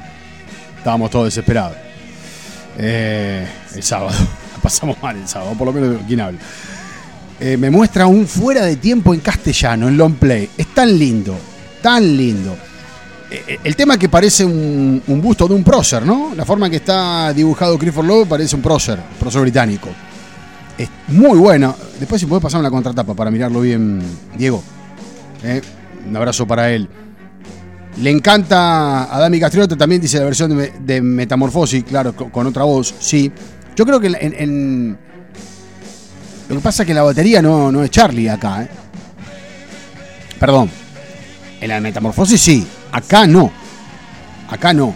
Estábamos 0.79 1.11
todos 1.11 1.27
desesperados. 1.27 1.77
Eh, 2.79 3.47
el 3.75 3.83
sábado. 3.83 4.11
La 4.55 4.63
pasamos 4.63 5.01
mal 5.03 5.17
el 5.17 5.29
sábado, 5.29 5.55
por 5.57 5.67
lo 5.67 5.73
menos 5.73 6.03
quién 6.07 6.21
habla. 6.21 6.39
Eh, 7.41 7.57
me 7.57 7.71
muestra 7.71 8.07
un 8.07 8.27
fuera 8.27 8.65
de 8.65 8.77
tiempo 8.77 9.13
en 9.13 9.21
castellano, 9.21 9.89
en 9.89 9.97
long 9.97 10.15
play. 10.15 10.49
Es 10.57 10.69
tan 10.75 10.97
lindo, 10.99 11.37
tan 11.83 12.17
lindo. 12.17 12.57
Eh, 13.31 13.59
el 13.65 13.77
tema 13.77 13.99
que 13.99 14.09
parece 14.09 14.45
un, 14.45 15.03
un 15.07 15.21
busto 15.21 15.49
de 15.49 15.55
un 15.55 15.65
prócer, 15.65 16.05
¿no? 16.05 16.33
La 16.35 16.45
forma 16.45 16.71
que 16.71 16.77
está 16.77 17.33
dibujado 17.33 17.79
Clifford 17.79 18.07
Lowe 18.07 18.27
parece 18.27 18.57
un 18.57 18.63
prócer, 18.63 19.01
prócer 19.19 19.43
británico. 19.43 19.89
Es 20.79 20.89
muy 21.09 21.39
bueno. 21.39 21.75
Después 21.99 22.21
si 22.21 22.27
podés 22.27 22.43
pasar 22.43 22.61
la 22.63 22.71
contratapa 22.71 23.15
para 23.15 23.31
mirarlo 23.31 23.61
bien, 23.61 24.03
Diego. 24.37 24.63
Un 26.09 26.17
abrazo 26.17 26.47
para 26.47 26.71
él. 26.71 26.89
Le 28.01 28.11
encanta 28.11 29.15
a 29.15 29.21
Dami 29.21 29.39
Castriote, 29.39 29.77
también 29.77 30.01
dice 30.01 30.19
la 30.19 30.25
versión 30.25 30.59
de, 30.81 31.01
Metamorfosis, 31.01 31.85
claro, 31.85 32.15
con, 32.15 32.47
otra 32.47 32.65
voz, 32.65 32.95
sí. 32.99 33.31
Yo 33.77 33.87
creo 33.87 34.01
que 34.01 34.09
en, 34.09 34.99
Lo 36.49 36.57
que 36.57 36.61
pasa 36.61 36.83
es 36.83 36.87
que 36.87 36.95
la 36.95 37.03
batería 37.03 37.41
no, 37.41 37.71
no 37.71 37.85
es 37.85 37.91
Charlie 37.91 38.29
acá, 38.29 38.63
¿eh? 38.65 38.69
Perdón. 40.39 40.71
En 41.61 41.69
la 41.69 41.81
Metamorfosis 41.81 42.41
sí, 42.41 42.67
acá 42.91 43.27
no. 43.27 43.51
Acá 44.51 44.73
no. 44.73 44.95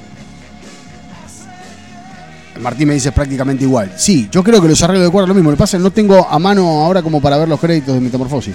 Martín 2.60 2.88
me 2.88 2.94
dice 2.94 3.12
prácticamente 3.12 3.64
igual. 3.64 3.92
Sí, 3.96 4.28
yo 4.30 4.42
creo 4.42 4.60
que 4.60 4.68
los 4.68 4.82
arreglos 4.82 5.06
de 5.06 5.12
cuerda 5.12 5.28
lo 5.28 5.34
mismo. 5.34 5.50
Lo 5.50 5.56
que 5.56 5.60
pasa 5.60 5.76
es 5.76 5.80
que 5.80 5.84
no 5.84 5.92
tengo 5.92 6.28
a 6.28 6.38
mano 6.38 6.84
ahora 6.84 7.02
como 7.02 7.20
para 7.20 7.36
ver 7.36 7.48
los 7.48 7.60
créditos 7.60 7.94
de 7.94 8.00
Metamorfosis. 8.00 8.54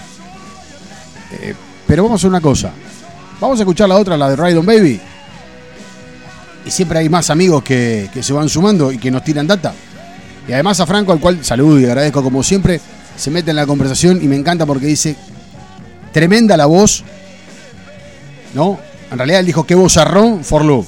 Eh, 1.32 1.56
pero 1.88 2.04
vamos 2.04 2.18
a 2.18 2.20
hacer 2.22 2.30
una 2.30 2.42
cosa. 2.42 2.72
Vamos 3.44 3.60
a 3.60 3.64
escuchar 3.64 3.90
la 3.90 3.98
otra, 3.98 4.16
la 4.16 4.30
de 4.30 4.38
Ride 4.38 4.58
on 4.58 4.66
Baby. 4.66 5.02
Y 6.66 6.72
siempre 6.72 7.00
hay 7.00 7.10
más 7.10 7.30
amigos 7.30 7.62
que, 7.62 8.10
que 8.14 8.24
se 8.24 8.32
van 8.32 8.48
sumando 8.48 8.90
y 8.90 8.98
que 8.98 9.12
nos 9.12 9.22
tiran 9.22 9.46
data. 9.46 9.74
Y 10.48 10.54
además 10.54 10.80
a 10.80 10.86
Franco, 10.86 11.12
al 11.12 11.20
cual 11.20 11.44
saludo 11.44 11.78
y 11.78 11.84
agradezco 11.84 12.24
como 12.24 12.42
siempre, 12.42 12.80
se 13.18 13.32
mete 13.32 13.50
en 13.50 13.58
la 13.58 13.66
conversación 13.66 14.24
y 14.24 14.30
me 14.30 14.38
encanta 14.38 14.66
porque 14.66 14.86
dice, 14.86 15.18
tremenda 16.14 16.56
la 16.56 16.68
voz, 16.68 17.04
¿no? 18.54 18.80
En 19.12 19.18
realidad 19.18 19.42
él 19.42 19.46
dijo, 19.46 19.66
qué 19.66 19.76
vozarrón, 19.76 20.46
for 20.46 20.64
love. 20.64 20.88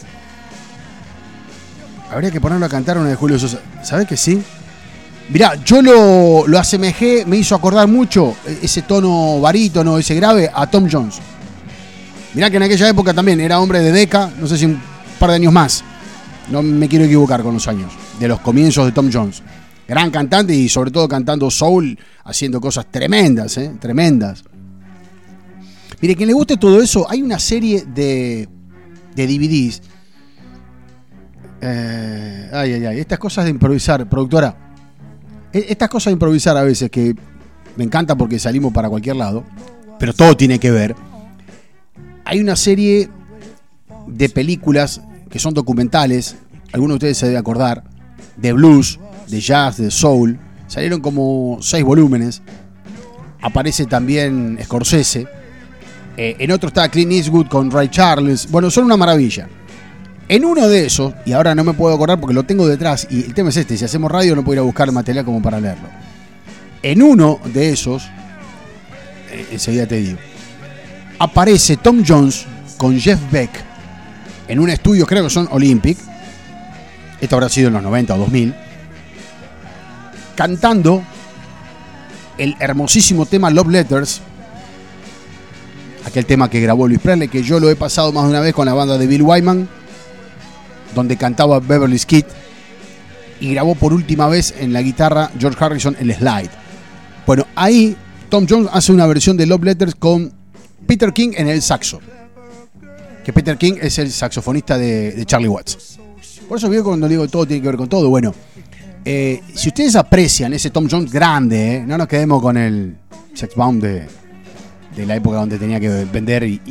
Habría 2.10 2.32
que 2.32 2.40
ponerlo 2.40 2.68
a 2.68 2.70
cantar 2.70 2.98
una 2.98 3.10
de 3.10 3.16
Julio 3.16 3.38
Sosa. 3.38 3.60
¿Sabes 3.84 4.08
que 4.08 4.16
sí? 4.16 4.42
Mirá, 5.28 5.56
yo 5.56 5.82
lo, 5.82 6.48
lo 6.48 6.58
asemejé, 6.58 7.26
me 7.26 7.36
hizo 7.36 7.54
acordar 7.54 7.90
mucho 7.90 8.34
ese 8.62 8.84
tono 8.84 9.42
barítono, 9.42 9.98
ese 9.98 10.16
grave, 10.16 10.50
a 10.54 10.68
Tom 10.68 10.88
Jones. 10.90 11.20
Mirá 12.36 12.50
que 12.52 12.58
en 12.58 12.64
aquella 12.64 12.90
época 12.90 13.14
también 13.14 13.40
era 13.40 13.60
hombre 13.60 13.80
de 13.80 13.92
Deca, 13.92 14.30
no 14.40 14.46
sé 14.48 14.58
si 14.58 14.66
un 14.66 14.80
par 15.20 15.30
de 15.32 15.38
años 15.38 15.54
más. 15.54 15.84
No 16.52 16.62
me 16.62 16.88
quiero 16.88 17.06
equivocar 17.06 17.42
con 17.42 17.54
los 17.54 17.68
años. 17.68 17.92
De 18.20 18.28
los 18.28 18.40
comienzos 18.42 18.86
de 18.86 18.92
Tom 18.92 19.10
Jones. 19.12 19.42
Gran 19.88 20.12
cantante 20.12 20.54
y 20.54 20.68
sobre 20.70 20.92
todo 20.92 21.08
cantando 21.08 21.50
soul, 21.50 21.98
haciendo 22.24 22.60
cosas 22.60 22.88
tremendas, 22.92 23.58
¿eh? 23.58 23.72
Tremendas. 23.80 24.44
Mire, 26.02 26.16
quien 26.16 26.28
le 26.28 26.34
guste 26.34 26.58
todo 26.58 26.82
eso, 26.82 27.10
hay 27.10 27.22
una 27.22 27.40
serie 27.40 27.86
de, 27.86 28.50
de 29.16 29.28
DVDs. 29.28 29.82
Eh, 31.62 32.50
ay, 32.54 32.74
ay, 32.74 32.86
ay. 32.86 33.00
Estas 33.00 33.18
cosas 33.20 33.46
de 33.46 33.52
improvisar, 33.52 34.08
productora. 34.10 34.56
e- 35.54 35.66
Estas 35.70 35.90
cosas 35.90 36.08
de 36.08 36.14
improvisar 36.14 36.58
a 36.58 36.64
veces 36.64 36.90
que 36.92 37.16
me 37.78 37.84
encanta 37.84 38.16
porque 38.16 38.40
salimos 38.40 38.74
para 38.74 38.90
cualquier 38.90 39.16
lado, 39.16 39.44
pero 40.00 40.14
todo 40.14 40.36
tiene 40.36 40.60
que 40.60 40.72
ver. 40.72 40.96
Hay 42.26 42.40
una 42.40 42.56
serie 42.56 43.10
de 44.08 44.30
películas 44.30 45.02
que 45.30 45.40
son 45.40 45.54
documentales, 45.54 46.36
algunos 46.74 46.96
de 46.96 46.98
ustedes 46.98 47.18
se 47.18 47.28
deben 47.28 47.40
acordar, 47.40 47.84
de 48.36 48.52
blues, 48.54 49.00
de 49.28 49.40
jazz, 49.40 49.78
de 49.78 49.92
soul. 49.92 50.40
Salieron 50.68 51.02
como 51.02 51.60
seis 51.62 51.84
volúmenes. 51.84 52.42
Aparece 53.42 53.86
también 53.86 54.58
Scorsese. 54.64 55.28
Eh, 56.18 56.36
en 56.40 56.52
otro 56.52 56.70
está 56.70 56.90
Clint 56.90 57.12
Eastwood 57.12 57.48
con 57.48 57.70
Ray 57.70 57.90
Charles. 57.90 58.50
Bueno, 58.50 58.72
son 58.72 58.86
una 58.86 58.98
maravilla. 58.98 59.48
En 60.28 60.44
uno 60.44 60.68
de 60.68 60.88
esos, 60.88 61.14
y 61.26 61.34
ahora 61.34 61.54
no 61.54 61.64
me 61.64 61.74
puedo 61.74 61.94
acordar 61.94 62.20
porque 62.20 62.34
lo 62.34 62.44
tengo 62.44 62.68
detrás, 62.68 63.08
y 63.12 63.24
el 63.24 63.36
tema 63.36 63.50
es 63.50 63.58
este, 63.58 63.78
si 63.78 63.86
hacemos 63.86 64.12
radio 64.12 64.36
no 64.36 64.44
puedo 64.44 64.56
ir 64.56 64.60
a 64.60 64.64
buscar 64.64 64.92
material 64.92 65.24
como 65.24 65.40
para 65.40 65.60
leerlo. 65.60 65.88
En 66.82 67.04
uno 67.04 67.40
de 67.54 67.70
esos, 67.70 68.08
eh, 69.32 69.46
enseguida 69.52 69.86
te 69.86 69.98
digo, 69.98 70.18
aparece 71.20 71.78
Tom 71.78 72.04
Jones 72.06 72.46
con 72.78 73.00
Jeff 73.00 73.20
Beck 73.32 73.66
en 74.48 74.60
un 74.60 74.70
estudio, 74.70 75.06
creo 75.06 75.24
que 75.24 75.30
son 75.30 75.48
Olympic. 75.52 75.98
Esto 77.20 77.36
habrá 77.36 77.50
sido 77.50 77.70
en 77.70 77.74
los 77.74 77.84
90 77.84 78.14
o 78.14 78.18
2000. 78.20 78.54
Cantando 80.36 81.04
el 82.38 82.56
hermosísimo 82.60 83.26
tema 83.26 83.50
Love 83.50 83.70
Letters. 83.70 84.22
Aquel 86.06 86.26
tema 86.26 86.50
que 86.50 86.62
grabó 86.62 86.88
Luis 86.88 87.00
Presley, 87.00 87.28
que 87.28 87.42
yo 87.42 87.60
lo 87.60 87.70
he 87.70 87.76
pasado 87.76 88.12
más 88.12 88.26
de 88.26 88.30
una 88.30 88.40
vez 88.42 88.54
con 88.54 88.66
la 88.68 88.74
banda 88.74 88.98
de 88.98 89.08
Bill 89.08 89.24
Wyman, 89.24 89.68
donde 90.94 91.18
cantaba 91.18 91.60
Beverly 91.60 92.00
Kid. 92.00 92.26
Y 93.40 93.54
grabó 93.54 93.76
por 93.76 93.94
última 93.94 94.28
vez 94.28 94.54
en 94.60 94.72
la 94.72 94.82
guitarra 94.82 95.32
George 95.40 95.64
Harrison 95.64 95.96
el 96.00 96.14
slide. 96.14 96.52
Bueno, 97.26 97.48
ahí 97.56 97.98
Tom 98.30 98.46
Jones 98.48 98.70
hace 98.72 98.92
una 98.92 99.08
versión 99.08 99.36
de 99.36 99.48
Love 99.48 99.64
Letters 99.64 99.96
con 99.96 100.32
Peter 100.86 101.12
King 101.12 101.32
en 101.36 101.48
el 101.48 101.62
saxo. 101.62 102.00
Que 103.24 103.34
Peter 103.34 103.58
King 103.58 103.74
es 103.82 103.98
el 103.98 104.12
saxofonista 104.12 104.78
de, 104.78 105.24
Charlie 105.26 105.48
Watts. 105.48 106.00
Por 106.48 106.60
eso 106.60 106.70
veo 106.70 106.84
cuando 106.84 107.08
digo 107.08 107.28
todo 107.28 107.46
tiene 107.46 107.62
que 107.62 107.68
ver 107.70 107.78
con 107.78 107.90
todo. 107.90 108.10
Bueno, 108.10 108.34
eh, 109.04 109.42
si 109.56 109.70
ustedes 109.70 109.96
aprecian 109.96 110.54
ese 110.54 110.70
Tom 110.70 110.88
Jones 110.90 111.12
grande, 111.12 111.78
eh, 111.78 111.84
no 111.86 111.98
nos 111.98 112.08
quedemos 112.08 112.42
con 112.42 112.56
el 112.56 112.98
sex 113.34 113.56
bomb 113.56 113.82
de, 113.82 114.08
la 115.06 115.16
época 115.16 115.38
donde 115.38 115.58
tenía 115.58 115.80
que 115.80 116.06
vender 116.06 116.44
y, 116.44 116.62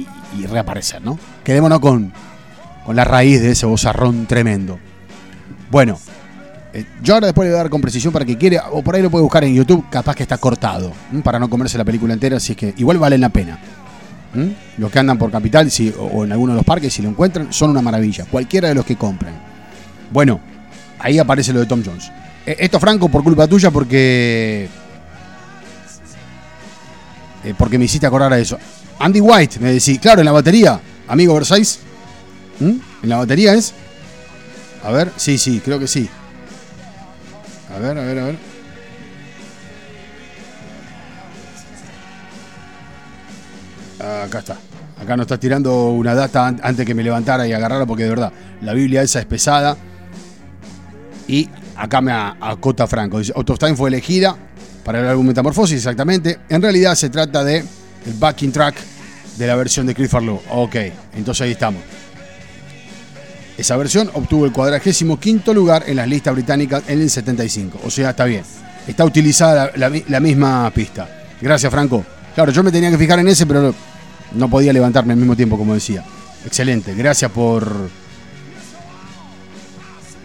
reaparecer, 0.49 1.03
¿no? 1.03 1.19
Quedémonos 1.43 1.81
con, 1.81 2.13
la 2.93 3.05
raíz 3.05 3.41
de 3.41 3.51
ese 3.51 3.67
bozarrón 3.67 4.27
tremendo. 4.27 4.79
Bueno, 5.71 5.99
eh, 6.73 6.85
yo 7.03 7.15
ahora 7.15 7.27
después 7.27 7.47
le 7.47 7.53
voy 7.53 7.59
a 7.59 7.63
dar 7.63 7.71
con 7.71 7.81
precisión 7.81 8.13
para 8.13 8.25
que 8.25 8.39
quiere, 8.39 8.61
o 8.71 8.83
por 8.83 8.95
ahí 8.95 9.03
lo 9.03 9.11
puede 9.11 9.23
buscar 9.23 9.43
en 9.45 9.55
YouTube, 9.55 9.85
capaz 9.91 10.15
que 10.15 10.23
está 10.23 10.39
cortado, 10.39 10.93
para 11.25 11.39
no 11.39 11.51
comerse 11.51 11.79
la 11.79 11.85
película 11.85 12.15
entera, 12.15 12.37
así 12.37 12.55
que 12.55 12.75
igual 12.77 12.99
valen 12.99 13.21
la 13.21 13.29
pena. 13.29 13.59
¿M? 14.35 14.55
Los 14.79 14.91
que 14.91 14.99
andan 14.99 15.19
por 15.19 15.31
Capital 15.31 15.71
si, 15.71 15.93
o- 15.99 16.25
en 16.25 16.33
alguno 16.33 16.53
de 16.53 16.57
los 16.59 16.65
parques, 16.67 16.93
si 16.93 17.03
lo 17.03 17.09
encuentran, 17.09 17.53
son 17.53 17.71
una 17.71 17.83
maravilla, 17.83 18.25
cualquiera 18.31 18.69
de 18.69 18.75
los 18.75 18.85
que 18.85 18.97
compren. 18.97 19.35
Bueno, 20.11 20.41
ahí 20.99 21.19
aparece 21.19 21.53
lo 21.53 21.61
de 21.61 21.67
Tom 21.67 21.83
Jones. 21.85 22.11
Eh, 22.47 22.57
esto, 22.61 22.79
Franco, 22.81 23.09
por 23.09 23.23
culpa 23.25 23.47
tuya, 23.47 23.71
porque. 23.71 24.69
eh, 27.45 27.55
porque 27.57 27.79
me 27.79 27.85
hiciste 27.85 28.07
acordar 28.07 28.33
a 28.33 28.39
eso. 28.39 28.59
Andy 28.99 29.21
White, 29.21 29.59
me 29.61 29.73
decís, 29.73 29.99
claro, 29.99 30.21
en 30.21 30.27
la 30.27 30.33
batería, 30.33 30.81
amigo 31.09 31.35
Versailles. 31.35 31.81
¿m? 32.61 32.79
En 33.03 33.09
la 33.09 33.17
batería 33.17 33.55
es. 33.55 33.75
A 34.85 34.91
ver, 34.93 35.11
sí, 35.17 35.39
sí, 35.39 35.61
creo 35.65 35.79
que 35.79 35.87
sí. 35.87 36.09
A 37.75 37.79
ver, 37.79 37.99
a 37.99 38.03
ver, 38.03 38.19
a 38.19 38.25
ver. 38.27 38.54
Acá 44.25 44.39
está. 44.41 44.57
Acá 45.01 45.17
nos 45.17 45.25
está 45.25 45.39
tirando 45.39 45.89
una 45.91 46.15
data 46.15 46.47
an- 46.47 46.61
antes 46.63 46.87
que 46.87 46.95
me 46.95 47.03
levantara 47.03 47.47
y 47.47 47.53
agarrara 47.53 47.85
porque 47.87 48.05
de 48.05 48.11
verdad, 48.11 48.33
la 48.63 48.73
Biblia 48.73 49.03
esa 49.03 49.19
es 49.21 49.27
pesada. 49.27 49.77
Y 51.27 51.49
acá 51.77 52.01
me 52.01 52.13
acota 52.13 52.87
Franco. 52.87 53.19
Dice, 53.19 53.33
Time 53.59 53.77
fue 53.77 53.89
elegida 53.89 54.37
para 54.85 55.01
el 55.01 55.07
álbum 55.07 55.27
Metamorfosis, 55.27 55.79
exactamente. 55.79 56.39
En 56.49 56.61
realidad 56.63 56.95
se 56.95 57.09
trata 57.11 57.43
de 57.45 57.59
el 57.59 58.13
backing 58.19 58.53
track 58.53 58.77
de 59.39 59.47
la 59.47 59.57
versión 59.57 59.87
de 59.87 59.95
Clifford 59.95 60.25
Lowe. 60.25 60.43
Ok, 60.51 60.77
entonces 61.15 61.43
ahí 61.43 61.53
estamos. 61.53 61.83
Esa 63.57 63.77
versión 63.77 64.11
obtuvo 64.15 64.45
el 64.47 64.53
cuadragésimo 64.53 65.19
quinto 65.19 65.55
lugar 65.55 65.85
en 65.87 65.97
las 65.97 66.09
listas 66.09 66.35
británicas 66.35 66.83
en 66.89 67.01
el 67.01 67.09
75. 67.09 67.81
O 67.85 67.91
sea, 67.91 68.11
está 68.11 68.25
bien. 68.25 68.43
Está 68.87 69.05
utilizada 69.05 69.71
la, 69.77 69.91
la 70.09 70.21
misma 70.21 70.71
pista. 70.75 71.09
Gracias, 71.41 71.71
Franco. 71.73 72.05
Claro, 72.35 72.51
yo 72.53 72.63
me 72.65 72.73
tenía 72.73 72.91
que 72.91 72.99
fijar 72.99 73.21
en 73.21 73.29
ese, 73.29 73.47
pero 73.47 73.73
no, 74.35 74.49
podía 74.49 74.73
levantarme 74.73 75.13
al 75.13 75.19
mismo 75.19 75.37
tiempo, 75.37 75.57
como 75.57 75.75
decía. 75.75 76.05
Excelente. 76.45 76.95
Gracias 76.95 77.31
por, 77.31 77.91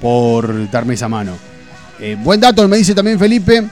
por 0.02 0.70
darme 0.70 0.94
esa 0.96 1.08
mano. 1.08 1.34
Eh, 2.00 2.18
buen 2.22 2.40
dato, 2.40 2.68
me 2.68 2.78
dice 2.78 2.96
también 2.96 3.20
Felipe, 3.20 3.64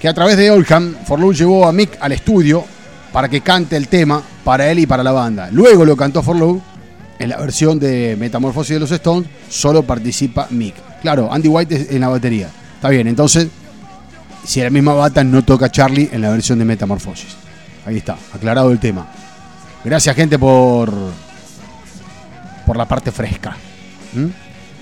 que 0.00 0.08
a 0.08 0.14
través 0.14 0.36
de 0.36 0.50
Oldham, 0.50 0.96
Forlú 1.06 1.32
llevó 1.32 1.66
a 1.66 1.72
Mick 1.72 1.98
al 2.00 2.12
estudio 2.12 2.64
para 3.12 3.28
que 3.28 3.40
cante 3.40 3.76
el 3.76 3.88
tema 3.88 4.22
para 4.44 4.70
él 4.70 4.78
y 4.78 4.86
para 4.86 5.02
la 5.02 5.12
banda. 5.12 5.48
Luego 5.50 5.84
lo 5.84 5.96
cantó 5.96 6.22
Forlú 6.22 6.62
en 7.18 7.28
la 7.28 7.36
versión 7.36 7.78
de 7.78 8.16
Metamorfosis 8.18 8.74
de 8.74 8.80
los 8.80 8.90
Stones, 8.90 9.28
solo 9.48 9.82
participa 9.82 10.46
Mick. 10.50 10.74
Claro, 11.02 11.32
Andy 11.32 11.48
White 11.48 11.74
es 11.74 11.90
en 11.90 12.00
la 12.00 12.08
batería. 12.08 12.48
Está 12.76 12.88
bien, 12.88 13.06
entonces, 13.08 13.48
si 14.44 14.60
la 14.60 14.70
misma 14.70 14.94
bata 14.94 15.22
no 15.22 15.44
toca 15.44 15.70
Charlie 15.70 16.08
en 16.12 16.22
la 16.22 16.30
versión 16.30 16.58
de 16.58 16.64
Metamorfosis. 16.64 17.36
Ahí 17.84 17.98
está, 17.98 18.16
aclarado 18.32 18.70
el 18.70 18.78
tema. 18.78 19.06
Gracias, 19.84 20.14
gente, 20.14 20.38
por, 20.38 20.92
por 22.66 22.76
la 22.76 22.86
parte 22.86 23.10
fresca. 23.10 23.56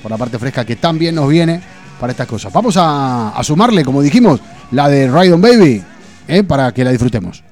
Por 0.02 0.10
la 0.10 0.16
parte 0.16 0.38
fresca 0.38 0.64
que 0.64 0.76
tan 0.76 0.98
bien 0.98 1.14
nos 1.14 1.28
viene 1.28 1.60
para 2.00 2.12
estas 2.12 2.26
cosas. 2.26 2.52
Vamos 2.52 2.74
a, 2.78 3.38
sumarle, 3.42 3.84
como 3.84 4.02
dijimos, 4.02 4.40
la 4.72 4.88
de 4.88 5.08
Ride 5.08 5.32
On 5.32 5.40
Baby, 5.40 5.82
¿eh? 6.26 6.42
para 6.42 6.72
que 6.72 6.84
la 6.84 6.90
disfrutemos. 6.90 7.42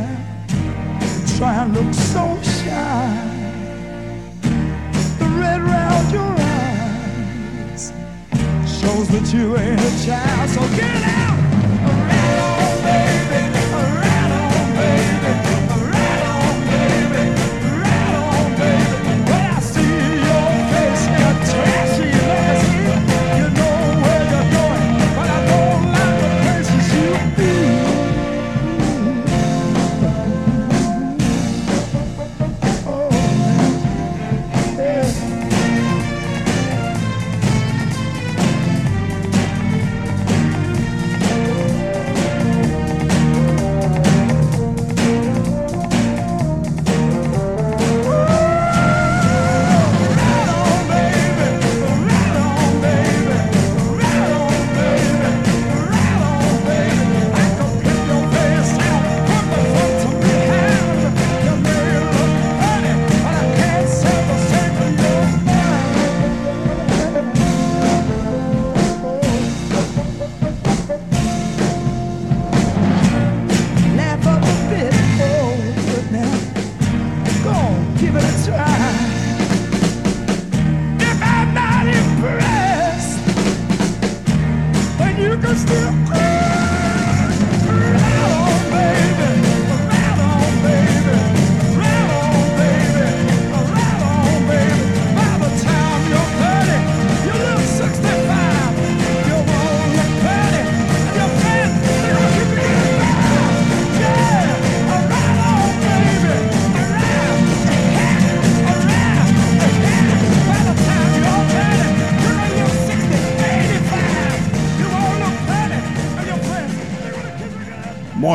Now. 0.00 0.49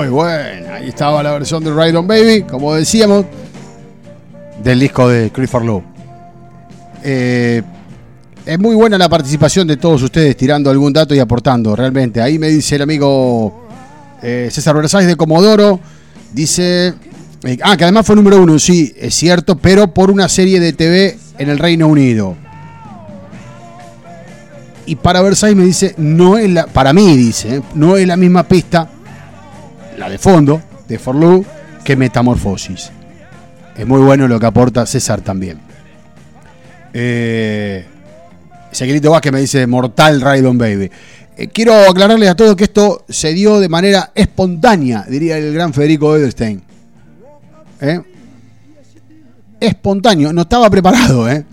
Muy 0.06 0.14
buena. 0.14 0.76
Ahí 0.76 0.90
estaba 0.90 1.24
la 1.24 1.32
versión 1.32 1.64
de 1.64 1.74
Ride 1.74 2.00
Baby, 2.00 2.44
como 2.44 2.76
decíamos, 2.76 3.26
del 4.64 4.80
disco 4.80 5.10
de 5.10 5.32
Clifford 5.32 5.66
Lowe. 5.66 5.84
Eh, 7.04 7.64
es 8.46 8.60
muy 8.60 8.76
buena 8.76 9.00
la 9.00 9.10
participación 9.10 9.68
de 9.68 9.78
todos 9.78 10.04
ustedes 10.04 10.38
tirando 10.38 10.70
algún 10.70 10.94
dato 10.94 11.16
y 11.16 11.20
aportando, 11.20 11.76
realmente. 11.76 12.22
Ahí 12.22 12.38
me 12.38 12.50
dice 12.50 12.76
el 12.76 12.84
amigo 12.84 13.66
eh, 14.22 14.50
César 14.52 14.76
Versáez 14.76 15.08
de 15.08 15.16
Comodoro. 15.16 15.80
Dice. 16.32 16.94
eh, 17.44 17.58
ah, 17.64 17.76
que 17.76 17.86
además 17.86 18.06
fue 18.06 18.16
número 18.16 18.40
uno, 18.40 18.60
sí, 18.60 18.94
es 19.00 19.16
cierto, 19.16 19.58
pero 19.58 19.92
por 19.92 20.12
una 20.12 20.30
serie 20.30 20.60
de 20.60 20.74
TV 20.74 21.18
en 21.40 21.50
el 21.50 21.58
Reino 21.58 21.88
Unido. 21.88 22.36
Y 24.86 24.98
para 24.98 25.24
Versailles 25.24 25.58
me 25.58 25.66
dice, 25.66 25.96
no 25.98 26.38
es 26.38 26.48
la, 26.48 26.68
para 26.68 26.94
mí 26.94 27.18
dice, 27.18 27.56
¿eh? 27.56 27.62
no 27.74 27.98
es 27.98 28.06
la 28.06 28.16
misma 28.18 28.44
pista, 28.44 28.88
de 30.16 30.20
fondo, 30.20 30.62
de 30.88 30.98
Forlú, 30.98 31.46
que 31.84 31.98
Metamorfosis. 31.98 32.90
Es 33.76 33.86
muy 33.86 34.00
bueno 34.00 34.30
lo 34.30 34.40
que 34.40 34.46
aporta 34.46 34.86
César 34.86 35.20
también. 35.20 35.60
Eh, 36.94 37.86
Seguirito 38.72 39.12
Vázquez 39.12 39.34
me 39.34 39.42
dice 39.42 39.68
Mortal 39.68 40.22
Raidon 40.22 40.58
Baby. 40.58 40.90
Eh, 41.36 41.48
quiero 41.50 41.74
aclararles 41.90 42.30
a 42.30 42.36
todos 42.36 42.56
que 42.56 42.64
esto 42.64 43.04
se 43.10 43.34
dio 43.34 43.60
de 43.60 43.68
manera 43.68 44.14
espontánea, 44.16 45.04
diría 45.06 45.38
el 45.38 45.54
gran 45.54 45.74
Federico 45.74 46.16
Edelstein. 46.16 46.64
¿Eh? 47.82 48.00
Espontáneo, 49.60 50.32
no 50.32 50.44
estaba 50.44 50.70
preparado, 50.70 51.30
¿eh? 51.30 51.46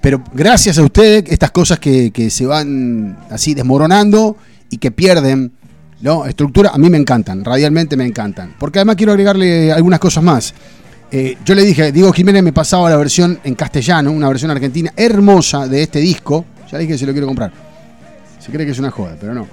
Pero 0.00 0.24
gracias 0.34 0.76
a 0.78 0.82
ustedes, 0.82 1.22
estas 1.28 1.52
cosas 1.52 1.78
que, 1.78 2.10
que 2.10 2.30
se 2.30 2.46
van 2.46 3.16
así 3.30 3.54
desmoronando 3.54 4.36
y 4.70 4.78
que 4.78 4.90
pierden 4.90 5.52
¿no? 6.00 6.26
estructura, 6.26 6.70
a 6.70 6.78
mí 6.78 6.90
me 6.90 6.98
encantan, 6.98 7.44
radialmente 7.44 7.96
me 7.96 8.06
encantan. 8.06 8.54
Porque 8.58 8.78
además 8.78 8.96
quiero 8.96 9.12
agregarle 9.12 9.72
algunas 9.72 9.98
cosas 10.00 10.22
más. 10.22 10.54
Eh, 11.10 11.36
yo 11.44 11.54
le 11.54 11.62
dije, 11.62 11.92
Diego 11.92 12.12
Jiménez 12.12 12.42
me 12.42 12.52
pasaba 12.52 12.90
la 12.90 12.96
versión 12.96 13.38
en 13.44 13.54
castellano, 13.54 14.10
una 14.10 14.28
versión 14.28 14.50
argentina 14.50 14.92
hermosa 14.96 15.68
de 15.68 15.82
este 15.82 16.00
disco. 16.00 16.44
Ya 16.70 16.78
dije 16.78 16.92
que 16.92 16.98
se 16.98 17.06
lo 17.06 17.12
quiero 17.12 17.26
comprar. 17.26 17.52
Se 18.40 18.50
cree 18.50 18.66
que 18.66 18.72
es 18.72 18.78
una 18.78 18.90
joda, 18.90 19.16
pero 19.20 19.34
no. 19.34 19.46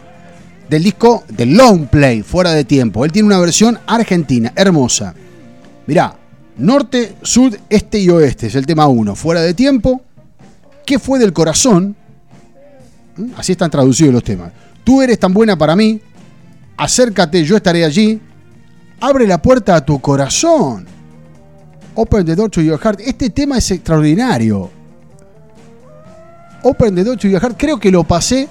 Del 0.69 0.83
disco 0.83 1.23
de 1.29 1.45
Long 1.45 1.87
Play, 1.87 2.23
fuera 2.23 2.51
de 2.51 2.63
tiempo. 2.63 3.05
Él 3.05 3.11
tiene 3.11 3.27
una 3.27 3.39
versión 3.39 3.77
argentina, 3.85 4.51
hermosa. 4.55 5.13
Mirá, 5.85 6.15
norte, 6.57 7.15
sur, 7.21 7.51
este 7.69 7.99
y 7.99 8.09
oeste 8.09 8.47
es 8.47 8.55
el 8.55 8.65
tema 8.65 8.87
1. 8.87 9.15
Fuera 9.15 9.41
de 9.41 9.53
tiempo. 9.53 10.01
¿Qué 10.85 10.99
fue 10.99 11.19
del 11.19 11.33
corazón? 11.33 11.95
¿Mm? 13.17 13.31
Así 13.37 13.51
están 13.51 13.69
traducidos 13.69 14.13
los 14.13 14.23
temas. 14.23 14.51
Tú 14.83 15.01
eres 15.01 15.19
tan 15.19 15.33
buena 15.33 15.57
para 15.57 15.75
mí. 15.75 16.01
Acércate, 16.77 17.43
yo 17.43 17.55
estaré 17.55 17.85
allí. 17.85 18.19
Abre 18.99 19.27
la 19.27 19.41
puerta 19.41 19.75
a 19.75 19.85
tu 19.85 19.99
corazón. 19.99 20.85
Open 21.95 22.25
the 22.25 22.35
door 22.35 22.49
to 22.49 22.61
your 22.61 22.79
heart. 22.79 22.99
Este 23.01 23.29
tema 23.29 23.57
es 23.57 23.69
extraordinario. 23.71 24.69
Open 26.63 26.95
the 26.95 27.03
door 27.03 27.17
to 27.17 27.27
your 27.27 27.41
heart. 27.41 27.55
Creo 27.57 27.79
que 27.79 27.91
lo 27.91 28.03
pasé. 28.03 28.47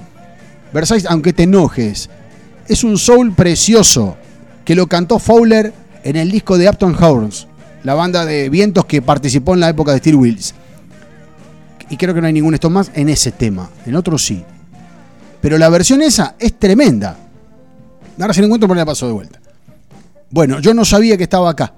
Versailles, 0.72 1.06
aunque 1.10 1.32
te 1.32 1.44
enojes. 1.44 2.08
Es 2.68 2.84
un 2.84 2.98
soul 2.98 3.34
precioso. 3.34 4.16
Que 4.64 4.74
lo 4.74 4.86
cantó 4.86 5.18
Fowler 5.18 5.72
en 6.04 6.16
el 6.16 6.30
disco 6.30 6.56
de 6.56 6.68
Upton 6.68 6.96
Horns. 7.02 7.48
La 7.82 7.94
banda 7.94 8.24
de 8.24 8.48
vientos 8.48 8.84
que 8.84 9.02
participó 9.02 9.54
en 9.54 9.60
la 9.60 9.70
época 9.70 9.92
de 9.92 9.98
Steel 9.98 10.16
Wheels. 10.16 10.54
Y 11.88 11.96
creo 11.96 12.14
que 12.14 12.20
no 12.20 12.26
hay 12.28 12.32
ningún 12.32 12.54
esto 12.54 12.70
más 12.70 12.90
en 12.94 13.08
ese 13.08 13.32
tema. 13.32 13.68
En 13.84 13.96
otro 13.96 14.16
sí. 14.16 14.44
Pero 15.40 15.58
la 15.58 15.68
versión 15.68 16.00
esa 16.00 16.36
es 16.38 16.54
tremenda. 16.58 17.16
Ahora 18.22 18.34
si 18.34 18.40
lo 18.40 18.46
encuentro, 18.46 18.68
por 18.68 18.76
la 18.76 18.86
paso 18.86 19.06
de 19.06 19.12
vuelta. 19.12 19.40
Bueno, 20.30 20.60
yo 20.60 20.72
no 20.74 20.84
sabía 20.84 21.16
que 21.16 21.24
estaba 21.24 21.50
acá. 21.50 21.74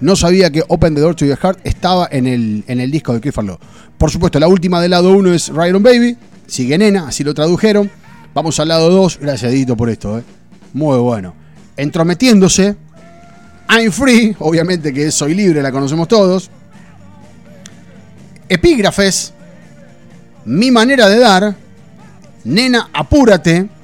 No 0.00 0.16
sabía 0.16 0.50
que 0.50 0.62
Open 0.68 0.94
the 0.94 1.00
Door 1.00 1.14
to 1.14 1.24
Your 1.24 1.38
Heart 1.38 1.60
estaba 1.64 2.08
en 2.10 2.26
el, 2.26 2.64
en 2.66 2.80
el 2.80 2.90
disco 2.90 3.14
de 3.14 3.20
Clifford. 3.20 3.58
Por 3.96 4.10
supuesto, 4.10 4.38
la 4.38 4.48
última 4.48 4.80
del 4.80 4.90
lado 4.90 5.10
1 5.16 5.32
es 5.34 5.50
On 5.50 5.82
Baby. 5.82 6.16
Sigue 6.46 6.78
Nena, 6.78 7.08
así 7.08 7.24
lo 7.24 7.32
tradujeron. 7.32 7.90
Vamos 8.34 8.58
al 8.60 8.68
lado 8.68 8.90
2. 8.90 9.18
Gracias, 9.20 9.52
Edito, 9.52 9.76
por 9.76 9.88
esto. 9.88 10.18
¿eh? 10.18 10.22
Muy 10.72 10.98
bueno. 10.98 11.34
Entrometiéndose. 11.76 12.76
I'm 13.68 13.92
Free, 13.92 14.34
obviamente 14.40 14.92
que 14.92 15.10
Soy 15.10 15.34
Libre, 15.34 15.62
la 15.62 15.70
conocemos 15.70 16.08
todos. 16.08 16.50
Epígrafes. 18.48 19.32
Mi 20.44 20.70
manera 20.70 21.08
de 21.08 21.18
dar. 21.18 21.56
Nena, 22.44 22.88
apúrate. 22.92 23.77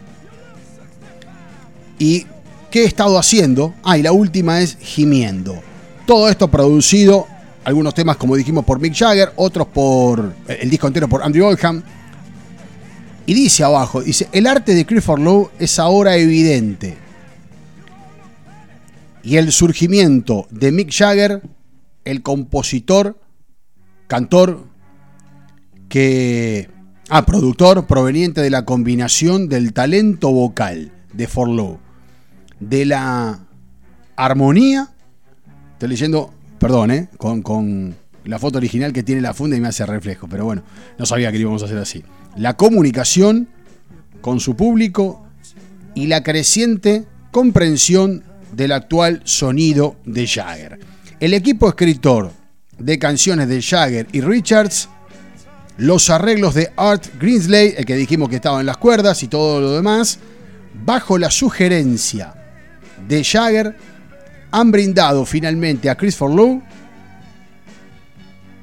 ¿Y 1.99 2.27
qué 2.71 2.83
he 2.83 2.87
estado 2.87 3.19
haciendo? 3.19 3.75
Ah, 3.83 3.99
y 3.99 4.03
la 4.03 4.13
última 4.13 4.61
es 4.61 4.77
gimiendo. 4.81 5.61
Todo 6.07 6.29
esto 6.29 6.49
producido, 6.49 7.27
algunos 7.65 7.95
temas 7.95 8.17
como 8.17 8.37
dijimos 8.37 8.65
por 8.65 8.81
Mick 8.81 8.95
Jagger, 8.95 9.33
otros 9.37 9.69
por 9.69 10.35
el 10.49 10.69
disco 10.69 10.87
entero 10.87 11.09
por 11.09 11.23
Andrew 11.23 11.47
Oldham. 11.47 11.83
Y 13.27 13.33
dice 13.33 13.65
abajo, 13.65 14.03
dice, 14.03 14.29
el 14.33 14.47
arte 14.47 14.75
de 14.75 14.85
Clifford 14.85 15.21
Lowe 15.21 15.51
es 15.59 15.79
ahora 15.79 16.17
evidente. 16.17 16.97
Y 19.23 19.37
el 19.37 19.53
surgimiento 19.53 20.47
de 20.51 20.73
Mick 20.73 20.93
Jagger, 20.93 21.41
el 22.05 22.23
compositor, 22.23 23.19
cantor, 24.07 24.65
que... 25.89 26.69
Ah, 27.11 27.27
productor 27.27 27.87
proveniente 27.87 28.41
de 28.41 28.51
la 28.51 28.65
combinación 28.65 29.49
del 29.49 29.75
talento 29.75 30.31
vocal 30.31 30.91
de 31.15 31.27
Forlow, 31.27 31.79
de 32.61 32.85
la 32.85 33.41
armonía 34.17 34.95
Estoy 35.75 35.89
leyendo, 35.89 36.33
perdón, 36.61 36.93
¿eh? 36.93 37.09
con, 37.19 37.43
con 37.43 37.97
la 38.25 38.39
foto 38.39 38.59
original 38.59 38.93
que 38.93 39.03
tiene 39.03 39.21
la 39.21 39.35
funda 39.35 39.57
y 39.57 39.61
me 39.61 39.69
hace 39.69 39.85
reflejo, 39.85 40.29
pero 40.29 40.45
bueno, 40.45 40.63
no 40.97 41.05
sabía 41.05 41.33
que 41.33 41.39
lo 41.39 41.43
íbamos 41.43 41.63
a 41.63 41.67
hacer 41.67 41.79
así. 41.79 42.05
La 42.37 42.57
comunicación 42.57 43.49
con 44.21 44.39
su 44.39 44.57
público 44.57 45.27
y 45.95 46.07
la 46.07 46.23
creciente 46.23 47.05
comprensión 47.33 48.23
del 48.53 48.71
actual 48.71 49.21
sonido 49.25 49.97
de 50.05 50.29
Jagger. 50.29 50.79
El 51.19 51.35
equipo 51.35 51.69
escritor 51.69 52.31
de 52.79 52.99
canciones 53.01 53.49
de 53.49 53.61
Jagger 53.61 54.07
y 54.13 54.21
Richards, 54.21 54.89
los 55.77 56.09
arreglos 56.09 56.55
de 56.55 56.73
Art 56.77 57.05
Greensley, 57.21 57.75
el 57.77 57.85
que 57.85 57.97
dijimos 57.97 58.29
que 58.29 58.37
estaba 58.37 58.61
en 58.61 58.67
las 58.67 58.77
cuerdas 58.77 59.25
y 59.25 59.29
todo 59.29 59.61
lo 59.61 59.73
demás, 59.73 60.21
bajo 60.75 61.19
la 61.19 61.31
sugerencia 61.31 62.35
de 63.07 63.23
Jagger, 63.23 63.77
han 64.51 64.71
brindado 64.71 65.25
finalmente 65.25 65.91
a 65.91 65.97
Chris 65.97 66.21
Lowe 66.21 66.63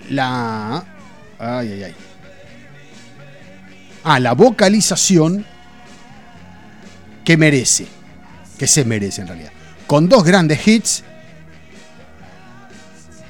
la. 0.10 0.84
Ay, 1.40 1.72
ay, 1.72 1.84
ay. 1.84 1.96
Ah, 4.04 4.20
la 4.20 4.34
vocalización 4.34 5.46
que 7.24 7.38
merece. 7.38 7.88
Que 8.58 8.68
se 8.68 8.86
merece 8.86 9.22
en 9.22 9.28
realidad. 9.28 9.52
Con 9.88 10.08
dos 10.08 10.24
grandes 10.24 10.68
hits 10.68 11.04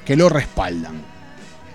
que 0.04 0.16
lo 0.16 0.28
respaldan. 0.28 1.00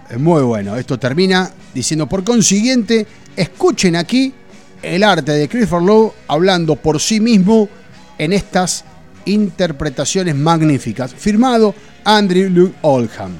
Es 0.10 0.20
muy 0.20 0.42
bueno. 0.44 0.76
Esto 0.76 0.98
termina 1.00 1.52
diciendo, 1.74 2.08
por 2.08 2.24
consiguiente, 2.24 3.08
escuchen 3.36 3.96
aquí 3.96 4.34
el 4.82 5.04
arte 5.04 5.32
de 5.32 5.48
Christopher 5.48 5.82
Lowe 5.82 6.14
hablando 6.28 6.76
por 6.76 7.00
sí 7.00 7.20
mismo 7.20 7.70
en 8.18 8.34
estas 8.34 8.86
interpretaciones 9.26 10.36
magníficas. 10.36 11.14
Firmado 11.14 11.76
Andrew 12.04 12.50
Luke 12.50 12.76
Oldham. 12.82 13.32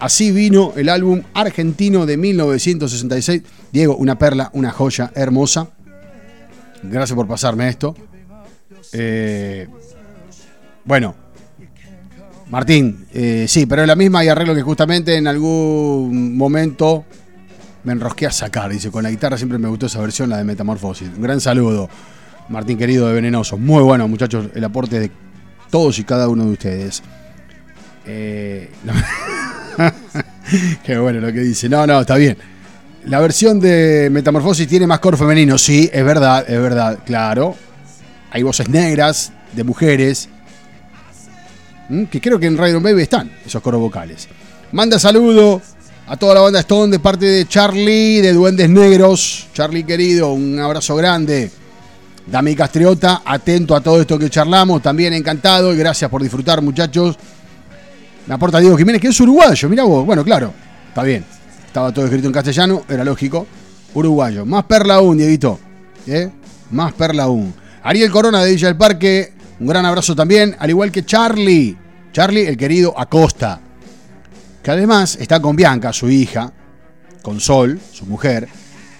Así 0.00 0.30
vino 0.30 0.72
el 0.76 0.88
álbum 0.88 1.22
argentino 1.34 2.06
de 2.06 2.16
1966. 2.16 3.42
Diego, 3.72 3.96
una 3.96 4.16
perla, 4.16 4.50
una 4.52 4.70
joya 4.70 5.10
hermosa. 5.14 5.68
Gracias 6.82 7.16
por 7.16 7.26
pasarme 7.26 7.68
esto. 7.68 7.96
Eh, 8.92 9.66
bueno, 10.84 11.14
Martín, 12.50 13.06
eh, 13.12 13.46
sí, 13.48 13.66
pero 13.66 13.82
es 13.82 13.88
la 13.88 13.96
misma 13.96 14.24
y 14.24 14.28
arreglo 14.28 14.54
que 14.54 14.62
justamente 14.62 15.16
en 15.16 15.26
algún 15.26 16.36
momento 16.36 17.04
me 17.88 17.94
enrosqué 17.94 18.26
a 18.26 18.30
sacar. 18.30 18.70
Dice, 18.70 18.90
con 18.90 19.02
la 19.02 19.10
guitarra 19.10 19.38
siempre 19.38 19.56
me 19.56 19.66
gustó 19.66 19.86
esa 19.86 20.00
versión, 20.00 20.28
la 20.28 20.36
de 20.36 20.44
Metamorfosis. 20.44 21.08
Un 21.16 21.22
gran 21.22 21.40
saludo, 21.40 21.88
Martín 22.50 22.76
querido 22.76 23.08
de 23.08 23.14
Venenoso. 23.14 23.56
Muy 23.56 23.82
bueno, 23.82 24.06
muchachos, 24.06 24.48
el 24.54 24.62
aporte 24.62 25.00
de 25.00 25.10
todos 25.70 25.98
y 25.98 26.04
cada 26.04 26.28
uno 26.28 26.44
de 26.44 26.52
ustedes. 26.52 27.02
Eh. 28.04 28.70
Qué 30.84 30.98
bueno 30.98 31.20
lo 31.20 31.32
que 31.32 31.40
dice. 31.40 31.66
No, 31.70 31.86
no, 31.86 32.00
está 32.00 32.16
bien. 32.16 32.36
La 33.06 33.20
versión 33.20 33.58
de 33.58 34.10
Metamorfosis 34.12 34.68
tiene 34.68 34.86
más 34.86 35.00
coro 35.00 35.16
femenino. 35.16 35.56
Sí, 35.56 35.88
es 35.90 36.04
verdad, 36.04 36.44
es 36.46 36.60
verdad, 36.60 36.98
claro. 37.06 37.56
Hay 38.30 38.42
voces 38.42 38.68
negras 38.68 39.32
de 39.54 39.64
mujeres. 39.64 40.28
Que 42.10 42.20
creo 42.20 42.38
que 42.38 42.46
en 42.46 42.58
Radio 42.58 42.82
Baby 42.82 43.00
están 43.00 43.32
esos 43.46 43.62
coros 43.62 43.80
vocales. 43.80 44.28
Manda 44.72 44.98
saludo 44.98 45.62
a 46.08 46.16
toda 46.16 46.34
la 46.34 46.40
banda 46.40 46.60
Stone 46.60 46.90
de 46.90 46.98
parte 46.98 47.26
de 47.26 47.46
Charlie, 47.46 48.22
de 48.22 48.32
Duendes 48.32 48.70
Negros. 48.70 49.46
Charlie 49.52 49.84
querido, 49.84 50.32
un 50.32 50.58
abrazo 50.58 50.96
grande. 50.96 51.50
Dami 52.26 52.54
Castriota, 52.54 53.22
atento 53.24 53.76
a 53.76 53.82
todo 53.82 54.00
esto 54.00 54.18
que 54.18 54.30
charlamos, 54.30 54.80
también 54.80 55.12
encantado 55.12 55.72
y 55.72 55.76
gracias 55.76 56.10
por 56.10 56.22
disfrutar, 56.22 56.62
muchachos. 56.62 57.16
Me 58.26 58.34
aporta 58.34 58.58
Diego 58.58 58.76
Jiménez, 58.76 59.02
que 59.02 59.08
es 59.08 59.20
uruguayo, 59.20 59.68
mira 59.68 59.84
vos. 59.84 60.06
Bueno, 60.06 60.24
claro, 60.24 60.52
está 60.88 61.02
bien. 61.02 61.24
Estaba 61.66 61.92
todo 61.92 62.06
escrito 62.06 62.26
en 62.26 62.32
castellano, 62.32 62.84
era 62.88 63.04
lógico. 63.04 63.46
Uruguayo. 63.92 64.46
Más 64.46 64.64
perla 64.64 64.94
aún, 64.94 65.18
Dieguito. 65.18 65.58
¿eh? 66.06 66.30
Más 66.70 66.94
perla 66.94 67.24
aún. 67.24 67.52
Ariel 67.82 68.10
Corona 68.10 68.42
de 68.42 68.50
Villa 68.50 68.68
del 68.68 68.76
Parque, 68.78 69.32
un 69.60 69.66
gran 69.66 69.84
abrazo 69.84 70.16
también, 70.16 70.56
al 70.58 70.70
igual 70.70 70.90
que 70.90 71.04
Charlie. 71.04 71.76
Charlie, 72.12 72.46
el 72.46 72.56
querido 72.56 72.98
Acosta, 72.98 73.60
que 74.62 74.70
además 74.70 75.16
está 75.20 75.40
con 75.40 75.56
Bianca, 75.56 75.92
su 75.92 76.08
hija, 76.10 76.52
con 77.22 77.40
Sol, 77.40 77.78
su 77.92 78.06
mujer. 78.06 78.48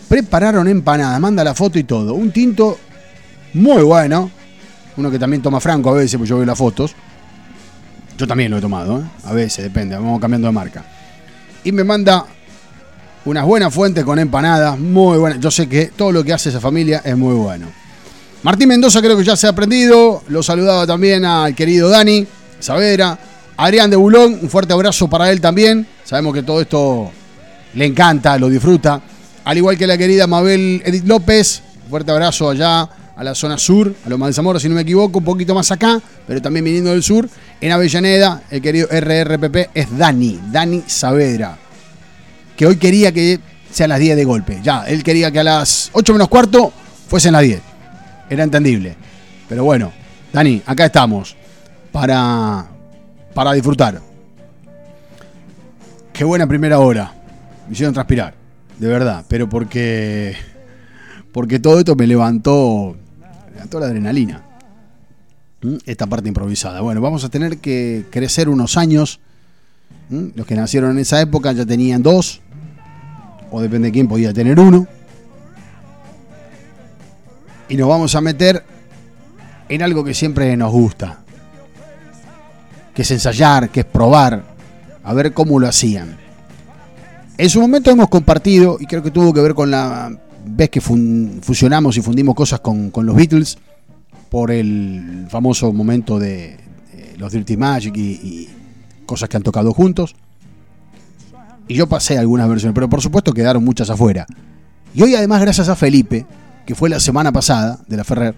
Prepararon 0.08 0.68
empanadas, 0.68 1.20
manda 1.20 1.44
la 1.44 1.54
foto 1.54 1.78
y 1.78 1.84
todo. 1.84 2.14
Un 2.14 2.32
tinto 2.32 2.78
muy 3.54 3.82
bueno. 3.82 4.30
Uno 4.96 5.10
que 5.10 5.18
también 5.18 5.42
toma 5.42 5.60
Franco 5.60 5.90
a 5.90 5.94
veces, 5.94 6.16
pues 6.18 6.28
yo 6.28 6.36
veo 6.36 6.46
las 6.46 6.58
fotos. 6.58 6.94
Yo 8.16 8.26
también 8.26 8.50
lo 8.50 8.58
he 8.58 8.60
tomado, 8.60 9.00
¿eh? 9.00 9.04
a 9.24 9.32
veces, 9.32 9.62
depende, 9.64 9.94
vamos 9.94 10.20
cambiando 10.20 10.48
de 10.48 10.52
marca. 10.52 10.84
Y 11.62 11.70
me 11.70 11.84
manda 11.84 12.24
unas 13.24 13.44
buenas 13.44 13.72
fuentes 13.72 14.04
con 14.04 14.18
empanadas, 14.18 14.78
muy 14.78 15.18
buenas. 15.18 15.38
Yo 15.38 15.50
sé 15.50 15.68
que 15.68 15.86
todo 15.86 16.10
lo 16.10 16.24
que 16.24 16.32
hace 16.32 16.48
esa 16.48 16.60
familia 16.60 17.02
es 17.04 17.16
muy 17.16 17.34
bueno. 17.34 17.66
Martín 18.42 18.68
Mendoza 18.68 19.00
creo 19.00 19.16
que 19.16 19.24
ya 19.24 19.36
se 19.36 19.46
ha 19.46 19.50
aprendido. 19.50 20.22
Lo 20.28 20.42
saludaba 20.42 20.86
también 20.86 21.24
al 21.24 21.54
querido 21.54 21.88
Dani 21.88 22.26
Saavedra. 22.58 23.18
Adrián 23.60 23.90
de 23.90 23.96
Bulón, 23.96 24.38
un 24.40 24.48
fuerte 24.48 24.72
abrazo 24.72 25.10
para 25.10 25.32
él 25.32 25.40
también. 25.40 25.84
Sabemos 26.04 26.32
que 26.32 26.44
todo 26.44 26.60
esto 26.60 27.10
le 27.74 27.86
encanta, 27.86 28.38
lo 28.38 28.48
disfruta. 28.48 29.00
Al 29.44 29.58
igual 29.58 29.76
que 29.76 29.84
la 29.84 29.98
querida 29.98 30.28
Mabel 30.28 30.80
Edith 30.84 31.04
López. 31.04 31.62
Fuerte 31.90 32.12
abrazo 32.12 32.50
allá 32.50 32.88
a 33.16 33.24
la 33.24 33.34
zona 33.34 33.58
sur, 33.58 33.92
a 34.06 34.08
de 34.08 34.32
Zamora, 34.32 34.60
si 34.60 34.68
no 34.68 34.76
me 34.76 34.82
equivoco, 34.82 35.18
un 35.18 35.24
poquito 35.24 35.56
más 35.56 35.72
acá, 35.72 36.00
pero 36.24 36.40
también 36.40 36.64
viniendo 36.64 36.90
del 36.90 37.02
sur. 37.02 37.28
En 37.60 37.72
Avellaneda, 37.72 38.42
el 38.48 38.62
querido 38.62 38.86
RRPP 38.92 39.70
es 39.74 39.98
Dani, 39.98 40.38
Dani 40.52 40.84
Saavedra. 40.86 41.58
Que 42.56 42.64
hoy 42.64 42.76
quería 42.76 43.10
que 43.10 43.40
sean 43.72 43.88
las 43.88 43.98
10 43.98 44.16
de 44.16 44.24
golpe. 44.24 44.60
Ya, 44.62 44.84
él 44.86 45.02
quería 45.02 45.32
que 45.32 45.40
a 45.40 45.44
las 45.44 45.90
8 45.94 46.12
menos 46.12 46.28
cuarto 46.28 46.72
fuesen 47.08 47.32
las 47.32 47.42
10. 47.42 47.60
Era 48.30 48.44
entendible. 48.44 48.94
Pero 49.48 49.64
bueno, 49.64 49.90
Dani, 50.32 50.62
acá 50.64 50.86
estamos 50.86 51.34
para, 51.90 52.77
para 53.34 53.52
disfrutar. 53.52 54.00
Qué 56.12 56.24
buena 56.24 56.46
primera 56.46 56.80
hora. 56.80 57.12
Me 57.66 57.74
hicieron 57.74 57.94
transpirar, 57.94 58.34
de 58.78 58.88
verdad. 58.88 59.24
Pero 59.28 59.48
porque, 59.48 60.34
porque 61.32 61.60
todo 61.60 61.78
esto 61.78 61.94
me 61.94 62.06
levantó, 62.06 62.96
levantó 63.52 63.78
la 63.78 63.86
adrenalina. 63.86 64.42
Esta 65.86 66.06
parte 66.06 66.28
improvisada. 66.28 66.80
Bueno, 66.80 67.00
vamos 67.00 67.24
a 67.24 67.28
tener 67.28 67.58
que 67.58 68.04
crecer 68.10 68.48
unos 68.48 68.76
años. 68.76 69.20
Los 70.10 70.46
que 70.46 70.56
nacieron 70.56 70.92
en 70.92 70.98
esa 70.98 71.20
época 71.20 71.52
ya 71.52 71.66
tenían 71.66 72.02
dos. 72.02 72.40
O 73.50 73.60
depende 73.60 73.88
de 73.88 73.92
quién 73.92 74.08
podía 74.08 74.32
tener 74.32 74.58
uno. 74.58 74.86
Y 77.68 77.76
nos 77.76 77.88
vamos 77.88 78.14
a 78.14 78.20
meter 78.20 78.64
en 79.68 79.82
algo 79.82 80.02
que 80.02 80.14
siempre 80.14 80.56
nos 80.56 80.72
gusta. 80.72 81.20
Que 82.98 83.02
es 83.02 83.10
ensayar, 83.12 83.70
que 83.70 83.78
es 83.78 83.86
probar. 83.86 84.42
A 85.04 85.14
ver 85.14 85.32
cómo 85.32 85.60
lo 85.60 85.68
hacían. 85.68 86.16
En 87.36 87.48
su 87.48 87.60
momento 87.60 87.92
hemos 87.92 88.08
compartido, 88.08 88.76
y 88.80 88.86
creo 88.86 89.04
que 89.04 89.12
tuvo 89.12 89.32
que 89.32 89.40
ver 89.40 89.54
con 89.54 89.70
la 89.70 90.10
vez 90.44 90.68
que 90.68 90.80
fusionamos 90.80 91.96
y 91.96 92.02
fundimos 92.02 92.34
cosas 92.34 92.58
con, 92.58 92.90
los 92.92 93.14
Beatles, 93.14 93.56
por 94.28 94.50
el 94.50 95.28
famoso 95.30 95.72
momento 95.72 96.18
de, 96.18 96.56
los 97.18 97.30
Dirty 97.30 97.56
Magic 97.56 97.96
y 97.96 98.48
cosas 99.06 99.28
que 99.28 99.36
han 99.36 99.44
tocado 99.44 99.72
juntos. 99.72 100.16
Y 101.68 101.74
yo 101.74 101.86
pasé 101.86 102.18
algunas 102.18 102.48
versiones, 102.48 102.74
pero 102.74 102.88
por 102.88 103.00
supuesto 103.00 103.32
quedaron 103.32 103.64
muchas 103.64 103.90
afuera. 103.90 104.26
Y 104.92 105.02
hoy 105.02 105.14
además 105.14 105.40
gracias 105.40 105.68
a 105.68 105.76
Felipe, 105.76 106.26
que 106.66 106.74
fue 106.74 106.90
la 106.90 106.98
semana 106.98 107.30
pasada 107.30 107.78
de 107.86 107.96
la 107.96 108.02
Ferrer, 108.02 108.34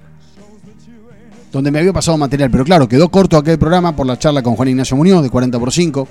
donde 1.52 1.70
me 1.70 1.78
había 1.80 1.92
pasado 1.92 2.16
material, 2.16 2.50
pero 2.50 2.64
claro, 2.64 2.88
quedó 2.88 3.08
corto 3.08 3.36
aquel 3.36 3.58
programa 3.58 3.94
por 3.94 4.06
la 4.06 4.18
charla 4.18 4.42
con 4.42 4.54
Juan 4.56 4.68
Ignacio 4.68 4.96
Muñoz 4.96 5.22
de 5.22 5.30
40 5.30 5.58
por 5.58 5.72
5 5.72 6.08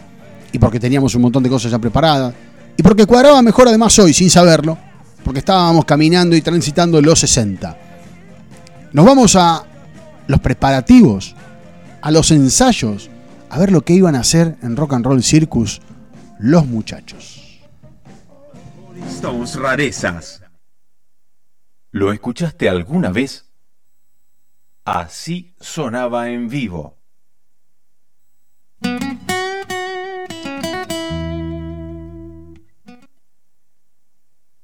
y 0.52 0.60
porque 0.60 0.80
teníamos 0.80 1.16
un 1.16 1.22
montón 1.22 1.44
de 1.44 1.50
cosas 1.50 1.72
ya 1.72 1.80
preparadas 1.80 2.34
y 2.78 2.84
porque 2.84 3.06
cuadraba 3.06 3.42
mejor 3.42 3.68
además 3.68 3.98
hoy 4.00 4.14
sin 4.14 4.30
saberlo, 4.30 4.78
porque 5.24 5.40
estábamos 5.40 5.86
caminando 5.86 6.36
y 6.36 6.42
transitando 6.42 7.02
los 7.02 7.20
60. 7.20 7.78
Nos 8.94 9.06
vamos 9.06 9.36
a 9.36 9.66
los 10.28 10.40
preparativos, 10.40 11.36
a 12.02 12.12
los 12.12 12.32
ensayos, 12.32 13.10
a 13.50 13.60
ver 13.60 13.72
lo 13.72 13.82
que 13.82 13.94
iban 13.94 14.16
a 14.16 14.22
hacer 14.22 14.58
en 14.62 14.76
Rock 14.76 14.94
and 14.94 15.06
Roll 15.06 15.24
Circus 15.24 15.82
los 16.40 16.66
muchachos. 16.66 17.60
Rarezas. 19.56 20.42
¿Lo 21.92 22.14
escuchaste 22.14 22.70
alguna 22.70 23.10
vez? 23.10 23.49
Así 24.92 25.54
sonaba 25.60 26.30
en 26.32 26.50
vivo. 26.50 26.98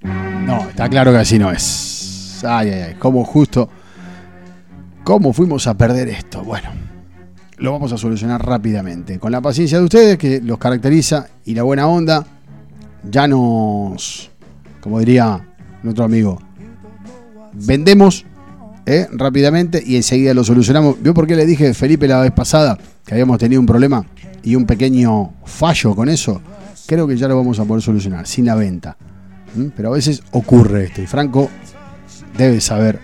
No, 0.01 0.67
está 0.67 0.89
claro 0.89 1.11
que 1.11 1.19
así 1.19 1.37
no 1.37 1.51
es. 1.51 2.43
Ay, 2.43 2.69
ay, 2.69 2.81
ay, 2.81 2.95
cómo 2.95 3.23
justo. 3.23 3.69
¿Cómo 5.03 5.31
fuimos 5.31 5.67
a 5.67 5.77
perder 5.77 6.07
esto? 6.07 6.43
Bueno, 6.43 6.69
lo 7.57 7.73
vamos 7.73 7.91
a 7.91 7.97
solucionar 7.99 8.43
rápidamente. 8.43 9.19
Con 9.19 9.31
la 9.31 9.41
paciencia 9.41 9.77
de 9.77 9.83
ustedes, 9.83 10.17
que 10.17 10.41
los 10.41 10.57
caracteriza, 10.57 11.27
y 11.45 11.53
la 11.53 11.61
buena 11.61 11.85
onda, 11.85 12.25
ya 13.03 13.27
nos, 13.27 14.31
como 14.81 14.97
diría 14.97 15.53
nuestro 15.83 16.03
amigo, 16.03 16.41
vendemos 17.53 18.25
¿eh? 18.85 19.07
rápidamente 19.11 19.81
y 19.85 19.95
enseguida 19.95 20.33
lo 20.33 20.43
solucionamos. 20.43 21.01
¿Vio 21.01 21.13
por 21.13 21.27
qué 21.27 21.35
le 21.35 21.45
dije 21.45 21.69
a 21.69 21.73
Felipe 21.73 22.07
la 22.07 22.21
vez 22.21 22.31
pasada 22.31 22.77
que 23.05 23.13
habíamos 23.13 23.37
tenido 23.37 23.59
un 23.59 23.67
problema 23.67 24.05
y 24.43 24.55
un 24.55 24.65
pequeño 24.65 25.33
fallo 25.45 25.95
con 25.95 26.09
eso? 26.09 26.41
Creo 26.87 27.07
que 27.07 27.17
ya 27.17 27.27
lo 27.27 27.35
vamos 27.35 27.59
a 27.59 27.65
poder 27.65 27.81
solucionar, 27.81 28.27
sin 28.27 28.45
la 28.45 28.55
venta. 28.55 28.97
¿Mm? 29.55 29.67
Pero 29.75 29.89
a 29.89 29.95
veces 29.95 30.21
ocurre 30.31 30.85
esto 30.85 31.01
y 31.01 31.07
Franco 31.07 31.49
debe 32.37 32.61
saber, 32.61 32.99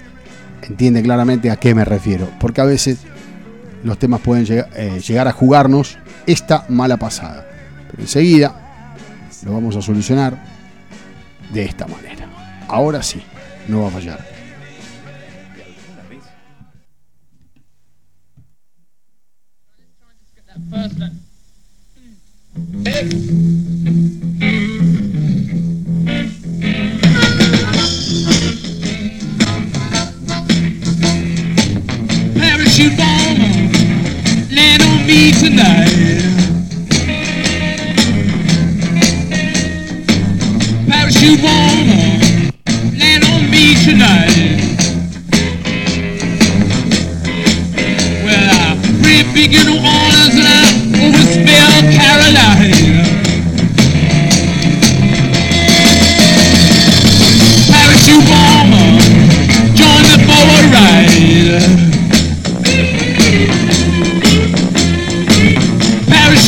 entiende 0.64 1.02
claramente 1.02 1.49
a 1.49 1.56
qué 1.56 1.74
me 1.74 1.86
refiero, 1.86 2.30
porque 2.40 2.62
a 2.62 2.66
veces 2.66 2.99
los 3.84 3.98
temas 3.98 4.22
pueden 4.22 4.45
llegar, 4.45 4.70
eh, 4.76 4.99
llegar 4.99 5.28
a 5.28 5.32
jugarnos 5.32 5.98
esta 6.28 6.66
mala 6.70 6.98
pasada. 6.98 7.48
Pero 7.90 8.03
enseguida 8.03 9.28
lo 9.44 9.53
vamos 9.53 9.76
a 9.76 9.82
solucionar 9.82 10.38
de 11.52 11.66
esta 11.66 11.88
manera. 11.88 12.28
Ahora 12.68 13.02
sí, 13.02 13.22
no 13.68 13.82
va 13.82 13.88
a 13.88 13.91
fallar. 13.91 14.31
Parachute 32.36 32.98
bomber, 32.98 33.54
land 34.52 34.82
on 34.84 35.06
me 35.08 35.32
tonight. 35.32 36.22
Parachute 40.88 41.42
bomber, 41.42 42.11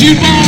Parachute 0.04 0.20
bomber, 0.20 0.43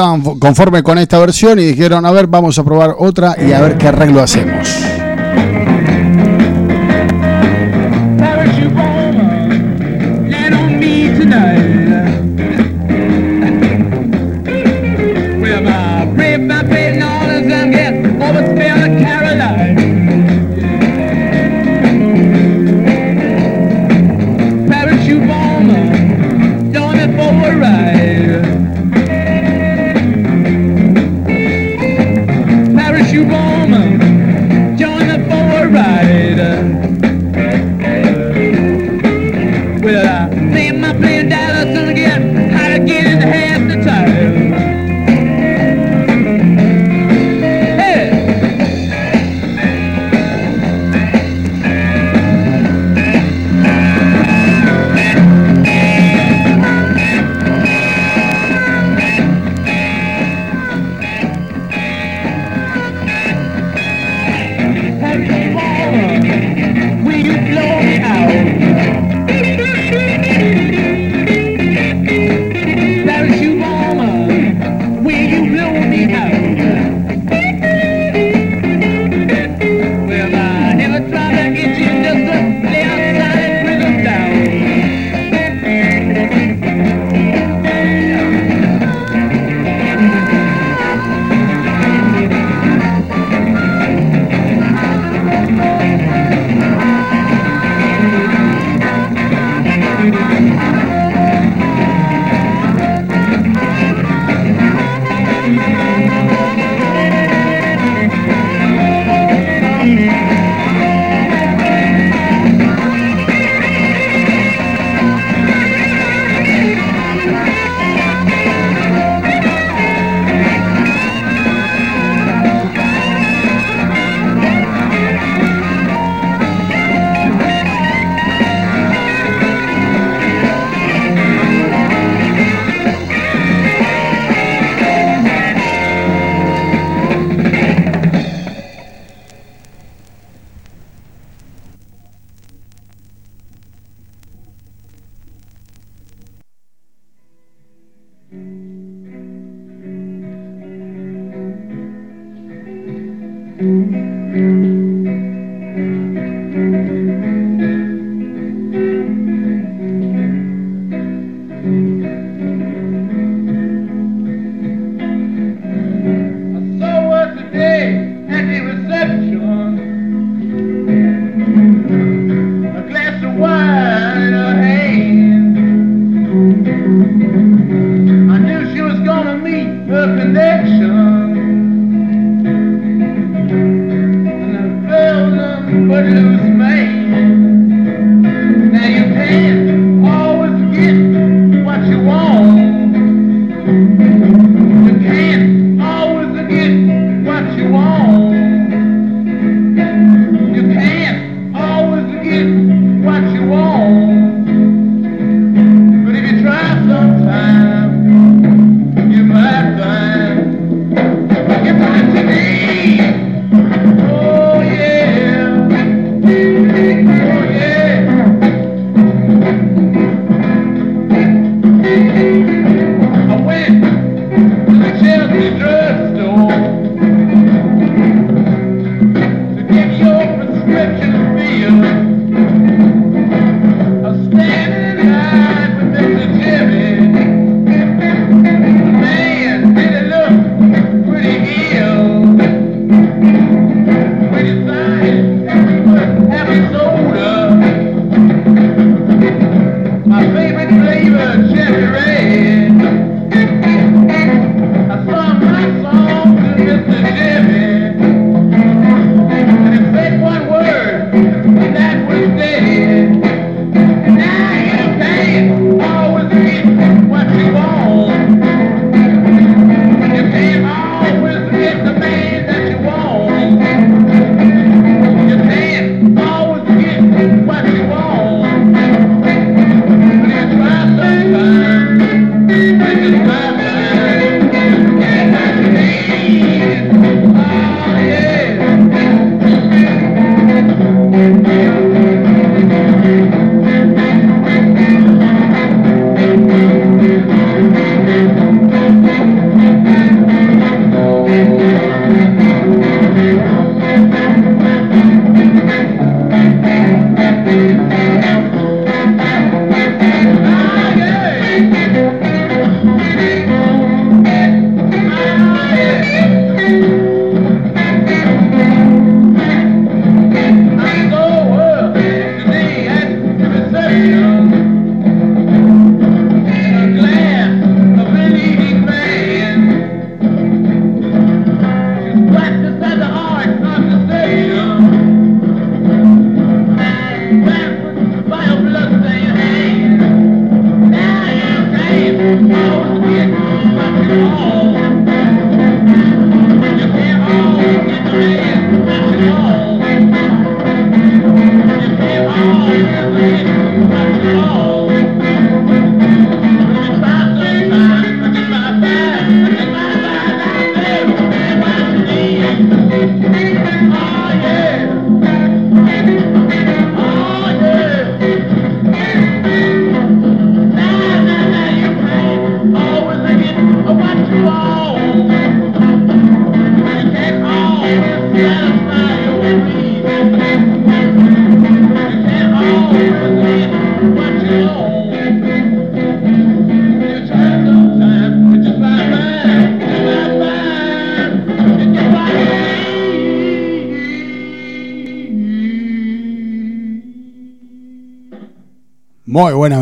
quedaban 0.00 0.38
conforme 0.38 0.82
con 0.82 0.98
esta 0.98 1.18
versión 1.18 1.58
y 1.58 1.64
dijeron, 1.64 2.06
a 2.06 2.10
ver, 2.10 2.26
vamos 2.26 2.58
a 2.58 2.64
probar 2.64 2.94
otra 2.98 3.36
y 3.38 3.52
a 3.52 3.60
ver 3.60 3.76
qué 3.76 3.88
arreglo 3.88 4.22
hacemos. 4.22 4.99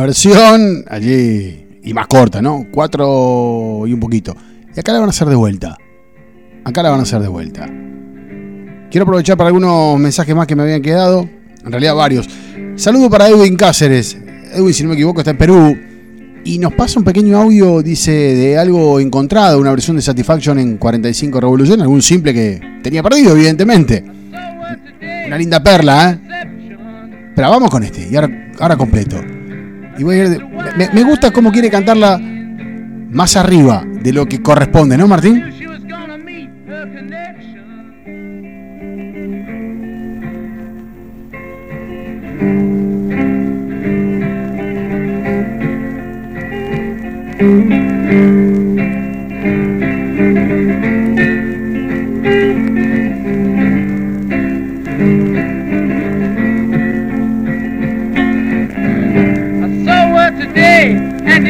Versión. 0.08 0.84
Allí. 0.88 1.66
Y 1.82 1.94
más 1.94 2.06
corta, 2.06 2.40
¿no? 2.42 2.66
Cuatro 2.72 3.84
y 3.86 3.92
un 3.92 4.00
poquito. 4.00 4.34
Y 4.74 4.80
acá 4.80 4.92
la 4.92 5.00
van 5.00 5.08
a 5.08 5.10
hacer 5.10 5.28
de 5.28 5.36
vuelta. 5.36 5.76
Acá 6.64 6.82
la 6.82 6.90
van 6.90 7.00
a 7.00 7.02
hacer 7.02 7.20
de 7.20 7.28
vuelta. 7.28 7.66
Quiero 8.90 9.04
aprovechar 9.04 9.36
para 9.36 9.48
algunos 9.48 9.98
mensajes 9.98 10.34
más 10.34 10.46
que 10.46 10.56
me 10.56 10.62
habían 10.62 10.82
quedado. 10.82 11.28
En 11.64 11.70
realidad 11.70 11.94
varios. 11.94 12.28
Saludo 12.76 13.10
para 13.10 13.28
Edwin 13.28 13.56
Cáceres. 13.56 14.16
Edwin, 14.52 14.72
si 14.72 14.82
no 14.82 14.90
me 14.90 14.94
equivoco, 14.94 15.20
está 15.20 15.30
en 15.30 15.38
Perú. 15.38 15.78
Y 16.44 16.58
nos 16.58 16.72
pasa 16.72 16.98
un 16.98 17.04
pequeño 17.04 17.36
audio, 17.38 17.82
dice, 17.82 18.12
de 18.12 18.56
algo 18.56 19.00
encontrado, 19.00 19.60
una 19.60 19.70
versión 19.70 19.96
de 19.96 20.02
Satisfaction 20.02 20.58
en 20.58 20.78
45 20.78 21.40
Revolución, 21.40 21.82
algún 21.82 22.00
simple 22.00 22.32
que 22.32 22.60
tenía 22.82 23.02
perdido, 23.02 23.32
evidentemente. 23.32 24.02
Una 25.26 25.36
linda 25.36 25.62
perla, 25.62 26.10
¿eh? 26.10 27.32
Pero 27.34 27.50
vamos 27.50 27.70
con 27.70 27.82
este, 27.82 28.08
y 28.10 28.16
ahora, 28.16 28.50
ahora 28.58 28.76
completo. 28.76 29.37
Me, 30.04 30.90
me 30.92 31.02
gusta 31.02 31.30
cómo 31.30 31.50
quiere 31.50 31.70
cantarla 31.70 32.18
más 32.18 33.36
arriba 33.36 33.84
de 33.84 34.12
lo 34.12 34.26
que 34.26 34.42
corresponde, 34.42 34.96
¿no, 34.96 35.08
Martín? 35.08 35.42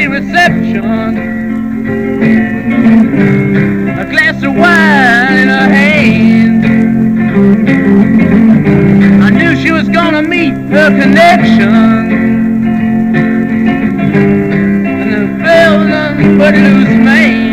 Reception. 0.09 1.19
A 3.99 4.05
glass 4.11 4.43
of 4.43 4.55
wine 4.55 5.39
in 5.43 5.49
her 5.49 5.69
hand. 5.69 6.65
I 9.23 9.31
knew 9.31 9.57
she 9.57 9.71
was 9.71 9.89
gonna 9.89 10.23
meet 10.23 10.55
her 10.71 10.91
connection. 10.91 11.75
And 14.87 15.13
the 15.13 15.45
fell 15.45 15.79
but 16.39 16.55
a 16.55 16.59
loose 16.59 17.05
man. 17.05 17.48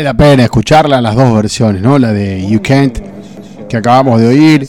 Vale 0.00 0.12
la 0.12 0.14
pena 0.14 0.44
escucharla 0.44 0.98
las 1.02 1.14
dos 1.14 1.34
versiones, 1.34 1.82
¿no? 1.82 1.98
La 1.98 2.10
de 2.10 2.48
You 2.48 2.62
Can't, 2.62 3.00
que 3.68 3.76
acabamos 3.76 4.18
de 4.18 4.28
oír, 4.28 4.66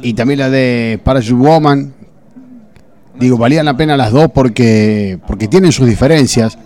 y 0.00 0.14
también 0.14 0.38
la 0.38 0.48
de 0.48 0.98
Parachute 1.04 1.34
Woman. 1.34 1.92
Digo, 3.20 3.36
valían 3.36 3.66
la 3.66 3.76
pena 3.76 3.94
las 3.94 4.12
dos 4.12 4.30
porque, 4.32 5.18
porque 5.26 5.48
tienen 5.48 5.70
sus 5.70 5.86
diferencias, 5.86 6.56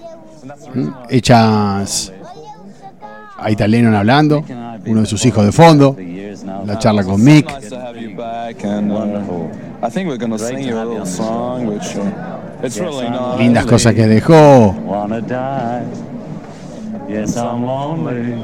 hechas 1.08 2.12
Ahí 3.36 3.54
está 3.54 3.66
Lennon 3.66 3.96
hablando, 3.96 4.44
uno 4.86 5.00
de 5.00 5.06
sus 5.06 5.26
hijos 5.26 5.44
de 5.44 5.50
fondo. 5.50 5.96
la 6.64 6.78
charla 6.78 7.02
con 7.02 7.20
Mick. 7.20 7.50
Lindas 13.38 13.66
cosas 13.66 13.94
que 13.94 14.06
dejó. 14.06 14.76
Yes, 17.10 17.36
I'm 17.36 17.64
lonely. 17.64 18.34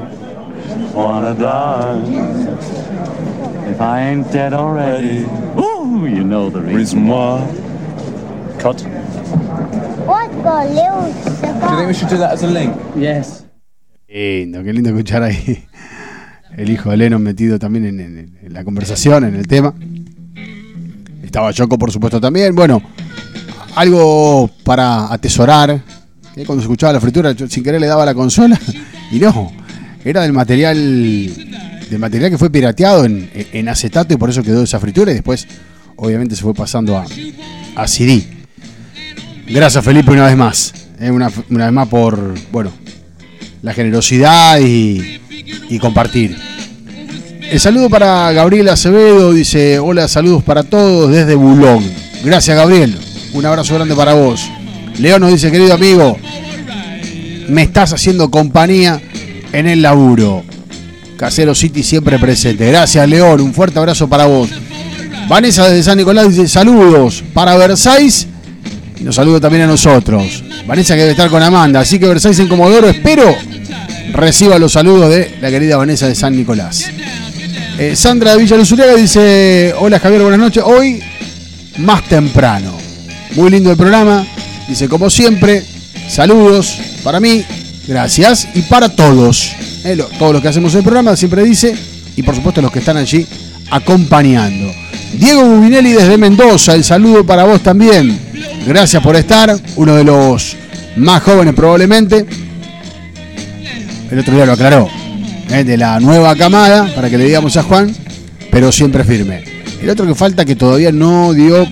Wanna 0.93 1.33
die. 1.33 2.01
If 3.71 3.79
I 3.81 3.99
ain't 4.09 4.31
dead 4.31 4.53
already. 4.53 5.25
Ooh, 5.57 6.05
you 6.05 6.23
know 6.23 6.49
the 6.49 6.59
reason. 6.61 7.07
Why. 7.07 7.41
Cut. 8.59 8.81
What 10.05 10.31
Do 10.43 11.73
you 11.73 11.77
think 11.77 11.87
we 11.87 11.93
should 11.93 12.09
do 12.09 12.17
that 12.17 12.33
as 12.33 12.43
a 12.43 12.47
link? 12.47 12.75
Yes. 12.95 13.45
Lindo, 14.09 14.63
qué 14.63 14.73
lindo 14.73 14.89
escuchar 14.89 15.21
ahí 15.23 15.65
el 16.57 16.69
hijo 16.69 16.89
de 16.91 16.97
Lennon 16.97 17.21
metido 17.21 17.59
también 17.59 17.85
en, 17.85 17.99
en- 17.99 18.37
en 18.41 18.53
la 18.53 18.63
conversación, 18.63 19.25
en 19.25 19.35
el 19.35 19.47
tema. 19.47 19.73
Estaba 21.23 21.51
Yoko, 21.51 21.77
por 21.77 21.91
supuesto, 21.91 22.19
también. 22.21 22.55
Bueno, 22.55 22.81
algo 23.75 24.49
para 24.63 25.11
atesorar. 25.13 25.81
Que 26.37 26.45
cuando 26.45 26.61
se 26.61 26.65
escuchaba 26.65 26.93
la 26.93 27.01
fritura, 27.01 27.33
sin 27.49 27.63
querer 27.63 27.81
le 27.81 27.87
daba 27.87 28.05
la 28.05 28.13
consola. 28.13 28.59
Y 29.09 29.19
no, 29.19 29.53
era 30.03 30.21
del 30.23 30.33
material 30.33 30.75
del 30.77 31.97
material 31.97 32.29
que 32.29 32.37
fue 32.37 32.49
pirateado 32.49 33.05
en, 33.05 33.29
en 33.33 33.69
acetato 33.69 34.13
y 34.13 34.17
por 34.17 34.29
eso 34.29 34.43
quedó 34.43 34.63
esa 34.63 34.81
fritura. 34.81 35.11
Y 35.11 35.13
después, 35.13 35.47
obviamente, 35.95 36.35
se 36.35 36.41
fue 36.41 36.53
pasando 36.53 36.97
a, 36.97 37.05
a 37.75 37.87
CD. 37.87 38.27
Gracias, 39.47 39.85
Felipe, 39.85 40.11
una 40.11 40.25
vez 40.25 40.35
más. 40.35 40.73
Eh, 40.99 41.09
una, 41.09 41.31
una 41.49 41.65
vez 41.65 41.73
más 41.73 41.87
por, 41.87 42.35
bueno, 42.51 42.71
la 43.61 43.73
generosidad 43.73 44.59
y, 44.59 45.21
y 45.69 45.79
compartir. 45.79 46.37
El 47.49 47.59
saludo 47.61 47.89
para 47.89 48.29
Gabriel 48.33 48.67
Acevedo, 48.67 49.31
dice, 49.31 49.79
hola, 49.79 50.09
saludos 50.09 50.43
para 50.43 50.63
todos 50.63 51.09
desde 51.11 51.35
Bulón. 51.35 51.81
Gracias 52.25 52.57
Gabriel, 52.57 52.97
un 53.31 53.45
abrazo 53.45 53.75
grande 53.75 53.95
para 53.95 54.15
vos. 54.15 54.49
León 54.99 55.21
nos 55.21 55.31
dice, 55.31 55.51
querido 55.51 55.73
amigo, 55.73 56.17
me 57.47 57.63
estás 57.63 57.93
haciendo 57.93 58.31
compañía 58.31 59.01
en 59.53 59.67
el 59.67 59.81
laburo. 59.81 60.43
Casero 61.17 61.55
City 61.55 61.83
siempre 61.83 62.19
presente. 62.19 62.67
Gracias 62.67 63.07
León, 63.07 63.41
un 63.41 63.53
fuerte 63.53 63.79
abrazo 63.79 64.07
para 64.07 64.25
vos. 64.25 64.49
Vanessa 65.27 65.67
desde 65.67 65.83
San 65.83 65.97
Nicolás 65.97 66.29
dice, 66.29 66.47
saludos 66.47 67.23
para 67.33 67.57
Versailles 67.57 68.27
y 68.99 69.03
nos 69.03 69.15
saludo 69.15 69.41
también 69.41 69.63
a 69.63 69.67
nosotros. 69.67 70.43
Vanessa 70.65 70.95
que 70.95 71.01
debe 71.01 71.11
estar 71.11 71.29
con 71.29 71.43
Amanda, 71.43 71.81
así 71.81 71.99
que 71.99 72.07
Versailles 72.07 72.39
en 72.39 72.47
Comodoro, 72.47 72.87
espero 72.87 73.35
reciba 74.13 74.57
los 74.57 74.73
saludos 74.73 75.09
de 75.09 75.35
la 75.41 75.49
querida 75.49 75.77
Vanessa 75.77 76.07
de 76.07 76.15
San 76.15 76.35
Nicolás. 76.35 76.85
Eh, 77.77 77.95
Sandra 77.95 78.35
de 78.35 78.37
Villa 78.43 78.57
dice, 78.95 79.73
hola 79.77 79.99
Javier, 79.99 80.21
buenas 80.21 80.39
noches. 80.39 80.63
Hoy 80.65 81.01
más 81.77 82.03
temprano. 82.05 82.75
Muy 83.35 83.51
lindo 83.51 83.69
el 83.69 83.77
programa. 83.77 84.25
Dice, 84.67 84.87
como 84.89 85.09
siempre, 85.09 85.63
saludos 86.09 86.77
para 87.03 87.19
mí, 87.19 87.43
gracias, 87.87 88.47
y 88.53 88.61
para 88.63 88.89
todos. 88.89 89.51
Eh, 89.85 89.95
lo- 89.95 90.05
todos 90.05 90.33
los 90.33 90.41
que 90.41 90.49
hacemos 90.49 90.73
el 90.75 90.83
programa, 90.83 91.15
siempre 91.15 91.43
dice, 91.43 91.73
y 92.15 92.23
por 92.23 92.35
supuesto 92.35 92.61
los 92.61 92.71
que 92.71 92.79
están 92.79 92.97
allí 92.97 93.25
acompañando. 93.71 94.71
Diego 95.13 95.43
Bubinelli 95.45 95.93
desde 95.93 96.17
Mendoza, 96.17 96.75
el 96.75 96.83
saludo 96.83 97.25
para 97.25 97.45
vos 97.45 97.61
también. 97.63 98.19
Gracias 98.65 99.01
por 99.01 99.15
estar, 99.15 99.57
uno 99.77 99.95
de 99.95 100.03
los 100.03 100.55
más 100.97 101.23
jóvenes 101.23 101.53
probablemente. 101.53 102.25
El 104.11 104.19
otro 104.19 104.33
día 104.35 104.45
lo 104.45 104.53
aclaró, 104.53 104.89
eh, 105.49 105.63
de 105.63 105.77
la 105.77 105.99
nueva 105.99 106.35
camada, 106.35 106.93
para 106.93 107.09
que 107.09 107.17
le 107.17 107.25
digamos 107.25 107.55
a 107.57 107.63
Juan, 107.63 107.93
pero 108.51 108.71
siempre 108.71 109.03
firme. 109.05 109.43
El 109.81 109.89
otro 109.89 110.05
que 110.05 110.15
falta 110.15 110.43
que 110.43 110.55
todavía 110.55 110.91
no 110.91 111.33
dio 111.33 111.67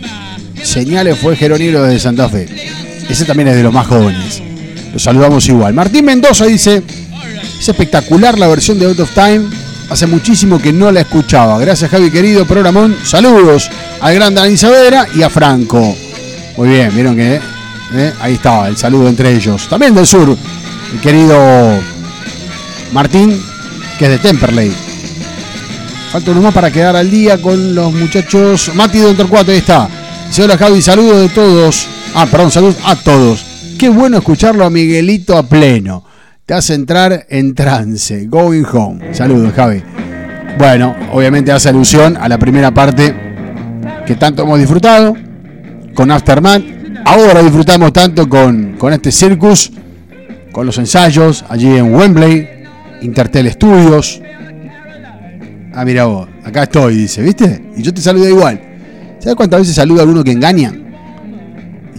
señales 0.64 1.18
fue 1.20 1.36
Jeroniro 1.36 1.84
desde 1.84 2.00
Santa 2.00 2.30
Fe. 2.30 2.48
Ese 3.10 3.26
también 3.26 3.49
es 3.49 3.56
de 3.56 3.64
los 3.64 3.73
más 3.73 3.88
jóvenes. 3.88 4.41
Lo 4.94 4.99
saludamos 4.99 5.48
igual. 5.48 5.73
Martín 5.73 6.06
Mendoza 6.06 6.45
dice, 6.45 6.82
es 7.60 7.69
espectacular 7.69 8.38
la 8.40 8.48
versión 8.48 8.80
de 8.80 8.86
Out 8.86 8.99
of 8.99 9.14
Time. 9.14 9.41
Hace 9.90 10.07
muchísimo 10.07 10.60
que 10.60 10.73
no 10.73 10.91
la 10.91 11.02
escuchaba. 11.02 11.60
Gracias 11.60 11.91
Javi 11.91 12.10
querido, 12.10 12.45
programón. 12.45 12.95
Saludos 13.03 13.69
al 14.02 14.15
gran 14.15 14.34
Dani 14.34 14.57
Saavedra 14.57 15.07
y 15.14 15.22
a 15.22 15.30
Franco. 15.30 15.95
Muy 16.57 16.69
bien, 16.69 16.91
vieron 16.94 17.15
que 17.15 17.40
eh, 17.94 18.14
ahí 18.19 18.34
estaba 18.34 18.68
el 18.68 18.77
saludo 18.77 19.07
entre 19.07 19.34
ellos. 19.34 19.68
También 19.68 19.94
del 19.94 20.07
sur, 20.07 20.36
el 20.94 20.99
querido 21.02 21.38
Martín, 22.94 23.40
que 23.99 24.06
es 24.06 24.11
de 24.11 24.18
Temperley. 24.18 24.72
Falta 26.11 26.32
uno 26.32 26.41
más 26.41 26.53
para 26.53 26.72
quedar 26.72 26.95
al 26.95 27.11
día 27.11 27.41
con 27.41 27.76
los 27.76 27.91
muchachos. 27.94 28.72
Mati 28.73 28.99
de 28.99 29.14
Torcuato, 29.14 29.52
ahí 29.52 29.57
está. 29.57 29.90
Dice, 30.27 30.44
hola 30.44 30.57
Javi, 30.57 30.82
saludos 30.82 31.19
de 31.19 31.30
todos. 31.30 31.88
Ah, 32.18 32.26
perdón, 32.32 32.50
saludos 32.50 32.78
a 32.86 32.96
todos. 32.96 33.46
Qué 33.78 33.90
bueno 33.90 34.18
escucharlo 34.18 34.64
a 34.64 34.70
Miguelito 34.70 35.38
a 35.38 35.44
pleno. 35.44 36.06
Te 36.46 36.54
hace 36.54 36.74
entrar 36.74 37.26
en 37.28 37.54
trance. 37.54 38.28
Going 38.28 38.64
home. 38.72 39.14
Saludos, 39.14 39.52
Javi. 39.54 39.84
Bueno, 40.58 40.96
obviamente 41.12 41.52
hace 41.52 41.68
alusión 41.68 42.16
a 42.16 42.30
la 42.30 42.38
primera 42.38 42.74
parte 42.74 43.14
que 44.08 44.16
tanto 44.16 44.44
hemos 44.44 44.60
disfrutado 44.60 45.14
con 45.94 46.10
Aftermath. 46.10 46.64
Ahora 47.04 47.44
disfrutamos 47.44 47.92
tanto 47.92 48.30
con, 48.30 48.78
con 48.78 48.94
este 48.94 49.12
circus, 49.12 49.74
con 50.54 50.66
los 50.66 50.78
ensayos 50.78 51.44
allí 51.50 51.68
en 51.68 51.94
Wembley, 51.94 52.48
Intertel 53.02 53.52
Studios. 53.52 54.22
Ah, 55.74 55.84
mira 55.84 56.06
vos, 56.06 56.30
acá 56.46 56.64
estoy, 56.64 56.96
dice, 56.96 57.22
¿viste? 57.22 57.62
Y 57.76 57.84
yo 57.84 57.94
te 57.94 58.00
saludo 58.00 58.30
igual. 58.30 58.62
¿Sabes 59.20 59.36
cuántas 59.36 59.60
veces 59.60 59.76
saludo 59.76 60.00
a 60.00 60.04
alguno 60.04 60.24
que 60.24 60.32
engaña? 60.32 60.85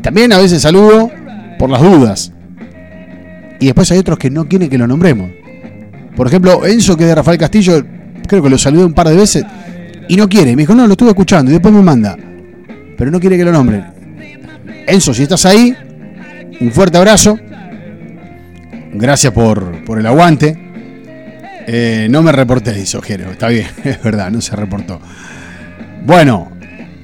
También 0.06 0.32
a 0.32 0.38
veces 0.38 0.62
saludo 0.62 1.10
por 1.58 1.68
las 1.68 1.82
dudas. 1.82 2.32
Y 3.58 3.66
después 3.66 3.90
hay 3.90 3.98
otros 3.98 4.16
que 4.20 4.30
no 4.30 4.46
quieren 4.46 4.70
que 4.70 4.78
lo 4.78 4.86
nombremos. 4.86 5.32
Por 6.14 6.28
ejemplo, 6.28 6.64
Enzo, 6.64 6.96
que 6.96 7.06
de 7.06 7.12
Rafael 7.12 7.36
Castillo, 7.36 7.84
creo 8.28 8.40
que 8.40 8.48
lo 8.48 8.56
saludé 8.56 8.84
un 8.84 8.92
par 8.92 9.08
de 9.08 9.16
veces 9.16 9.44
y 10.06 10.14
no 10.14 10.28
quiere. 10.28 10.54
Me 10.54 10.62
dijo, 10.62 10.76
no, 10.76 10.86
lo 10.86 10.92
estuve 10.92 11.08
escuchando 11.08 11.50
y 11.50 11.54
después 11.54 11.74
me 11.74 11.82
manda. 11.82 12.16
Pero 12.96 13.10
no 13.10 13.18
quiere 13.18 13.36
que 13.36 13.44
lo 13.44 13.50
nombren. 13.50 13.84
Enzo, 14.86 15.12
si 15.12 15.24
estás 15.24 15.44
ahí, 15.44 15.74
un 16.60 16.70
fuerte 16.70 16.98
abrazo. 16.98 17.36
Gracias 18.92 19.32
por, 19.32 19.84
por 19.84 19.98
el 19.98 20.06
aguante. 20.06 20.56
Eh, 21.66 22.06
no 22.08 22.22
me 22.22 22.30
reporté, 22.30 22.74
dice 22.74 22.96
Ojero. 22.96 23.32
Está 23.32 23.48
bien, 23.48 23.66
es 23.84 24.00
verdad, 24.00 24.30
no 24.30 24.40
se 24.40 24.54
reportó. 24.54 25.00
Bueno, 26.04 26.55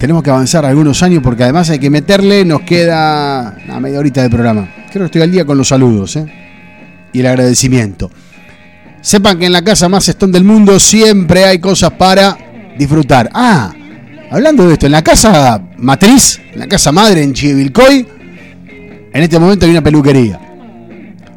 tenemos 0.03 0.25
que 0.25 0.31
avanzar 0.31 0.67
algunos 0.67 1.01
años 1.05 1.23
porque 1.23 1.45
además 1.45 1.71
hay 1.71 1.79
que 1.79 1.89
meterle, 1.89 2.45
nos 2.45 2.63
queda 2.63 3.57
una 3.65 3.79
media 3.79 4.01
horita 4.01 4.21
de 4.21 4.31
programa. 4.31 4.69
Creo 4.91 5.03
que 5.03 5.05
estoy 5.05 5.23
al 5.23 5.31
día 5.31 5.45
con 5.45 5.57
los 5.57 5.69
saludos 5.69 6.17
¿eh? 6.17 6.27
y 7.13 7.21
el 7.21 7.27
agradecimiento. 7.29 8.11
Sepan 9.01 9.39
que 9.39 9.47
en 9.47 9.53
la 9.53 9.63
casa 9.63 9.89
más 9.89 10.09
estón 10.09 10.33
del 10.33 10.43
mundo 10.43 10.81
siempre 10.81 11.45
hay 11.45 11.61
cosas 11.61 11.93
para 11.93 12.37
disfrutar. 12.77 13.31
Ah, 13.33 13.73
hablando 14.29 14.67
de 14.67 14.73
esto, 14.73 14.87
en 14.87 14.93
la 14.93 15.05
casa 15.05 15.63
matriz, 15.77 16.41
en 16.53 16.59
la 16.59 16.67
casa 16.67 16.91
madre 16.91 17.23
en 17.23 17.33
Chivilcoy, 17.33 18.05
en 19.13 19.23
este 19.23 19.39
momento 19.39 19.67
hay 19.67 19.71
una 19.71 19.83
peluquería. 19.83 20.41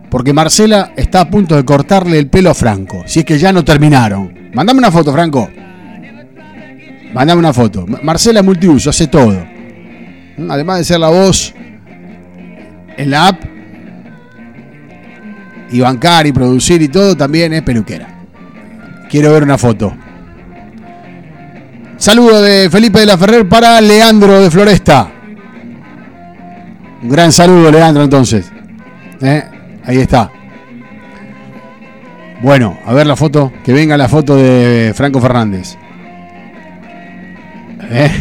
Porque 0.09 0.33
Marcela 0.33 0.91
está 0.95 1.21
a 1.21 1.29
punto 1.29 1.55
de 1.55 1.63
cortarle 1.63 2.17
el 2.17 2.29
pelo 2.29 2.49
a 2.49 2.55
Franco. 2.55 3.03
Si 3.05 3.19
es 3.19 3.25
que 3.25 3.37
ya 3.37 3.53
no 3.53 3.63
terminaron. 3.63 4.49
Mandame 4.55 4.79
una 4.79 4.91
foto, 4.91 5.13
Franco. 5.13 5.51
Mandame 7.15 7.39
una 7.39 7.53
foto. 7.53 7.87
Ma- 7.87 7.99
Marcela 8.03 8.41
es 8.41 8.45
multiuso, 8.45 8.91
hace 8.91 9.07
todo. 9.07 9.43
¿Mm? 10.37 10.51
Además 10.51 10.77
de 10.79 10.83
ser 10.83 10.99
la 10.99 11.09
voz 11.09 11.53
en 12.97 13.09
la 13.09 13.29
app 13.29 13.41
y 15.71 15.79
bancar 15.79 16.27
y 16.27 16.31
producir 16.31 16.81
y 16.81 16.89
todo, 16.89 17.15
también 17.17 17.53
es 17.53 17.63
peluquera. 17.63 18.07
Quiero 19.09 19.31
ver 19.33 19.43
una 19.43 19.57
foto. 19.57 19.95
Saludo 21.97 22.41
de 22.41 22.69
Felipe 22.69 22.99
de 22.99 23.05
la 23.05 23.17
Ferrer 23.17 23.47
para 23.47 23.79
Leandro 23.81 24.41
de 24.41 24.51
Floresta. 24.51 25.09
Un 27.01 27.09
gran 27.09 27.31
saludo, 27.31 27.71
Leandro, 27.71 28.03
entonces. 28.03 28.51
¿Eh? 29.21 29.43
Ahí 29.85 29.97
está. 29.99 30.29
Bueno, 32.41 32.77
a 32.85 32.93
ver 32.93 33.07
la 33.07 33.15
foto. 33.15 33.51
Que 33.63 33.71
venga 33.73 33.95
la 33.97 34.09
foto 34.09 34.35
de 34.35 34.91
Franco 34.95 35.21
Fernández. 35.21 35.77
¿Eh? 37.89 38.11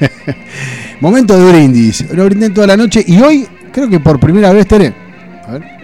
Momento 1.00 1.36
de 1.36 1.52
brindis. 1.52 2.10
Lo 2.12 2.24
brindé 2.24 2.50
toda 2.50 2.66
la 2.66 2.76
noche 2.76 3.04
y 3.06 3.20
hoy 3.20 3.48
creo 3.72 3.88
que 3.88 4.00
por 4.00 4.18
primera 4.18 4.52
vez, 4.52 4.66
Tere. 4.66 4.94
A 5.46 5.52
ver. 5.52 5.78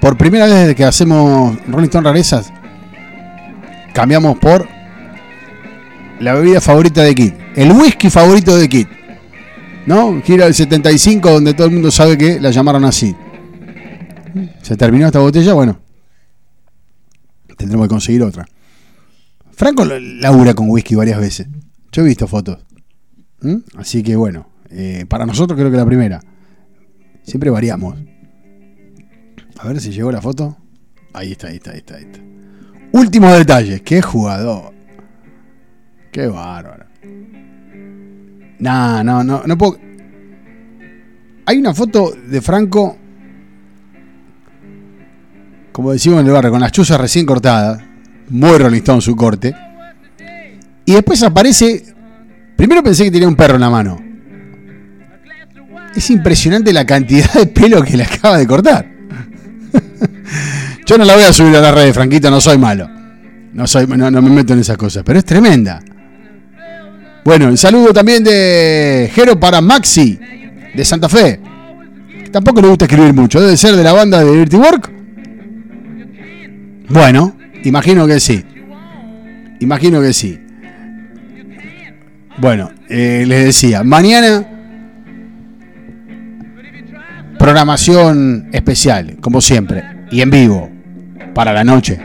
Por 0.00 0.16
primera 0.18 0.44
vez 0.44 0.54
desde 0.54 0.74
que 0.74 0.84
hacemos 0.84 1.56
Rolling 1.66 1.86
Stone 1.86 2.06
Rarezas, 2.06 2.52
cambiamos 3.94 4.38
por 4.38 4.68
la 6.20 6.34
bebida 6.34 6.60
favorita 6.60 7.02
de 7.02 7.14
Kit. 7.14 7.34
El 7.56 7.72
whisky 7.72 8.10
favorito 8.10 8.56
de 8.56 8.68
Kit. 8.68 8.88
¿No? 9.86 10.20
Gira 10.22 10.44
del 10.44 10.54
75, 10.54 11.30
donde 11.30 11.54
todo 11.54 11.66
el 11.66 11.72
mundo 11.72 11.90
sabe 11.90 12.16
que 12.16 12.40
la 12.40 12.50
llamaron 12.50 12.84
así. 12.84 13.14
Se 14.62 14.76
terminó 14.76 15.06
esta 15.06 15.20
botella, 15.20 15.52
bueno. 15.54 15.78
Tendremos 17.56 17.86
que 17.86 17.90
conseguir 17.90 18.22
otra. 18.22 18.46
Franco 19.56 19.84
labura 19.84 20.54
con 20.54 20.68
whisky 20.68 20.94
varias 20.94 21.20
veces. 21.20 21.48
Yo 21.92 22.02
he 22.02 22.06
visto 22.06 22.26
fotos. 22.26 22.58
¿Mm? 23.40 23.56
Así 23.76 24.02
que 24.02 24.16
bueno, 24.16 24.48
eh, 24.70 25.06
para 25.08 25.26
nosotros 25.26 25.58
creo 25.58 25.70
que 25.70 25.76
la 25.76 25.86
primera. 25.86 26.20
Siempre 27.22 27.50
variamos. 27.50 27.96
A 29.58 29.68
ver 29.68 29.80
si 29.80 29.90
llegó 29.90 30.10
la 30.10 30.20
foto. 30.20 30.56
Ahí 31.12 31.32
está, 31.32 31.48
ahí 31.48 31.56
está, 31.56 31.70
ahí 31.70 31.78
está. 31.78 31.96
Ahí 31.96 32.04
está. 32.04 32.20
Últimos 32.92 33.32
detalles. 33.36 33.82
Qué 33.82 34.02
jugador. 34.02 34.74
Qué 36.10 36.26
bárbaro. 36.26 36.86
No, 38.58 39.04
no, 39.04 39.22
no, 39.22 39.42
no 39.44 39.58
puedo. 39.58 39.78
Hay 41.46 41.58
una 41.58 41.74
foto 41.74 42.12
de 42.12 42.40
Franco, 42.40 42.96
como 45.72 45.92
decimos 45.92 46.20
en 46.20 46.26
el 46.26 46.32
barrio, 46.32 46.50
con 46.50 46.60
las 46.60 46.72
chuzas 46.72 46.98
recién 46.98 47.26
cortadas. 47.26 47.82
Muy 48.28 48.58
Rolling 48.58 48.78
Stone 48.78 49.00
su 49.00 49.14
corte. 49.16 49.54
Y 50.84 50.92
después 50.92 51.22
aparece. 51.22 51.94
Primero 52.56 52.82
pensé 52.82 53.04
que 53.04 53.10
tenía 53.10 53.28
un 53.28 53.36
perro 53.36 53.56
en 53.56 53.60
la 53.60 53.70
mano. 53.70 54.00
Es 55.94 56.10
impresionante 56.10 56.72
la 56.72 56.84
cantidad 56.84 57.32
de 57.32 57.46
pelo 57.46 57.82
que 57.82 57.96
le 57.96 58.04
acaba 58.04 58.38
de 58.38 58.46
cortar. 58.46 58.86
Yo 60.86 60.98
no 60.98 61.04
la 61.04 61.14
voy 61.14 61.24
a 61.24 61.32
subir 61.32 61.56
a 61.56 61.60
la 61.60 61.72
red, 61.72 61.92
Franquito, 61.92 62.30
no 62.30 62.40
soy 62.40 62.58
malo. 62.58 62.88
No, 63.52 63.66
soy, 63.66 63.86
no, 63.86 64.10
no 64.10 64.22
me 64.22 64.30
meto 64.30 64.52
en 64.52 64.60
esas 64.60 64.76
cosas, 64.76 65.02
pero 65.04 65.18
es 65.18 65.24
tremenda. 65.24 65.80
Bueno, 67.24 67.48
el 67.48 67.56
saludo 67.56 67.92
también 67.92 68.22
de 68.22 69.10
Jero 69.14 69.38
para 69.38 69.60
Maxi, 69.60 70.18
de 70.74 70.84
Santa 70.84 71.08
Fe. 71.08 71.40
Tampoco 72.30 72.60
le 72.60 72.68
gusta 72.68 72.84
escribir 72.84 73.14
mucho, 73.14 73.40
debe 73.40 73.56
ser 73.56 73.76
de 73.76 73.84
la 73.84 73.92
banda 73.92 74.22
de 74.22 74.36
Dirty 74.36 74.56
Work. 74.56 74.92
Bueno, 76.88 77.34
imagino 77.64 78.06
que 78.06 78.20
sí. 78.20 78.44
Imagino 79.60 80.00
que 80.00 80.12
sí. 80.12 80.40
Bueno, 82.38 82.70
eh, 82.88 83.24
les 83.26 83.44
decía, 83.44 83.84
mañana 83.84 84.46
programación 87.38 88.48
especial, 88.52 89.18
como 89.20 89.40
siempre, 89.40 89.84
y 90.10 90.22
en 90.22 90.30
vivo, 90.30 90.70
para 91.34 91.52
la 91.52 91.62
noche, 91.62 92.00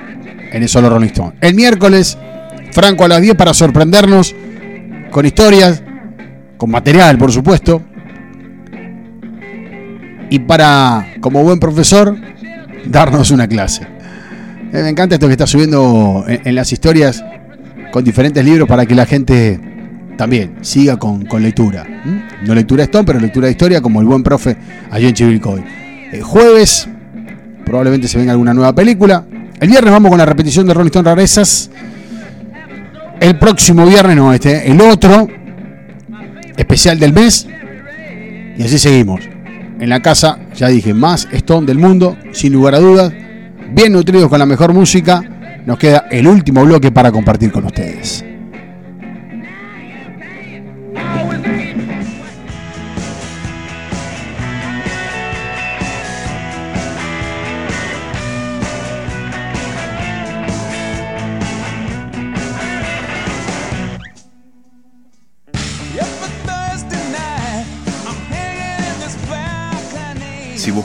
en 0.51 0.61
el 0.61 0.69
solo 0.69 0.89
Rolling 0.89 1.07
Stone. 1.07 1.33
El 1.41 1.55
miércoles, 1.55 2.17
Franco 2.71 3.05
a 3.05 3.07
las 3.07 3.21
10 3.21 3.35
para 3.35 3.53
sorprendernos 3.53 4.35
con 5.11 5.25
historias, 5.25 5.81
con 6.57 6.69
material, 6.69 7.17
por 7.17 7.31
supuesto. 7.31 7.81
Y 10.29 10.39
para, 10.39 11.13
como 11.21 11.43
buen 11.43 11.59
profesor, 11.59 12.15
darnos 12.85 13.31
una 13.31 13.47
clase. 13.47 13.87
Eh, 14.71 14.83
me 14.83 14.89
encanta 14.89 15.15
esto 15.15 15.27
que 15.27 15.33
está 15.33 15.47
subiendo 15.47 16.25
en, 16.27 16.53
las 16.53 16.71
historias 16.71 17.23
con 17.91 18.03
diferentes 18.03 18.43
libros 18.45 18.67
para 18.67 18.85
que 18.85 18.93
la 18.93 19.07
gente 19.07 19.59
también 20.15 20.57
siga 20.61 20.97
con, 20.97 21.25
con 21.25 21.41
lectura. 21.41 21.85
No 22.45 22.53
lectura 22.53 22.83
Stone, 22.83 23.05
pero 23.05 23.19
lectura 23.19 23.47
de 23.47 23.51
historia, 23.51 23.81
como 23.81 23.99
el 23.99 24.05
buen 24.05 24.21
profe 24.21 24.55
allí 24.91 25.07
en 25.07 25.13
Chivilcoy. 25.13 25.63
Eh, 26.11 26.21
jueves, 26.21 26.87
probablemente 27.65 28.07
se 28.07 28.19
venga 28.19 28.31
alguna 28.31 28.53
nueva 28.53 28.73
película. 28.75 29.25
El 29.59 29.69
viernes 29.69 29.91
vamos 29.91 30.09
con 30.09 30.19
la 30.19 30.25
repetición 30.25 30.67
de 30.67 30.73
Rolling 30.73 30.87
Stone 30.87 31.09
Rarezas. 31.09 31.71
El 33.19 33.39
próximo 33.39 33.85
viernes, 33.85 34.15
no 34.15 34.31
este, 34.31 34.71
el 34.71 34.79
otro, 34.81 35.27
especial 36.55 36.99
del 36.99 37.11
mes. 37.11 37.47
Y 38.55 38.63
así 38.63 38.77
seguimos. 38.77 39.21
En 39.79 39.89
la 39.89 40.01
casa, 40.01 40.37
ya 40.55 40.67
dije, 40.67 40.93
más 40.93 41.27
Stone 41.31 41.65
del 41.65 41.79
mundo, 41.79 42.17
sin 42.33 42.53
lugar 42.53 42.75
a 42.75 42.79
dudas. 42.79 43.13
Bien 43.71 43.93
nutridos 43.93 44.29
con 44.29 44.39
la 44.39 44.45
mejor 44.45 44.73
música. 44.73 45.21
Nos 45.65 45.77
queda 45.77 46.07
el 46.09 46.27
último 46.27 46.63
bloque 46.65 46.91
para 46.91 47.11
compartir 47.11 47.51
con 47.51 47.65
ustedes. 47.65 48.25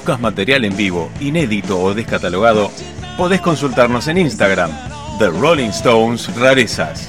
Buscas 0.04 0.20
material 0.20 0.66
en 0.66 0.76
vivo, 0.76 1.10
inédito 1.18 1.80
o 1.80 1.94
descatalogado, 1.94 2.70
podés 3.16 3.40
consultarnos 3.40 4.06
en 4.06 4.18
Instagram, 4.18 4.70
The 5.18 5.30
Rolling 5.30 5.70
Stones 5.70 6.28
Rarezas. 6.36 7.08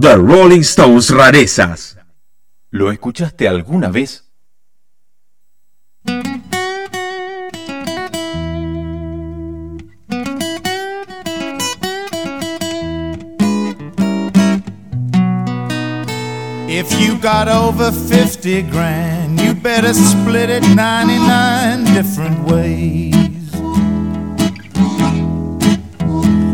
The 0.00 0.14
Rolling 0.14 0.60
Stones 0.60 1.10
Rarezas. 1.10 1.98
¿Lo 2.70 2.90
escuchaste 2.90 3.48
alguna 3.48 3.88
vez? 3.88 4.27
You 17.18 17.24
got 17.24 17.48
over 17.48 17.90
50 17.90 18.62
grand, 18.70 19.40
you 19.40 19.52
better 19.52 19.92
split 19.92 20.50
it 20.50 20.62
99 20.76 21.84
different 21.86 22.44
ways. 22.44 23.14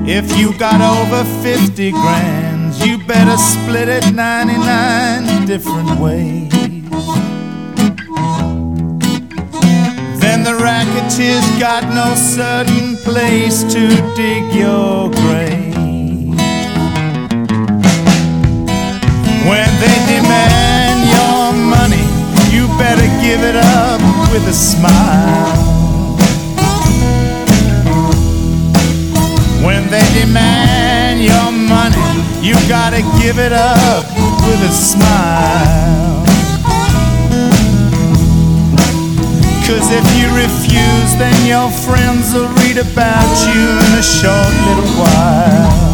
If 0.08 0.38
you 0.38 0.56
got 0.58 0.80
over 0.80 1.22
50 1.42 1.90
grand, 1.90 2.74
you 2.76 2.96
better 3.06 3.36
split 3.36 3.90
it 3.90 4.14
99 4.14 5.44
different 5.44 6.00
ways. 6.00 6.50
Then 10.18 10.44
the 10.44 10.56
racketeers 10.62 11.46
got 11.60 11.84
no 11.92 12.14
certain 12.14 12.96
place 13.04 13.64
to 13.64 13.88
dig 14.16 14.54
your 14.54 15.10
grave. 15.10 15.73
When 19.44 19.68
they 19.78 19.98
demand 20.08 21.04
your 21.12 21.52
money, 21.52 22.06
you 22.48 22.66
better 22.78 23.04
give 23.20 23.42
it 23.42 23.56
up 23.56 24.00
with 24.32 24.48
a 24.48 24.54
smile. 24.54 25.74
When 29.62 29.90
they 29.90 30.06
demand 30.18 31.22
your 31.22 31.52
money, 31.52 32.00
you 32.40 32.54
gotta 32.68 33.02
give 33.20 33.38
it 33.38 33.52
up 33.52 34.04
with 34.48 34.62
a 34.62 34.72
smile. 34.72 36.24
Cause 39.66 39.90
if 39.92 40.06
you 40.16 40.28
refuse, 40.34 41.10
then 41.18 41.36
your 41.46 41.70
friends 41.70 42.32
will 42.32 42.48
read 42.64 42.78
about 42.78 43.30
you 43.48 43.60
in 43.86 43.92
a 43.98 44.02
short 44.02 44.54
little 44.66 44.90
while. 44.98 45.93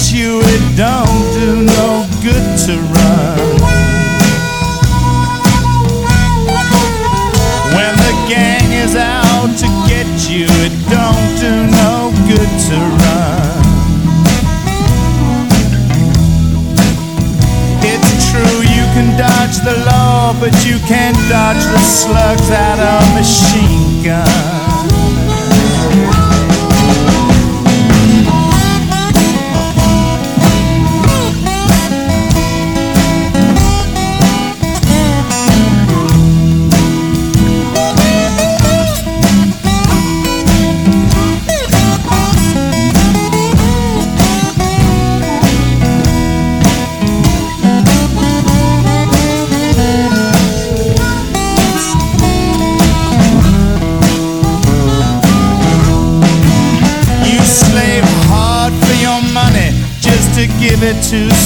Get 0.00 0.12
you, 0.12 0.40
it 0.42 0.76
don't 0.76 1.32
do 1.34 1.62
no 1.62 2.06
good 2.22 2.58
to 2.58 2.76
run. 2.76 3.38
When 7.74 7.94
the 7.96 8.14
gang 8.28 8.72
is 8.72 8.96
out 8.96 9.50
to 9.58 9.66
get 9.88 10.06
you, 10.30 10.46
it 10.64 10.72
don't 10.88 11.30
do 11.38 11.66
no 11.66 12.12
good 12.28 12.50
to 12.68 12.76
run. 13.02 13.60
It's 17.82 18.30
true 18.30 18.60
you 18.62 18.84
can 18.94 19.18
dodge 19.18 19.58
the 19.58 19.84
law, 19.84 20.34
but 20.40 20.54
you 20.64 20.78
can't 20.86 21.16
dodge 21.28 21.64
the 21.64 21.78
slugs 21.78 22.50
out 22.50 22.78
of 22.78 23.10
a 23.10 23.14
machine 23.18 24.02
gun. 24.04 24.59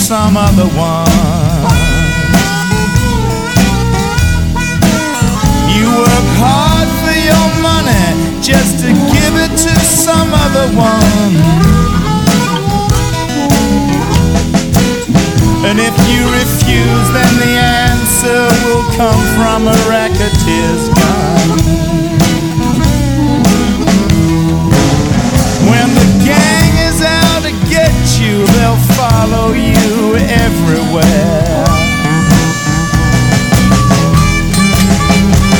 Some 0.05 0.36
other 0.36 0.68
one. 0.76 1.09
You 5.72 5.89
work 5.97 6.28
hard 6.36 6.89
for 7.01 7.16
your 7.16 7.48
money 7.64 8.12
just 8.43 8.85
to 8.85 8.93
give 8.93 9.35
it 9.40 9.52
to 9.64 9.74
some 9.81 10.28
other 10.28 10.68
one. 10.76 11.35
And 15.64 15.81
if 15.81 15.97
you 16.12 16.20
refuse, 16.36 17.06
then 17.16 17.32
the 17.40 17.55
answer 17.89 18.44
will 18.68 18.85
come 19.01 19.22
from 19.40 19.68
a 19.68 19.78
racketeer's 19.89 20.85
gun. 21.01 21.48
When 25.64 25.89
the 25.97 26.09
gang 26.28 26.72
is 26.89 27.01
out 27.01 27.43
to 27.44 27.52
get 27.70 27.94
you, 28.20 28.44
they'll 28.52 28.85
follow 28.93 29.52
you 29.55 29.93
everywhere. 30.20 31.64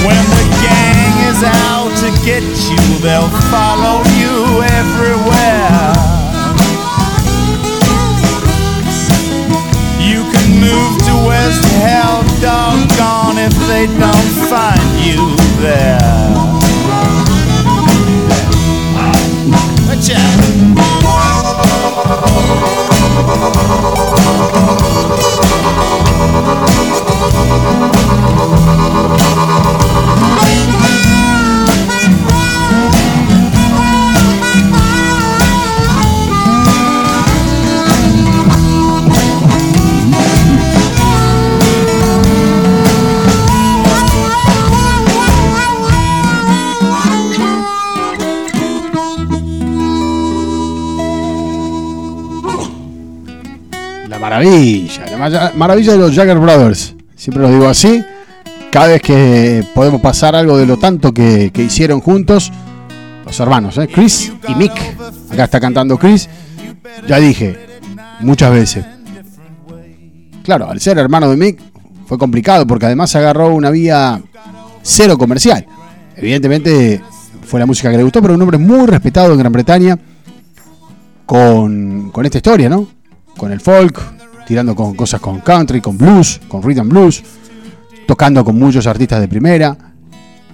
When 0.07 0.25
the 0.37 0.47
gang 0.63 1.15
is 1.31 1.43
out 1.43 1.91
to 2.03 2.09
get 2.25 2.43
you, 2.43 2.85
they'll 3.03 3.35
follow 3.51 4.03
you 4.21 4.63
everywhere. 4.81 5.93
You 9.99 10.23
can 10.31 10.49
move 10.61 10.95
to 11.09 11.15
West 11.27 11.65
Hell, 11.83 12.23
doggone 12.41 13.39
if 13.39 13.55
they 13.67 13.87
don't 13.99 14.33
find 14.49 14.89
you 15.01 15.35
there. 15.61 16.14
Maravilla, 55.55 55.93
de 55.93 55.99
los 55.99 56.15
Jagger 56.15 56.39
Brothers. 56.39 56.95
Siempre 57.17 57.43
lo 57.43 57.51
digo 57.51 57.69
así. 57.69 58.05
Cada 58.71 58.89
vez 58.89 59.03
que 59.03 59.65
podemos 59.75 60.01
pasar 60.01 60.35
algo 60.35 60.57
de 60.57 60.67
lo 60.67 60.77
tanto 60.77 61.13
que, 61.13 61.51
que 61.53 61.63
hicieron 61.63 62.01
juntos, 62.01 62.53
los 63.25 63.39
hermanos, 63.41 63.79
¿eh? 63.79 63.89
Chris 63.89 64.33
y 64.49 64.55
Mick. 64.55 64.73
Acá 65.31 65.45
está 65.45 65.61
cantando 65.61 65.97
Chris. 65.97 66.29
Ya 67.07 67.19
dije, 67.19 67.57
muchas 68.21 68.53
veces. 68.53 68.85
Claro, 70.43 70.69
al 70.69 70.81
ser 70.81 70.99
hermano 70.99 71.31
de 71.31 71.37
Mick 71.37 71.59
fue 72.07 72.19
complicado 72.19 72.67
porque 72.67 72.87
además 72.87 73.15
agarró 73.17 73.55
una 73.55 73.71
vía 73.71 74.21
cero 74.83 75.17
comercial. 75.17 75.67
Evidentemente 76.17 77.01
fue 77.43 77.61
la 77.61 77.67
música 77.67 77.91
que 77.91 77.97
le 77.97 78.03
gustó, 78.03 78.21
pero 78.21 78.35
un 78.35 78.43
hombre 78.43 78.59
muy 78.59 78.87
respetado 78.87 79.33
en 79.33 79.39
Gran 79.39 79.53
Bretaña 79.53 79.99
con, 81.27 82.11
con 82.11 82.27
esta 82.27 82.39
historia, 82.39 82.69
¿no? 82.69 82.87
Con 83.37 83.53
el 83.53 83.61
folk, 83.61 84.01
tirando 84.47 84.75
con 84.75 84.95
cosas 84.95 85.21
con 85.21 85.41
country, 85.41 85.81
con 85.81 85.97
blues, 85.97 86.41
con 86.49 86.63
rhythm 86.63 86.89
blues, 86.89 87.23
tocando 88.07 88.45
con 88.45 88.59
muchos 88.59 88.87
artistas 88.87 89.21
de 89.21 89.29
primera. 89.29 89.77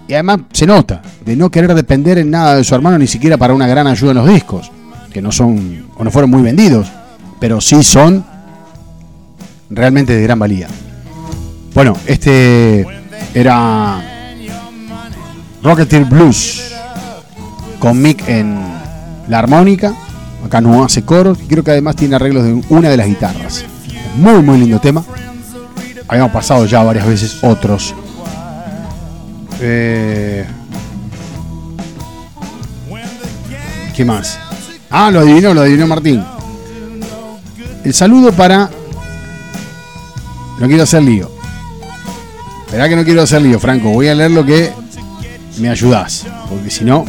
Y 0.06 0.14
además 0.14 0.40
se 0.52 0.66
nota 0.66 1.02
de 1.24 1.36
no 1.36 1.50
querer 1.50 1.74
depender 1.74 2.18
en 2.18 2.30
nada 2.30 2.56
de 2.56 2.64
su 2.64 2.74
hermano, 2.74 2.98
ni 2.98 3.06
siquiera 3.06 3.36
para 3.36 3.54
una 3.54 3.66
gran 3.66 3.86
ayuda 3.86 4.10
en 4.10 4.16
los 4.16 4.28
discos, 4.28 4.70
que 5.12 5.22
no 5.22 5.30
son 5.30 5.86
o 5.96 6.04
no 6.04 6.10
fueron 6.10 6.30
muy 6.30 6.42
vendidos, 6.42 6.88
pero 7.38 7.60
sí 7.60 7.82
son 7.82 8.24
realmente 9.70 10.14
de 10.14 10.22
gran 10.22 10.38
valía. 10.38 10.68
Bueno, 11.74 11.96
este 12.06 12.84
era 13.34 14.02
Rocketeer 15.62 16.04
Blues 16.06 16.72
con 17.78 18.00
Mick 18.00 18.28
en 18.28 18.58
la 19.28 19.38
armónica. 19.38 19.94
Acá 20.44 20.60
no 20.60 20.84
hace 20.84 21.02
coros. 21.02 21.38
y 21.42 21.46
Creo 21.46 21.62
que 21.62 21.70
además 21.70 21.96
tiene 21.96 22.16
arreglos 22.16 22.44
de 22.44 22.60
una 22.70 22.88
de 22.88 22.96
las 22.96 23.06
guitarras. 23.06 23.64
Muy, 24.16 24.42
muy 24.42 24.58
lindo 24.58 24.80
tema. 24.80 25.04
Habíamos 26.08 26.32
pasado 26.32 26.66
ya 26.66 26.82
varias 26.82 27.06
veces 27.06 27.42
otros. 27.42 27.94
Eh, 29.60 30.46
¿Qué 33.94 34.04
más? 34.04 34.38
Ah, 34.90 35.10
lo 35.10 35.20
adivinó, 35.20 35.54
lo 35.54 35.60
adivinó 35.60 35.86
Martín. 35.86 36.24
El 37.84 37.94
saludo 37.94 38.32
para. 38.32 38.68
No 40.58 40.66
quiero 40.66 40.82
hacer 40.82 41.02
lío. 41.02 41.30
Verá 42.70 42.88
que 42.88 42.96
no 42.96 43.04
quiero 43.04 43.22
hacer 43.22 43.42
lío, 43.42 43.58
Franco. 43.58 43.90
Voy 43.90 44.08
a 44.08 44.14
leer 44.14 44.32
lo 44.32 44.44
que 44.44 44.72
me 45.58 45.68
ayudás. 45.68 46.26
Porque 46.48 46.70
si 46.70 46.84
no, 46.84 47.04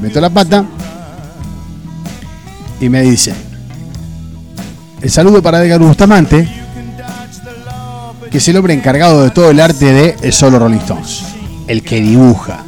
meto 0.00 0.20
la 0.20 0.30
pata. 0.30 0.64
Y 2.80 2.88
me 2.88 3.02
dice. 3.02 3.45
El 5.06 5.12
saludo 5.12 5.40
para 5.40 5.64
Edgar 5.64 5.78
Bustamante. 5.78 6.48
Que 8.28 8.38
es 8.38 8.48
el 8.48 8.56
hombre 8.56 8.74
encargado 8.74 9.22
de 9.22 9.30
todo 9.30 9.52
el 9.52 9.60
arte 9.60 9.92
de 9.92 10.16
El 10.20 10.32
Solo 10.32 10.58
Rolling 10.58 10.78
Stones. 10.78 11.22
El 11.68 11.84
que 11.84 12.00
dibuja. 12.00 12.64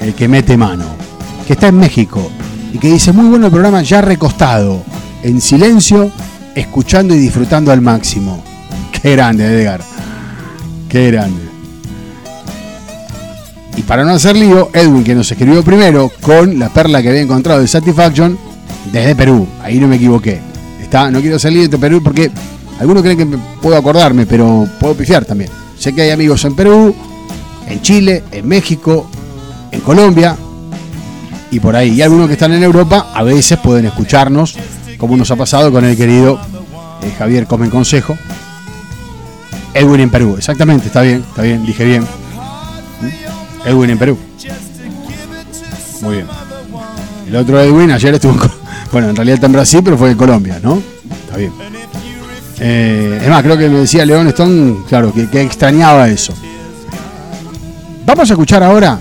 El 0.00 0.14
que 0.14 0.26
mete 0.26 0.56
mano. 0.56 0.86
Que 1.46 1.52
está 1.52 1.68
en 1.68 1.76
México. 1.76 2.30
Y 2.72 2.78
que 2.78 2.90
dice 2.90 3.12
muy 3.12 3.26
bueno 3.26 3.48
el 3.48 3.52
programa 3.52 3.82
ya 3.82 4.00
recostado. 4.00 4.82
En 5.22 5.38
silencio. 5.42 6.10
Escuchando 6.54 7.14
y 7.14 7.18
disfrutando 7.18 7.70
al 7.70 7.82
máximo. 7.82 8.42
Qué 8.90 9.12
grande, 9.12 9.44
Edgar. 9.44 9.82
Qué 10.88 11.10
grande. 11.10 11.42
Y 13.76 13.82
para 13.82 14.02
no 14.02 14.12
hacer 14.12 14.34
lío, 14.34 14.70
Edwin, 14.72 15.04
que 15.04 15.14
nos 15.14 15.30
escribió 15.30 15.62
primero 15.62 16.10
con 16.22 16.58
la 16.58 16.70
perla 16.70 17.02
que 17.02 17.10
había 17.10 17.20
encontrado 17.20 17.60
de 17.60 17.68
Satisfaction 17.68 18.38
desde 18.90 19.14
Perú. 19.14 19.46
Ahí 19.62 19.78
no 19.78 19.88
me 19.88 19.96
equivoqué. 19.96 20.55
No 20.92 21.20
quiero 21.20 21.36
lío 21.50 21.68
de 21.68 21.78
Perú 21.78 22.00
porque 22.02 22.30
algunos 22.80 23.02
creen 23.02 23.18
que 23.18 23.38
puedo 23.60 23.76
acordarme, 23.76 24.24
pero 24.26 24.66
puedo 24.80 24.94
pifiar 24.94 25.24
también. 25.24 25.50
Sé 25.78 25.92
que 25.94 26.02
hay 26.02 26.10
amigos 26.10 26.44
en 26.44 26.54
Perú, 26.54 26.94
en 27.68 27.82
Chile, 27.82 28.24
en 28.32 28.48
México, 28.48 29.08
en 29.70 29.80
Colombia 29.80 30.36
y 31.50 31.60
por 31.60 31.76
ahí. 31.76 31.90
Y 31.94 32.02
algunos 32.02 32.28
que 32.28 32.32
están 32.34 32.52
en 32.54 32.62
Europa 32.62 33.10
a 33.14 33.22
veces 33.22 33.58
pueden 33.58 33.84
escucharnos, 33.86 34.56
como 34.96 35.16
nos 35.16 35.30
ha 35.30 35.36
pasado 35.36 35.70
con 35.70 35.84
el 35.84 35.96
querido 35.96 36.40
eh, 37.02 37.12
Javier 37.18 37.46
Comen 37.46 37.68
Consejo. 37.70 38.16
Edwin 39.74 40.00
en 40.00 40.10
Perú, 40.10 40.36
exactamente, 40.38 40.86
está 40.86 41.02
bien, 41.02 41.22
está 41.28 41.42
bien, 41.42 41.66
dije 41.66 41.84
bien. 41.84 42.02
¿Mm? 42.02 43.68
Edwin 43.68 43.90
en 43.90 43.98
Perú. 43.98 44.18
Muy 46.00 46.14
bien. 46.16 46.26
El 47.28 47.36
otro 47.36 47.60
Edwin 47.60 47.90
ayer 47.90 48.14
estuvo 48.14 48.32
en, 48.32 48.38
Co- 48.38 48.50
bueno, 48.92 49.10
en 49.10 49.16
realidad 49.16 49.34
está 49.34 49.46
en 49.46 49.52
Brasil, 49.52 49.80
pero 49.84 49.98
fue 49.98 50.10
en 50.10 50.16
Colombia, 50.16 50.58
¿no? 50.62 50.82
Está 51.24 51.36
bien. 51.36 51.52
Eh, 52.58 53.20
es 53.22 53.28
más, 53.28 53.42
creo 53.42 53.58
que 53.58 53.68
me 53.68 53.80
decía 53.80 54.06
León 54.06 54.26
Stone, 54.28 54.84
claro, 54.88 55.12
que, 55.12 55.42
extrañaba 55.42 56.08
eso. 56.08 56.34
Vamos 58.04 58.30
a 58.30 58.32
escuchar 58.32 58.62
ahora 58.62 58.98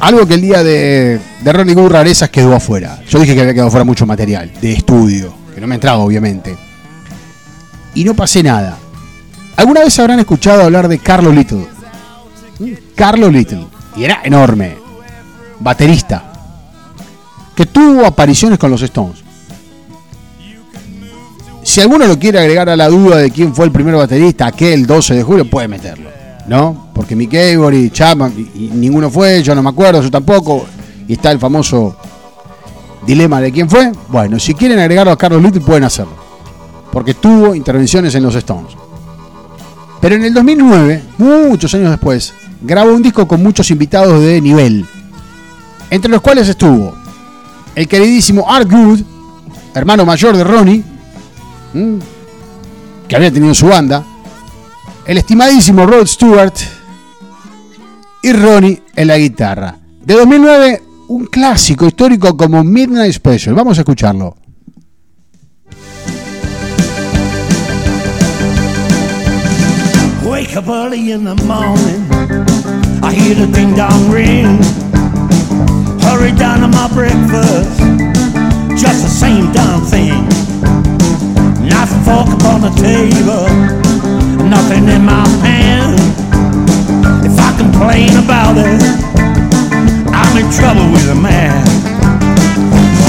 algo 0.00 0.26
que 0.26 0.34
el 0.34 0.40
día 0.40 0.62
de, 0.62 1.20
de 1.42 1.52
Ronnie 1.52 1.74
Good 1.74 1.90
Rarezas 1.90 2.30
quedó 2.30 2.54
afuera. 2.54 3.00
Yo 3.08 3.18
dije 3.20 3.34
que 3.34 3.40
había 3.40 3.54
quedado 3.54 3.68
afuera 3.68 3.84
mucho 3.84 4.06
material 4.06 4.50
de 4.60 4.72
estudio, 4.72 5.32
que 5.54 5.60
no 5.60 5.66
me 5.66 5.76
entraba, 5.76 5.98
obviamente. 5.98 6.56
Y 7.94 8.04
no 8.04 8.14
pasé 8.14 8.42
nada. 8.42 8.76
¿Alguna 9.56 9.80
vez 9.80 9.98
habrán 9.98 10.20
escuchado 10.20 10.62
hablar 10.62 10.88
de 10.88 10.98
Carlo 10.98 11.32
Little? 11.32 11.66
¿Mm? 12.58 12.72
Carlo 12.94 13.30
Little. 13.30 13.66
Y 13.96 14.04
era 14.04 14.20
enorme. 14.24 14.76
Baterista. 15.58 16.29
Que 17.60 17.66
tuvo 17.66 18.06
apariciones 18.06 18.58
con 18.58 18.70
los 18.70 18.80
Stones. 18.80 19.18
Si 21.62 21.82
alguno 21.82 22.06
lo 22.06 22.18
quiere 22.18 22.38
agregar 22.38 22.70
a 22.70 22.74
la 22.74 22.88
duda 22.88 23.18
de 23.18 23.30
quién 23.30 23.54
fue 23.54 23.66
el 23.66 23.70
primer 23.70 23.96
baterista 23.96 24.46
aquel 24.46 24.86
12 24.86 25.16
de 25.16 25.22
julio, 25.22 25.44
puede 25.44 25.68
meterlo. 25.68 26.08
¿No? 26.46 26.88
Porque 26.94 27.14
Mick 27.14 27.34
Avery, 27.34 27.90
Chapman, 27.90 28.32
y, 28.34 28.64
y 28.64 28.70
ninguno 28.70 29.10
fue, 29.10 29.42
yo 29.42 29.54
no 29.54 29.62
me 29.62 29.68
acuerdo, 29.68 30.00
yo 30.00 30.10
tampoco. 30.10 30.64
Y 31.06 31.12
está 31.12 31.32
el 31.32 31.38
famoso 31.38 31.94
dilema 33.06 33.42
de 33.42 33.52
quién 33.52 33.68
fue. 33.68 33.92
Bueno, 34.08 34.38
si 34.38 34.54
quieren 34.54 34.78
agregarlo 34.78 35.12
a 35.12 35.18
Carlos 35.18 35.42
Little, 35.42 35.60
pueden 35.60 35.84
hacerlo. 35.84 36.14
Porque 36.90 37.12
tuvo 37.12 37.54
intervenciones 37.54 38.14
en 38.14 38.22
los 38.22 38.34
Stones. 38.36 38.72
Pero 40.00 40.14
en 40.14 40.24
el 40.24 40.32
2009, 40.32 41.02
muchos 41.18 41.74
años 41.74 41.90
después, 41.90 42.32
grabó 42.62 42.94
un 42.94 43.02
disco 43.02 43.28
con 43.28 43.42
muchos 43.42 43.70
invitados 43.70 44.18
de 44.22 44.40
nivel. 44.40 44.86
Entre 45.90 46.10
los 46.10 46.22
cuales 46.22 46.48
estuvo 46.48 46.99
el 47.74 47.88
queridísimo 47.88 48.50
Art 48.50 48.70
Good, 48.70 49.00
hermano 49.74 50.04
mayor 50.04 50.36
de 50.36 50.44
Ronnie, 50.44 50.82
que 53.08 53.16
había 53.16 53.32
tenido 53.32 53.54
su 53.54 53.66
banda, 53.66 54.04
el 55.06 55.18
estimadísimo 55.18 55.86
Rod 55.86 56.06
Stewart 56.06 56.54
y 58.22 58.32
Ronnie 58.32 58.82
en 58.94 59.08
la 59.08 59.18
guitarra. 59.18 59.76
De 60.04 60.14
2009, 60.14 60.82
un 61.08 61.26
clásico 61.26 61.86
histórico 61.86 62.36
como 62.36 62.62
Midnight 62.62 63.12
Special. 63.12 63.54
Vamos 63.54 63.78
a 63.78 63.80
escucharlo. 63.80 64.36
Wake 70.24 70.56
up 70.56 70.68
early 70.68 71.12
in 71.12 71.24
the 71.24 71.34
morning. 71.44 72.06
I 73.02 73.12
hear 73.12 73.34
the 73.34 73.46
ding 73.52 73.74
dong 73.74 74.12
ring. 74.12 74.79
Hurry 76.10 76.32
down 76.32 76.58
to 76.58 76.66
my 76.66 76.90
breakfast. 76.92 77.78
Just 78.74 79.06
the 79.06 79.12
same 79.22 79.52
damn 79.52 79.80
thing. 79.80 80.26
Knife 81.62 81.92
and 81.94 82.04
fork 82.04 82.26
upon 82.34 82.62
the 82.66 82.74
table. 82.74 83.46
Nothing 84.42 84.88
in 84.88 85.04
my 85.04 85.22
hand. 85.38 85.94
If 87.24 87.38
I 87.38 87.54
complain 87.56 88.18
about 88.18 88.58
it, 88.58 88.82
I'm 90.10 90.34
in 90.34 90.50
trouble 90.50 90.90
with 90.90 91.14
a 91.14 91.14
man. 91.14 91.62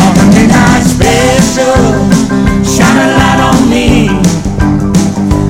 On 0.06 0.14
a 0.22 0.26
midnight 0.38 0.86
special, 0.86 1.82
shine 2.62 3.02
a 3.02 3.08
light 3.18 3.42
on 3.50 3.60
me. 3.68 4.10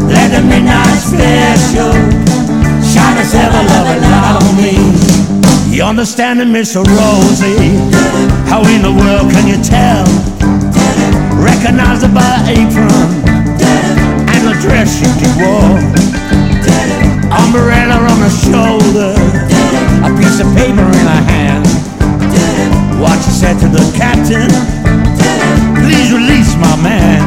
Let 0.07 0.31
the 0.31 0.41
midnight 0.47 0.99
special 1.03 1.91
shine 2.79 3.17
a 3.19 3.25
seven 3.25 3.67
loving 3.67 4.01
light 4.07 4.39
on 4.39 4.55
me. 4.55 5.00
You 5.71 5.83
understand 5.83 6.41
it, 6.41 6.45
Miss 6.45 6.75
Rosie? 6.75 7.79
How 8.51 8.59
in 8.67 8.83
the 8.83 8.91
world 8.91 9.31
can 9.31 9.47
you 9.47 9.55
tell? 9.63 10.03
Recognize 11.39 12.03
it 12.03 12.13
by 12.13 12.43
apron 12.43 13.07
and 14.27 14.41
the 14.43 14.55
dress 14.59 14.99
she 14.99 15.07
wore. 15.39 15.79
Umbrella 17.31 18.03
on 18.03 18.19
her 18.19 18.29
shoulder, 18.29 19.15
a 20.03 20.11
piece 20.19 20.43
of 20.43 20.51
paper 20.59 20.83
in 20.83 21.05
her 21.07 21.23
hand. 21.23 21.65
What 22.99 23.23
she 23.23 23.31
said 23.31 23.57
to 23.61 23.69
the 23.69 23.87
captain, 23.95 24.51
please 25.81 26.11
release 26.11 26.53
my 26.59 26.75
man. 26.83 27.23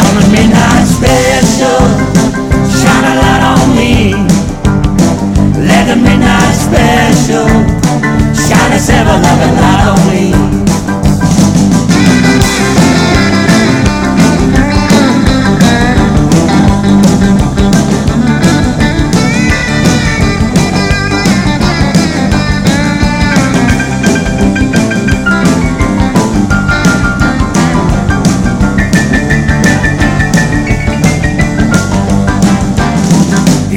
On 0.00 0.16
a 0.16 0.26
midnight 0.32 0.88
special, 0.88 1.76
shine 2.72 3.04
a 3.04 3.14
light 3.20 3.42
on 3.44 3.76
me. 3.76 4.25
Let 5.86 5.94
the 5.94 6.02
midnight 6.02 6.54
special 6.54 7.46
shine 8.34 8.72
a 8.72 8.78
seven 8.78 9.22
loving 9.22 9.54
light 9.54 9.86
on 9.86 10.00
me. 10.10 10.56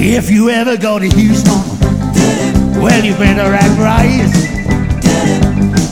If 0.02 0.30
you 0.30 0.50
ever 0.50 0.76
go 0.76 1.00
to 1.00 1.08
Houston, 1.08 1.39
better 3.20 3.52
act 3.54 3.76
right. 3.78 4.32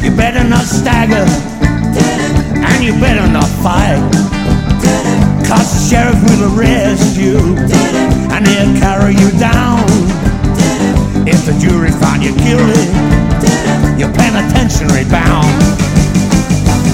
You 0.01 0.15
better 0.15 0.47
not 0.47 0.63
stagger, 0.63 1.27
and 2.55 2.79
you 2.81 2.93
better 3.03 3.27
not 3.27 3.49
fight. 3.59 3.99
Cause 5.43 5.67
the 5.75 5.81
sheriff 5.89 6.15
will 6.23 6.55
arrest 6.55 7.19
you, 7.19 7.37
and 8.31 8.47
he'll 8.47 8.79
carry 8.79 9.11
you 9.11 9.29
down. 9.37 9.83
If 11.27 11.43
the 11.45 11.51
jury 11.59 11.91
find 11.91 12.23
you 12.23 12.31
guilty, 12.39 12.87
you're 13.99 14.13
penitentiary 14.15 15.03
bound. 15.11 15.51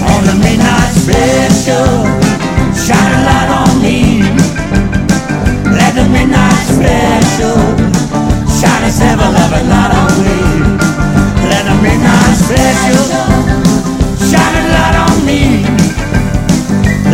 On 0.09 0.21
the 0.25 0.33
midnight 0.41 0.93
special, 0.97 2.09
shine 2.73 3.13
a 3.13 3.21
light 3.29 3.49
on 3.61 3.81
me. 3.85 4.23
Let 5.77 5.93
the 5.93 6.09
midnight 6.09 6.65
special 6.73 7.92
shine 8.63 8.83
a 8.85 8.91
seven 8.91 9.33
loving 9.33 9.67
light 9.67 9.91
on 9.99 10.11
me. 10.23 10.37
Let 11.51 11.63
the 11.67 11.75
midnight 11.83 12.35
special 12.47 13.05
shine 14.29 14.55
a 14.59 14.63
light 14.75 14.95
on 15.03 15.25
me. 15.27 15.41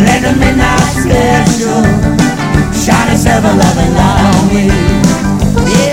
Let 0.06 0.20
the 0.22 0.32
midnight 0.38 0.86
special 1.02 1.82
shine 2.82 3.10
a 3.14 3.16
seven 3.18 3.58
loving 3.58 3.92
light 3.98 4.22
on 4.30 4.42
me. 4.54 4.64
Yeah. 5.72 5.89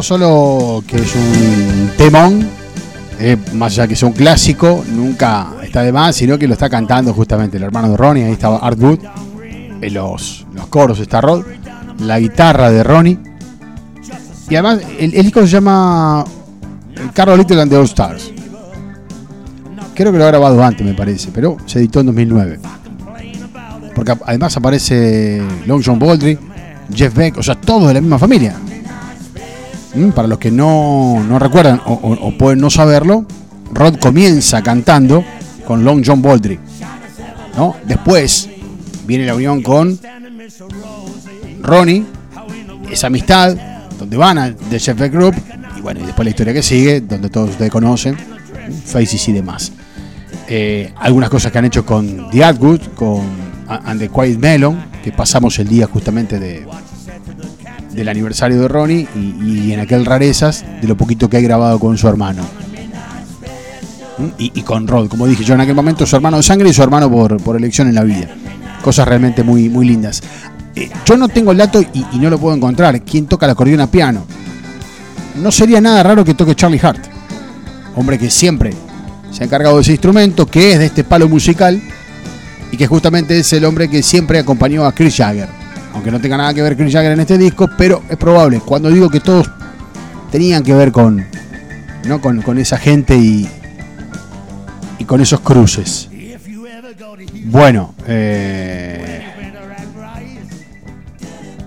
No 0.00 0.04
solo 0.04 0.82
que 0.86 0.96
es 0.96 1.14
un 1.14 1.90
temón, 1.98 2.48
eh, 3.18 3.36
más 3.52 3.74
allá 3.74 3.86
que 3.86 3.94
sea 3.94 4.08
un 4.08 4.14
clásico, 4.14 4.82
nunca 4.88 5.48
está 5.62 5.82
de 5.82 5.92
más, 5.92 6.16
sino 6.16 6.38
que 6.38 6.48
lo 6.48 6.54
está 6.54 6.70
cantando 6.70 7.12
justamente 7.12 7.58
el 7.58 7.64
hermano 7.64 7.90
de 7.90 7.98
Ronnie, 7.98 8.24
ahí 8.24 8.32
estaba 8.32 8.56
Art 8.60 8.80
Wood, 8.80 9.00
en 9.82 9.92
los, 9.92 10.46
los 10.54 10.68
coros 10.68 11.00
está 11.00 11.20
Rod, 11.20 11.44
la 11.98 12.18
guitarra 12.18 12.70
de 12.70 12.82
Ronnie. 12.82 13.18
Y 14.48 14.54
además 14.54 14.80
el, 14.98 15.12
el 15.12 15.22
disco 15.22 15.42
se 15.42 15.48
llama 15.48 16.24
Carlos 17.12 17.36
Little 17.36 17.60
and 17.60 17.70
the 17.70 17.76
All 17.76 17.84
Stars. 17.84 18.32
Creo 19.94 20.12
que 20.12 20.16
lo 20.16 20.24
ha 20.24 20.28
grabado 20.28 20.64
antes, 20.64 20.86
me 20.86 20.94
parece, 20.94 21.28
pero 21.30 21.58
se 21.66 21.78
editó 21.78 22.00
en 22.00 22.06
2009. 22.06 22.58
Porque 23.94 24.16
además 24.24 24.56
aparece 24.56 25.42
Long 25.66 25.82
John 25.84 25.98
Baldry, 25.98 26.38
Jeff 26.90 27.14
Beck, 27.14 27.36
o 27.36 27.42
sea, 27.42 27.54
todos 27.54 27.88
de 27.88 27.92
la 27.92 28.00
misma 28.00 28.18
familia. 28.18 28.56
Mm, 29.94 30.10
Para 30.10 30.28
los 30.28 30.38
que 30.38 30.50
no, 30.50 31.22
no 31.26 31.38
recuerdan 31.38 31.80
o, 31.84 32.32
pueden 32.38 32.60
no 32.60 32.70
saberlo, 32.70 33.26
Rod 33.72 33.96
comienza 33.96 34.62
cantando 34.62 35.24
con 35.66 35.84
Long 35.84 36.02
John 36.04 36.22
Baldry. 36.22 36.58
¿no? 37.56 37.76
Después 37.86 38.48
viene 39.06 39.26
la 39.26 39.34
unión 39.34 39.62
con 39.62 39.98
Ronnie, 41.62 42.04
esa 42.90 43.08
amistad, 43.08 43.56
donde 43.98 44.16
van 44.16 44.38
a 44.38 44.54
The 44.54 44.78
Chef 44.78 44.98
Group, 45.10 45.34
y 45.76 45.80
bueno, 45.80 46.00
y 46.00 46.04
después 46.04 46.24
la 46.24 46.30
historia 46.30 46.52
que 46.52 46.62
sigue, 46.62 47.00
donde 47.00 47.28
todos 47.28 47.50
ustedes 47.50 47.70
conocen, 47.70 48.16
Faces 48.84 49.28
y 49.28 49.32
demás. 49.32 49.72
Eh, 50.48 50.92
algunas 50.96 51.28
cosas 51.28 51.50
que 51.50 51.58
han 51.58 51.64
hecho 51.64 51.84
con 51.84 52.30
The 52.30 52.44
Atwood, 52.44 52.80
con 52.94 53.22
And 53.68 54.00
the 54.00 54.08
Quiet 54.08 54.38
Melon, 54.38 54.84
que 55.02 55.12
pasamos 55.12 55.58
el 55.58 55.68
día 55.68 55.86
justamente 55.86 56.38
de, 56.38 56.66
del 57.92 58.08
aniversario 58.08 58.60
de 58.60 58.68
Ronnie 58.68 59.08
y, 59.14 59.72
en 59.72 59.80
aquel 59.80 60.04
rarezas 60.04 60.64
de 60.80 60.88
lo 60.88 60.96
poquito 60.96 61.28
que 61.28 61.38
hay 61.38 61.42
grabado 61.42 61.78
con 61.78 61.98
su 61.98 62.08
hermano. 62.08 62.42
¿Mm? 64.18 64.28
Y, 64.38 64.62
con 64.62 64.86
Rod, 64.86 65.08
como 65.08 65.26
dije 65.26 65.44
yo 65.44 65.54
en 65.54 65.60
aquel 65.60 65.74
momento, 65.74 66.06
su 66.06 66.16
hermano 66.16 66.36
de 66.36 66.42
sangre 66.42 66.68
y 66.68 66.72
su 66.72 66.82
hermano 66.82 67.10
por, 67.10 67.56
elección 67.56 67.88
en 67.88 67.94
la 67.94 68.04
vida. 68.04 68.28
Cosas 68.82 69.06
realmente 69.06 69.42
muy, 69.42 69.68
muy 69.68 69.86
lindas. 69.86 70.22
Eh, 70.74 70.90
yo 71.04 71.16
no 71.16 71.28
tengo 71.28 71.52
el 71.52 71.58
dato 71.58 71.82
y, 71.82 72.18
no 72.18 72.30
lo 72.30 72.38
puedo 72.38 72.56
encontrar. 72.56 73.00
¿Quién 73.02 73.26
toca 73.26 73.46
el 73.46 73.52
acordeón 73.52 73.80
a 73.80 73.90
piano? 73.90 74.24
No 75.36 75.50
sería 75.50 75.80
nada 75.80 76.02
raro 76.02 76.24
que 76.24 76.34
toque 76.34 76.54
Charlie 76.54 76.80
Hart. 76.82 77.04
Hombre 77.96 78.18
que 78.18 78.30
siempre 78.30 78.72
se 79.30 79.42
ha 79.42 79.46
encargado 79.46 79.76
de 79.76 79.82
ese 79.82 79.92
instrumento, 79.92 80.46
que 80.46 80.72
es 80.72 80.78
de 80.78 80.86
este 80.86 81.04
palo 81.04 81.28
musical 81.28 81.80
y 82.72 82.76
que 82.76 82.86
justamente 82.86 83.38
es 83.38 83.52
el 83.52 83.64
hombre 83.64 83.88
que 83.88 84.02
siempre 84.02 84.38
acompañó 84.38 84.84
a 84.84 84.92
Chris 84.92 85.16
Jagger. 85.16 85.59
Aunque 85.94 86.10
no 86.10 86.20
tenga 86.20 86.36
nada 86.36 86.54
que 86.54 86.62
ver 86.62 86.76
Chris 86.76 86.92
Jagger 86.92 87.12
en 87.12 87.20
este 87.20 87.36
disco, 87.36 87.68
pero 87.76 88.02
es 88.08 88.16
probable. 88.16 88.60
Cuando 88.60 88.90
digo 88.90 89.08
que 89.08 89.20
todos 89.20 89.50
tenían 90.30 90.62
que 90.62 90.74
ver 90.74 90.92
con, 90.92 91.26
¿no? 92.06 92.20
con, 92.20 92.42
con 92.42 92.58
esa 92.58 92.78
gente 92.78 93.16
y, 93.16 93.48
y 94.98 95.04
con 95.04 95.20
esos 95.20 95.40
cruces. 95.40 96.08
Bueno, 97.44 97.94
eh, 98.06 99.22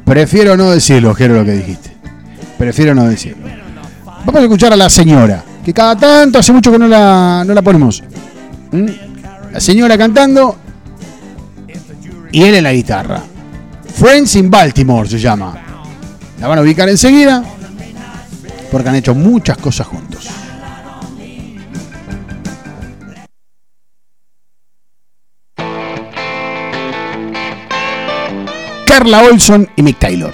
prefiero 0.05 0.55
no 0.55 0.71
decirlo, 0.71 1.13
quiero 1.13 1.35
lo 1.35 1.45
que 1.45 1.51
dijiste. 1.51 1.91
Prefiero 2.57 2.95
no 2.95 3.05
decirlo. 3.05 3.47
Vamos 4.25 4.35
a 4.35 4.43
escuchar 4.43 4.71
a 4.71 4.77
la 4.77 4.89
señora, 4.89 5.43
que 5.65 5.73
cada 5.73 5.97
tanto 5.97 6.39
hace 6.39 6.53
mucho 6.53 6.71
que 6.71 6.79
no 6.79 6.87
la, 6.87 7.43
no 7.45 7.53
la 7.53 7.61
ponemos. 7.61 8.01
¿Mm? 8.71 8.85
La 9.51 9.59
señora 9.59 9.97
cantando 9.97 10.55
y 12.31 12.43
él 12.43 12.55
en 12.55 12.63
la 12.63 12.73
guitarra. 12.73 13.21
Friends 13.95 14.35
in 14.35 14.49
Baltimore 14.49 15.07
se 15.07 15.19
llama. 15.19 15.53
La 16.39 16.47
van 16.47 16.59
a 16.59 16.61
ubicar 16.61 16.89
enseguida 16.89 17.43
porque 18.71 18.89
han 18.89 18.95
hecho 18.95 19.13
muchas 19.13 19.57
cosas 19.57 19.87
juntos. 19.87 20.27
Carla 28.85 29.23
Olson 29.23 29.69
y 29.75 29.81
Mick 29.83 29.99
Taylor. 29.99 30.33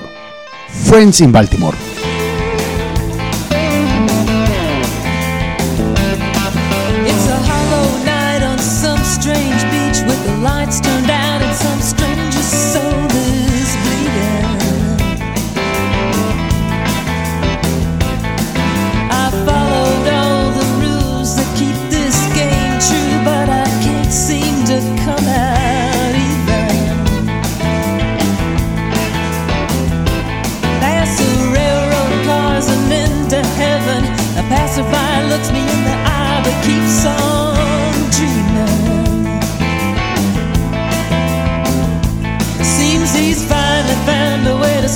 Friends 0.85 1.21
in 1.21 1.31
Baltimore. 1.31 1.88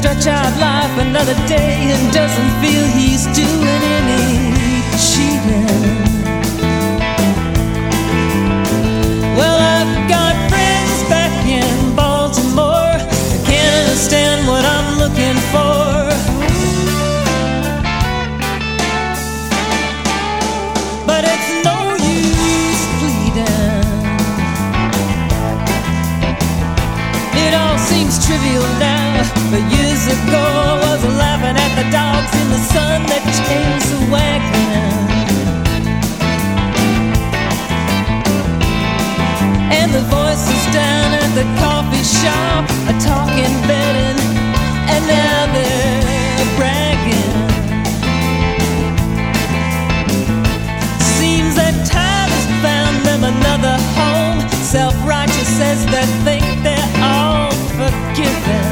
Stretch 0.04 0.28
out 0.28 0.60
life 0.60 1.00
another 1.00 1.34
day 1.48 1.90
and 1.94 2.14
doesn't 2.14 2.52
feel 2.62 2.84
he's 2.88 3.24
doing 3.28 3.64
any 3.64 3.93
years 30.06 30.24
ago 30.28 30.80
was 30.82 31.04
laughing 31.18 31.56
at 31.56 31.74
the 31.76 31.90
dogs 31.92 32.32
in 32.42 32.50
the 32.50 32.58
sun 32.74 33.02
that. 33.08 33.24
And 39.72 39.92
the 39.92 40.02
voices 40.02 40.64
down 40.74 41.14
at 41.14 41.32
the 41.36 41.46
coffee 41.60 42.04
shop 42.04 42.64
are 42.90 43.00
talking 43.00 43.54
betting, 43.68 44.20
and 44.94 45.02
now 45.08 45.40
they're 45.54 46.50
bragging. 46.58 47.34
Seems 51.18 51.56
that 51.56 51.76
time 51.88 52.30
has 52.30 52.48
found 52.62 52.96
them 53.06 53.24
another 53.24 53.78
home. 53.98 54.40
Self 54.64 54.96
righteous 55.06 55.60
as 55.60 55.86
they 55.88 56.06
think 56.24 56.46
they're 56.64 56.94
all 57.02 57.52
forgiven. 57.78 58.63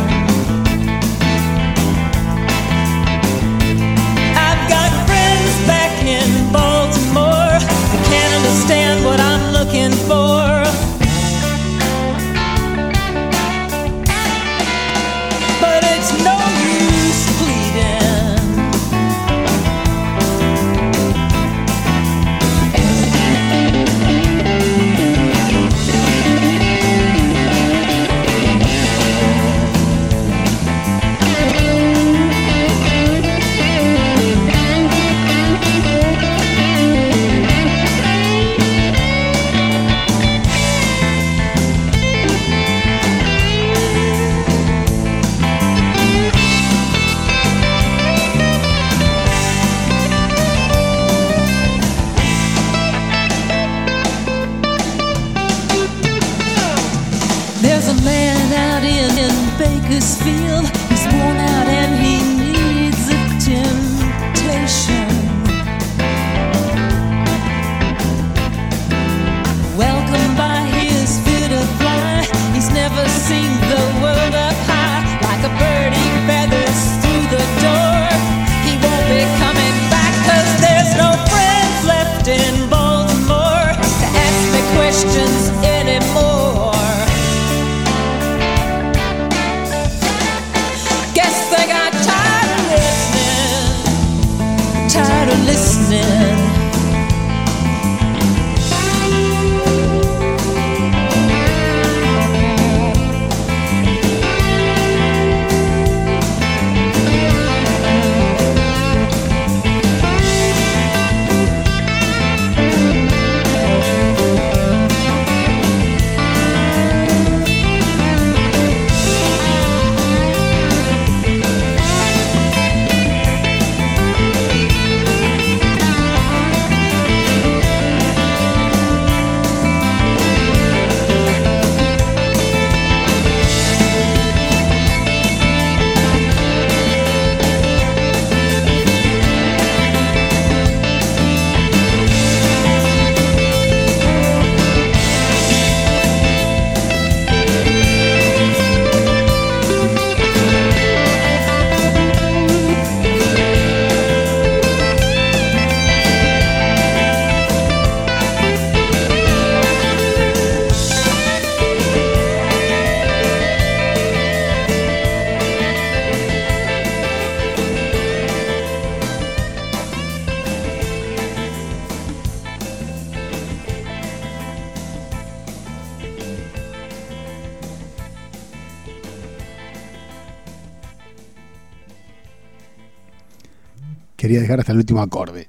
Dejar 184.40 184.60
hasta 184.60 184.72
el 184.72 184.78
último 184.78 185.02
acorde. 185.02 185.48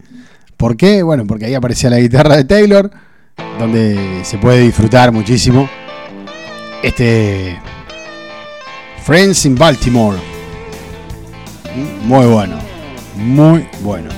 ¿Por 0.57 0.77
qué? 0.77 1.03
Bueno, 1.03 1.27
porque 1.27 1.47
ahí 1.47 1.55
aparecía 1.55 1.91
la 1.91 1.99
guitarra 1.99 2.37
de 2.37 2.45
Taylor, 2.45 2.91
donde 3.59 4.21
se 4.25 4.39
puede 4.39 4.61
disfrutar 4.61 5.13
muchísimo. 5.13 5.69
Este. 6.83 7.59
Friends 9.05 9.47
in 9.47 9.55
Baltimore. 9.55 10.19
Mm, 11.75 12.09
Muy 12.09 12.27
bueno. 12.27 12.59
Muy 13.17 13.67
bueno. 13.83 14.11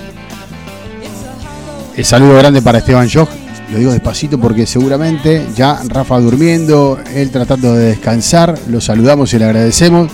El 1.97 2.05
saludo 2.05 2.37
grande 2.39 2.61
para 2.61 2.79
Esteban 2.79 3.09
Joch. 3.09 3.29
Lo 3.71 3.79
digo 3.79 3.93
despacito 3.93 4.39
porque 4.39 4.67
seguramente 4.67 5.47
ya 5.57 5.81
Rafa 5.89 6.19
durmiendo, 6.21 6.99
él 7.15 7.31
tratando 7.31 7.75
de 7.75 7.87
descansar. 7.91 8.59
Lo 8.69 8.81
saludamos 8.81 9.33
y 9.33 9.39
le 9.39 9.45
agradecemos. 9.47 10.11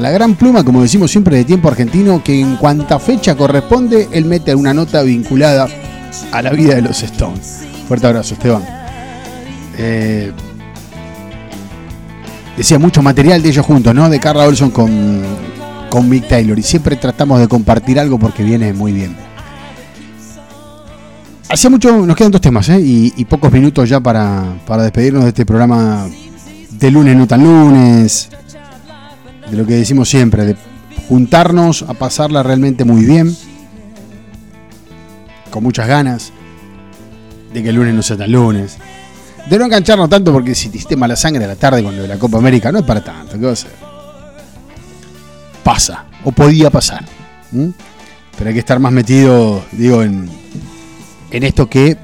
La 0.00 0.10
gran 0.10 0.34
pluma, 0.34 0.64
como 0.64 0.80
decimos 0.80 1.10
siempre 1.10 1.36
de 1.36 1.44
tiempo 1.44 1.68
argentino, 1.68 2.24
que 2.24 2.40
en 2.40 2.56
cuanta 2.56 2.98
fecha 2.98 3.36
corresponde, 3.36 4.08
él 4.12 4.24
mete 4.24 4.54
una 4.54 4.72
nota 4.72 5.02
vinculada 5.02 5.68
a 6.32 6.42
la 6.42 6.50
vida 6.50 6.74
de 6.74 6.82
los 6.82 7.02
Stones. 7.02 7.60
Fuerte 7.86 8.06
abrazo, 8.06 8.34
Esteban. 8.34 8.62
Eh, 9.76 10.32
decía 12.56 12.78
mucho 12.78 13.02
material 13.02 13.42
de 13.42 13.50
ellos 13.50 13.66
juntos, 13.66 13.94
¿no? 13.94 14.08
De 14.08 14.18
Carla 14.18 14.44
Olson 14.44 14.70
con, 14.70 15.22
con 15.90 16.08
Mick 16.08 16.28
Taylor. 16.28 16.58
Y 16.58 16.62
siempre 16.62 16.96
tratamos 16.96 17.38
de 17.38 17.46
compartir 17.46 18.00
algo 18.00 18.18
porque 18.18 18.42
viene 18.42 18.72
muy 18.72 18.92
bien. 18.92 19.14
Hacía 21.50 21.68
mucho, 21.68 22.06
nos 22.06 22.16
quedan 22.16 22.32
dos 22.32 22.40
temas, 22.40 22.68
¿eh? 22.70 22.80
Y, 22.80 23.12
y 23.16 23.24
pocos 23.26 23.52
minutos 23.52 23.88
ya 23.88 24.00
para, 24.00 24.44
para 24.66 24.84
despedirnos 24.84 25.24
de 25.24 25.28
este 25.28 25.44
programa 25.44 26.06
de 26.70 26.90
lunes, 26.90 27.16
no 27.16 27.26
tan 27.26 27.44
lunes. 27.44 28.30
De 29.50 29.56
lo 29.56 29.66
que 29.66 29.74
decimos 29.74 30.08
siempre, 30.08 30.44
de 30.44 30.56
juntarnos 31.08 31.82
a 31.82 31.94
pasarla 31.94 32.42
realmente 32.42 32.84
muy 32.84 33.04
bien. 33.04 33.36
Con 35.50 35.62
muchas 35.62 35.88
ganas. 35.88 36.32
De 37.52 37.62
que 37.62 37.70
el 37.70 37.76
lunes 37.76 37.94
no 37.94 38.02
sea 38.02 38.16
tan 38.16 38.30
lunes. 38.30 38.78
De 39.48 39.58
no 39.58 39.64
engancharnos 39.64 40.08
tanto 40.08 40.32
porque 40.32 40.54
si 40.54 40.68
te 40.68 40.76
hiciste 40.76 40.96
mala 40.96 41.16
sangre 41.16 41.44
a 41.44 41.48
la 41.48 41.56
tarde 41.56 41.82
con 41.82 41.96
lo 41.96 42.02
de 42.02 42.08
la 42.08 42.18
Copa 42.18 42.38
América, 42.38 42.70
no 42.70 42.78
es 42.78 42.84
para 42.84 43.02
tanto, 43.02 43.32
¿qué 43.38 43.44
va 43.44 43.50
a 43.50 43.54
hacer? 43.54 43.72
Pasa, 45.64 46.04
o 46.24 46.30
podía 46.30 46.70
pasar. 46.70 47.04
Pero 47.50 48.48
hay 48.48 48.54
que 48.54 48.60
estar 48.60 48.78
más 48.78 48.92
metido, 48.92 49.64
digo, 49.72 50.02
en, 50.02 50.30
en 51.30 51.42
esto 51.42 51.68
que, 51.68 51.96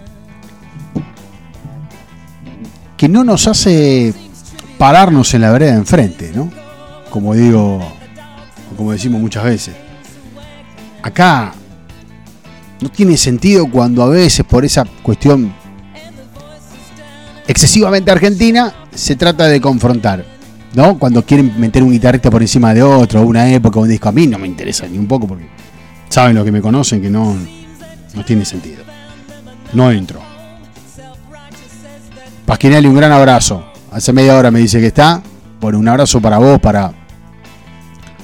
que 2.96 3.08
no 3.08 3.22
nos 3.22 3.46
hace 3.46 4.12
pararnos 4.78 5.32
en 5.34 5.42
la 5.42 5.52
vereda 5.52 5.72
de 5.72 5.78
enfrente, 5.78 6.32
¿no? 6.34 6.50
Como 7.16 7.32
digo, 7.32 7.78
o 7.78 8.76
como 8.76 8.92
decimos 8.92 9.18
muchas 9.18 9.42
veces. 9.42 9.74
Acá 11.02 11.54
no 12.78 12.90
tiene 12.90 13.16
sentido 13.16 13.70
cuando 13.70 14.02
a 14.02 14.08
veces 14.10 14.44
por 14.44 14.66
esa 14.66 14.84
cuestión 15.02 15.50
excesivamente 17.48 18.10
argentina 18.10 18.70
se 18.94 19.16
trata 19.16 19.46
de 19.46 19.62
confrontar. 19.62 20.26
¿No? 20.74 20.98
Cuando 20.98 21.24
quieren 21.24 21.58
meter 21.58 21.82
un 21.82 21.90
guitarrista 21.90 22.30
por 22.30 22.42
encima 22.42 22.74
de 22.74 22.82
otro, 22.82 23.22
una 23.22 23.50
época, 23.50 23.80
un 23.80 23.88
disco, 23.88 24.10
a 24.10 24.12
mí 24.12 24.26
no 24.26 24.38
me 24.38 24.46
interesa 24.46 24.86
ni 24.86 24.98
un 24.98 25.06
poco 25.06 25.26
porque 25.26 25.46
saben 26.10 26.36
lo 26.36 26.44
que 26.44 26.52
me 26.52 26.60
conocen 26.60 27.00
que 27.00 27.08
no, 27.08 27.34
no 28.14 28.24
tiene 28.26 28.44
sentido. 28.44 28.84
No 29.72 29.90
entro. 29.90 30.20
Pasquinelli, 32.44 32.86
un 32.86 32.96
gran 32.96 33.10
abrazo. 33.10 33.64
Hace 33.90 34.12
media 34.12 34.36
hora 34.36 34.50
me 34.50 34.58
dice 34.58 34.80
que 34.80 34.88
está. 34.88 35.22
Bueno, 35.62 35.78
un 35.78 35.88
abrazo 35.88 36.20
para 36.20 36.36
vos, 36.36 36.60
para 36.60 37.05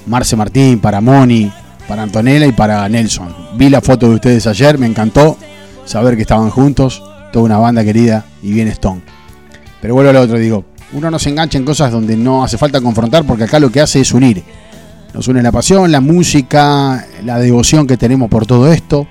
Marce 0.07 0.37
Martín, 0.37 0.79
para 0.79 1.01
Moni, 1.01 1.51
para 1.89 2.03
Antonella 2.03 2.47
y 2.47 2.53
para 2.53 2.89
Nelson. 2.89 3.35
Vi 3.57 3.69
la 3.69 3.81
foto 3.81 4.09
de 4.09 4.15
ustedes 4.17 4.47
ayer, 4.47 4.79
me 4.79 4.87
encantó 4.87 5.37
saber 5.85 6.17
que 6.17 6.23
estaban 6.23 6.51
juntos, 6.51 7.03
toda 7.33 7.45
una 7.45 7.59
banda 7.59 7.85
querida 7.85 8.25
y 8.43 8.53
bien 8.53 8.69
Stone. 8.69 9.03
Pero 9.81 9.95
vuelvo 9.95 10.11
al 10.11 10.17
otro, 10.17 10.39
digo, 10.39 10.65
uno 10.93 11.11
no 11.11 11.19
se 11.19 11.31
engancha 11.31 11.59
en 11.59 11.65
cosas 11.65 11.91
donde 11.91 12.17
no 12.17 12.45
hace 12.45 12.59
falta 12.59 12.81
confrontar 12.81 13.25
porque 13.25 13.45
acá 13.45 13.59
lo 13.59 13.71
que 13.71 13.81
hace 13.81 14.01
es 14.01 14.13
unir. 14.13 14.43
Nos 15.15 15.29
une 15.29 15.43
la 15.43 15.53
pasión, 15.53 15.93
la 15.93 16.01
música, 16.01 17.07
la 17.25 17.39
devoción 17.39 17.87
que 17.87 17.97
tenemos 17.97 18.31
por 18.31 18.47
todo 18.47 18.73
esto, 18.73 19.07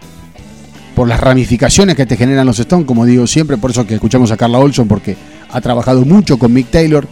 por 0.95 1.07
las 1.07 1.19
ramificaciones 1.19 1.95
que 1.95 2.05
te 2.05 2.17
generan 2.17 2.45
los 2.45 2.59
Stones, 2.59 2.87
como 2.87 3.05
digo 3.05 3.27
siempre, 3.27 3.57
por 3.57 3.71
eso 3.71 3.85
que 3.85 3.95
escuchamos 3.95 4.31
a 4.31 4.37
Carla 4.37 4.59
Olson 4.59 4.87
porque 4.87 5.15
ha 5.49 5.61
trabajado 5.61 6.05
mucho 6.05 6.37
con 6.39 6.53
Mick 6.53 6.71
Taylor 6.71 7.07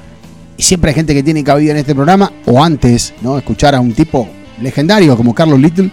y 0.60 0.62
siempre 0.62 0.90
hay 0.90 0.96
gente 0.96 1.14
que 1.14 1.24
tiene 1.24 1.42
cabida 1.42 1.72
en 1.72 1.78
este 1.78 1.96
programa 1.96 2.34
o 2.46 2.62
antes, 2.62 3.14
¿no? 3.22 3.38
Escuchar 3.38 3.76
a 3.76 3.80
un 3.80 3.94
tipo 3.94 4.28
legendario 4.62 5.16
como 5.16 5.34
Carlos 5.34 5.58
Little 5.58 5.90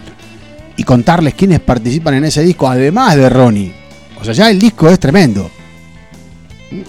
y 0.75 0.83
contarles 0.83 1.35
quiénes 1.35 1.61
participan 1.61 2.15
en 2.15 2.25
ese 2.25 2.43
disco, 2.43 2.67
además 2.67 3.15
de 3.15 3.29
Ronnie. 3.29 3.73
O 4.19 4.25
sea, 4.25 4.33
ya 4.33 4.49
el 4.49 4.59
disco 4.59 4.89
es 4.89 4.99
tremendo. 4.99 5.49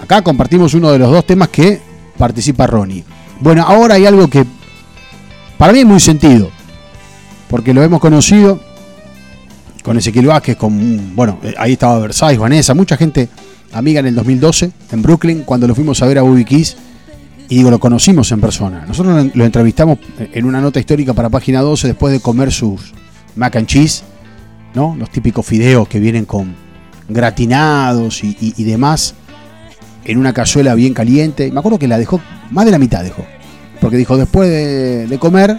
Acá 0.02 0.22
compartimos 0.22 0.74
uno 0.74 0.90
de 0.90 0.98
los 0.98 1.08
dos 1.08 1.24
temas 1.24 1.50
que 1.50 1.80
participa 2.18 2.66
Ronnie. 2.66 3.04
Bueno, 3.38 3.64
ahora 3.64 3.94
hay 3.94 4.06
algo 4.06 4.26
que 4.26 4.44
para 5.56 5.72
mí 5.72 5.78
es 5.78 5.86
muy 5.86 6.00
sentido, 6.00 6.50
porque 7.48 7.72
lo 7.72 7.84
hemos 7.84 8.00
conocido 8.00 8.58
con 9.84 9.96
Ezequiel 9.96 10.26
Vázquez, 10.26 10.56
con, 10.56 11.14
bueno, 11.14 11.38
eh, 11.44 11.54
ahí 11.56 11.74
estaba 11.74 12.00
Versailles, 12.00 12.40
Vanessa, 12.40 12.74
mucha 12.74 12.96
gente 12.96 13.28
amiga 13.72 14.00
en 14.00 14.06
el 14.06 14.16
2012 14.16 14.72
en 14.90 15.00
Brooklyn, 15.00 15.42
cuando 15.44 15.68
lo 15.68 15.76
fuimos 15.76 16.02
a 16.02 16.06
ver 16.06 16.18
a 16.18 16.22
Bobby 16.22 16.44
Keys, 16.44 16.76
y 17.48 17.56
digo, 17.56 17.70
lo 17.70 17.78
conocimos 17.78 18.30
en 18.32 18.40
persona. 18.40 18.84
Nosotros 18.86 19.30
lo- 19.34 19.44
entrevistamos 19.44 19.98
en 20.18 20.44
una 20.44 20.60
nota 20.60 20.80
histórica 20.80 21.14
para 21.14 21.30
página 21.30 21.60
12 21.62 21.88
después 21.88 22.12
de 22.12 22.20
comer 22.20 22.52
sus 22.52 22.92
mac 23.36 23.56
and 23.56 23.66
cheese, 23.66 24.02
¿no? 24.74 24.94
Los 24.98 25.10
típicos 25.10 25.46
fideos 25.46 25.88
que 25.88 25.98
vienen 26.00 26.24
con 26.26 26.54
gratinados 27.08 28.22
y, 28.24 28.36
y- 28.40 28.54
y 28.56 28.64
demás 28.64 29.14
en 30.04 30.18
una 30.18 30.32
cazuela 30.32 30.74
bien 30.74 30.94
caliente. 30.94 31.50
Me 31.50 31.58
acuerdo 31.60 31.78
que 31.78 31.88
la 31.88 31.98
dejó, 31.98 32.20
más 32.50 32.64
de 32.64 32.70
la 32.70 32.78
mitad 32.78 33.02
dejó. 33.02 33.24
Porque 33.80 33.96
dijo, 33.96 34.16
después 34.16 34.48
de, 34.48 35.06
de 35.06 35.18
comer, 35.18 35.58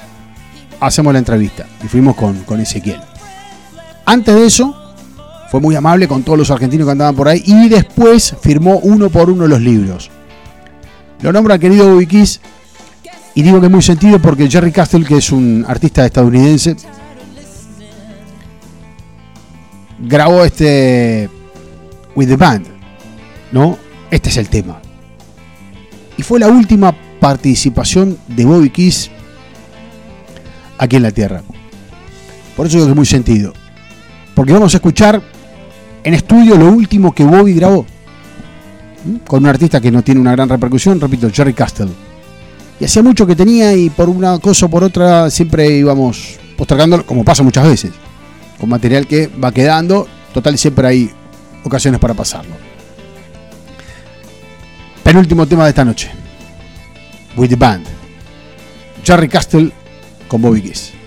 hacemos 0.79 1.13
la 1.13 1.19
entrevista. 1.19 1.65
Y 1.83 1.87
fuimos 1.87 2.15
con, 2.15 2.35
con 2.43 2.59
Ezequiel. 2.59 2.99
Antes 4.05 4.35
de 4.35 4.45
eso, 4.45 4.75
fue 5.51 5.59
muy 5.61 5.75
amable 5.75 6.07
con 6.07 6.23
todos 6.23 6.37
los 6.37 6.51
argentinos 6.51 6.85
que 6.85 6.91
andaban 6.91 7.15
por 7.15 7.27
ahí. 7.27 7.41
Y 7.45 7.69
después 7.69 8.35
firmó 8.41 8.77
uno 8.79 9.09
por 9.09 9.29
uno 9.29 9.47
los 9.47 9.61
libros. 9.61 10.09
Lo 11.21 11.33
nombra 11.33 11.55
el 11.55 11.59
querido 11.59 11.91
Bobby 11.91 12.07
Keys, 12.07 12.39
Y 13.35 13.41
digo 13.41 13.59
que 13.59 13.67
es 13.67 13.71
muy 13.71 13.81
sentido 13.81 14.19
porque 14.19 14.49
Jerry 14.49 14.71
Castle, 14.71 15.05
que 15.05 15.17
es 15.17 15.31
un 15.31 15.65
artista 15.67 16.05
estadounidense, 16.05 16.75
grabó 19.99 20.43
este 20.43 21.29
With 22.15 22.27
the 22.27 22.35
Band, 22.35 22.67
¿no? 23.51 23.77
Este 24.11 24.29
es 24.29 24.37
el 24.37 24.49
tema. 24.49 24.81
Y 26.17 26.23
fue 26.23 26.39
la 26.39 26.47
última 26.47 26.93
participación 27.19 28.17
de 28.27 28.45
Bobby 28.45 28.69
Keys 28.69 29.11
aquí 30.77 30.95
en 30.95 31.03
la 31.03 31.11
Tierra. 31.11 31.43
Por 32.55 32.65
eso 32.65 32.77
digo 32.77 32.87
que 32.87 32.91
es 32.91 32.97
muy 32.97 33.05
sentido. 33.05 33.53
Porque 34.35 34.53
vamos 34.53 34.73
a 34.73 34.77
escuchar 34.77 35.21
en 36.03 36.13
estudio 36.13 36.55
lo 36.55 36.69
último 36.69 37.13
que 37.13 37.23
Bobby 37.23 37.53
grabó. 37.53 37.85
Con 39.25 39.43
un 39.43 39.49
artista 39.49 39.79
que 39.79 39.91
no 39.91 40.01
tiene 40.01 40.21
una 40.21 40.31
gran 40.31 40.49
repercusión, 40.49 40.99
repito, 40.99 41.29
Jerry 41.31 41.53
Castle. 41.53 41.89
Y 42.79 42.85
hacía 42.85 43.03
mucho 43.03 43.27
que 43.27 43.35
tenía 43.35 43.73
y 43.73 43.89
por 43.89 44.09
una 44.09 44.39
cosa 44.39 44.65
o 44.65 44.69
por 44.69 44.83
otra 44.83 45.29
siempre 45.29 45.69
íbamos 45.69 46.37
postergándolo, 46.57 47.05
como 47.05 47.23
pasa 47.23 47.43
muchas 47.43 47.67
veces. 47.67 47.91
Con 48.59 48.69
material 48.69 49.07
que 49.07 49.27
va 49.27 49.51
quedando, 49.51 50.07
total 50.33 50.57
siempre 50.57 50.87
hay 50.87 51.11
ocasiones 51.63 51.99
para 51.99 52.13
pasarlo. 52.13 52.55
Penúltimo 55.03 55.47
tema 55.47 55.63
de 55.63 55.69
esta 55.69 55.85
noche. 55.85 56.11
With 57.35 57.49
the 57.49 57.55
Band. 57.55 57.85
Jerry 59.03 59.29
Castle 59.29 59.71
con 60.27 60.41
Bobby 60.41 60.61
Kiss. 60.61 60.98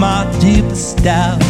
My 0.00 0.24
deepest 0.40 0.96
doubts. 1.04 1.44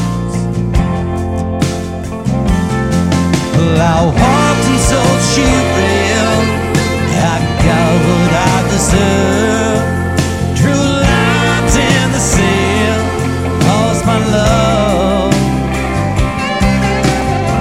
Well, 3.55 3.79
I 3.79 4.11
and 4.11 4.81
sold 4.91 5.21
she 5.31 5.47
real. 5.79 6.35
I 7.15 7.39
got 7.63 7.93
what 8.07 8.33
I 8.35 8.57
deserve. 8.75 9.83
Drew 10.59 10.83
lines 11.07 11.77
in 11.77 12.07
the 12.11 12.19
sand, 12.19 13.03
lost 13.69 14.03
my 14.05 14.19
love. 14.35 15.33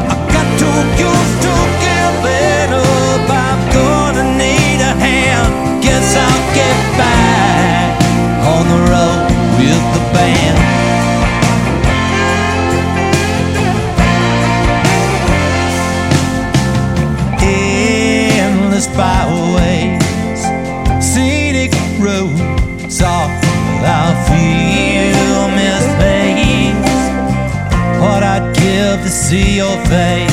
I 0.10 0.16
got 0.34 0.48
too 0.58 0.80
used 1.06 1.38
to 1.46 1.54
giving 1.86 2.74
up. 2.74 3.30
I'm 3.30 3.62
gonna 3.78 4.26
need 4.42 4.82
a 4.82 4.94
hand. 5.06 5.54
Guess 5.84 6.18
I'll 6.18 6.46
get 6.58 6.78
back 6.98 7.94
on 8.54 8.64
the 8.74 8.80
road 8.90 9.22
with 9.60 9.84
the 9.94 10.02
band. 10.18 10.79
Endless 18.80 18.96
byways, 18.96 20.42
scenic 21.04 21.72
roads, 22.00 23.02
all 23.02 23.30
I 23.84 24.14
feel 24.28 25.48
misplaced. 25.60 27.10
What 28.00 28.24
I'd 28.24 28.56
give 28.56 29.04
to 29.04 29.10
see 29.10 29.58
your 29.58 29.78
face, 29.88 30.32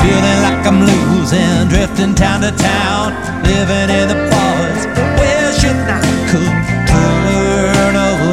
feeling 0.00 0.40
like 0.46 0.66
I'm 0.66 0.80
losing, 0.80 1.68
drifting 1.68 2.14
town 2.14 2.40
to 2.42 2.52
town, 2.52 3.12
living 3.44 3.90
in 3.90 4.08
the 4.08 4.18
bars, 4.30 4.86
wishing 5.20 5.78
I 5.86 6.00
could 6.30 6.54
turn 6.88 7.94
around 7.94 8.32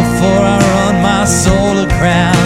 before 0.00 0.42
I 0.42 0.58
run 0.58 1.02
my 1.02 1.24
soul 1.26 1.78
aground. 1.84 2.37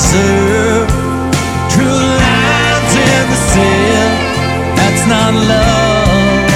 Deserve. 0.00 0.88
True 1.72 2.00
lines 2.24 2.92
in 3.12 3.24
the 3.32 3.40
sand, 3.52 4.16
that's 4.76 5.04
not 5.12 5.32
love. 5.52 6.48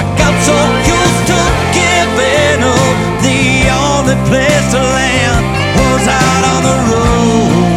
I 0.00 0.04
got 0.18 0.34
so 0.48 0.58
used 0.94 1.24
to 1.30 1.40
giving 1.78 2.62
up. 2.66 2.96
The 3.26 3.42
only 3.86 4.18
place 4.28 4.66
to 4.74 4.80
land 4.98 5.44
was 5.78 6.04
out 6.08 6.42
on 6.52 6.60
the 6.68 6.76
road. 6.90 7.73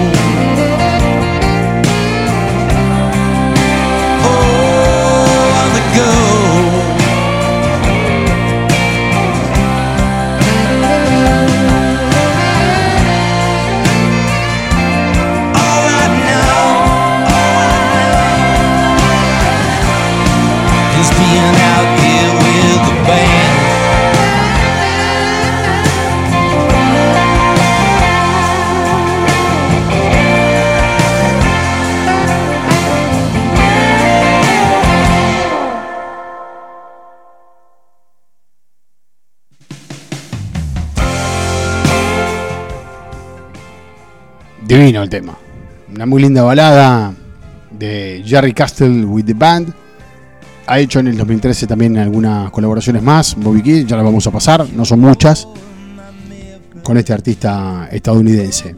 Tema. 45.08 45.38
Una 45.94 46.06
muy 46.06 46.22
linda 46.22 46.44
balada 46.44 47.14
de 47.72 48.24
Jerry 48.26 48.54
Castle 48.54 49.06
with 49.06 49.26
the 49.26 49.34
Band. 49.34 49.74
Ha 50.66 50.80
hecho 50.80 51.00
en 51.00 51.08
el 51.08 51.18
2013 51.18 51.66
también 51.68 51.98
algunas 51.98 52.52
colaboraciones 52.52 53.02
más. 53.02 53.36
Bobby 53.36 53.62
Kid, 53.62 53.86
ya 53.88 53.96
las 53.96 54.06
vamos 54.06 54.28
a 54.28 54.32
pasar, 54.32 54.68
no 54.76 54.84
son 54.84 55.00
muchas. 55.00 55.48
Con 56.84 56.98
este 56.98 57.14
artista 57.14 57.88
estadounidense. 57.92 58.76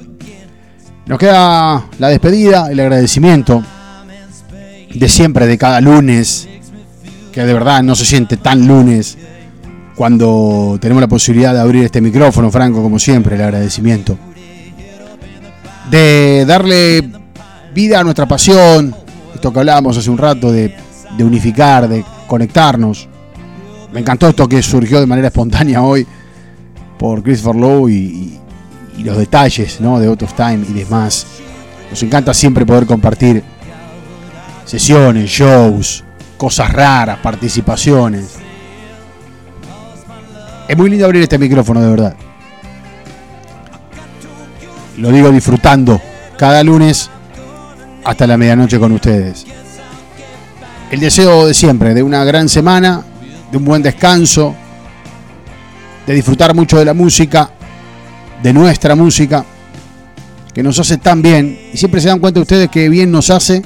Nos 1.05 1.17
queda 1.17 1.87
la 1.97 2.07
despedida, 2.09 2.71
el 2.71 2.79
agradecimiento 2.79 3.63
de 4.93 5.09
siempre, 5.09 5.47
de 5.47 5.57
cada 5.57 5.81
lunes. 5.81 6.47
Que 7.31 7.43
de 7.43 7.53
verdad 7.53 7.81
no 7.83 7.95
se 7.95 8.05
siente 8.05 8.37
tan 8.37 8.67
lunes 8.67 9.17
cuando 9.95 10.77
tenemos 10.79 11.01
la 11.01 11.07
posibilidad 11.07 11.53
de 11.53 11.59
abrir 11.59 11.83
este 11.83 12.01
micrófono, 12.01 12.49
Franco, 12.49 12.81
como 12.81 12.99
siempre, 12.99 13.35
el 13.35 13.41
agradecimiento 13.41 14.17
de 15.89 16.45
darle 16.47 17.09
vida 17.73 17.99
a 17.99 18.03
nuestra 18.03 18.27
pasión, 18.27 18.95
esto 19.33 19.51
que 19.53 19.59
hablábamos 19.59 19.97
hace 19.97 20.09
un 20.09 20.17
rato, 20.17 20.51
de, 20.51 20.73
unificar, 21.19 21.87
de 21.87 22.03
conectarnos. 22.27 23.07
Me 23.91 23.99
encantó 24.01 24.27
esto 24.29 24.47
que 24.47 24.61
surgió 24.61 24.99
de 24.99 25.07
manera 25.07 25.27
espontánea 25.29 25.81
hoy 25.81 26.05
por 26.97 27.23
Christopher 27.23 27.55
Lowe 27.59 27.89
y, 27.91 27.95
y- 27.95 28.39
y 28.97 29.03
los 29.03 29.17
detalles 29.17 29.79
¿no? 29.79 29.99
de 29.99 30.07
Out 30.07 30.23
of 30.23 30.33
Time 30.33 30.59
y 30.69 30.73
demás. 30.73 31.25
Nos 31.89 32.03
encanta 32.03 32.33
siempre 32.33 32.65
poder 32.65 32.85
compartir 32.85 33.43
sesiones, 34.65 35.29
shows, 35.29 36.03
cosas 36.37 36.71
raras, 36.71 37.17
participaciones. 37.19 38.35
Es 40.67 40.77
muy 40.77 40.89
lindo 40.89 41.05
abrir 41.05 41.23
este 41.23 41.39
micrófono, 41.39 41.81
de 41.81 41.89
verdad 41.89 42.15
lo 44.99 45.11
digo 45.11 45.31
disfrutando 45.31 46.01
cada 46.37 46.63
lunes 46.63 47.09
hasta 48.03 48.27
la 48.27 48.37
medianoche 48.37 48.79
con 48.79 48.91
ustedes. 48.91 49.45
El 50.91 50.99
deseo 50.99 51.47
de 51.47 51.53
siempre, 51.53 51.93
de 51.93 52.03
una 52.03 52.23
gran 52.23 52.49
semana, 52.49 53.03
de 53.51 53.57
un 53.57 53.65
buen 53.65 53.81
descanso, 53.81 54.55
de 56.05 56.13
disfrutar 56.13 56.53
mucho 56.55 56.77
de 56.77 56.85
la 56.85 56.93
música, 56.93 57.51
de 58.41 58.53
nuestra 58.53 58.95
música, 58.95 59.45
que 60.53 60.63
nos 60.63 60.79
hace 60.79 60.97
tan 60.97 61.21
bien. 61.21 61.57
Y 61.73 61.77
siempre 61.77 62.01
se 62.01 62.07
dan 62.07 62.19
cuenta 62.19 62.39
ustedes 62.39 62.69
que 62.69 62.89
bien 62.89 63.11
nos 63.11 63.29
hace 63.29 63.61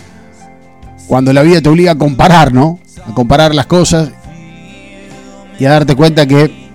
cuando 1.07 1.33
la 1.33 1.41
vida 1.41 1.61
te 1.61 1.69
obliga 1.69 1.93
a 1.93 1.97
comparar, 1.97 2.53
¿no? 2.53 2.79
A 3.07 3.13
comparar 3.13 3.55
las 3.55 3.65
cosas 3.65 4.09
y 5.57 5.65
a 5.65 5.71
darte 5.71 5.95
cuenta 5.95 6.27
que 6.27 6.69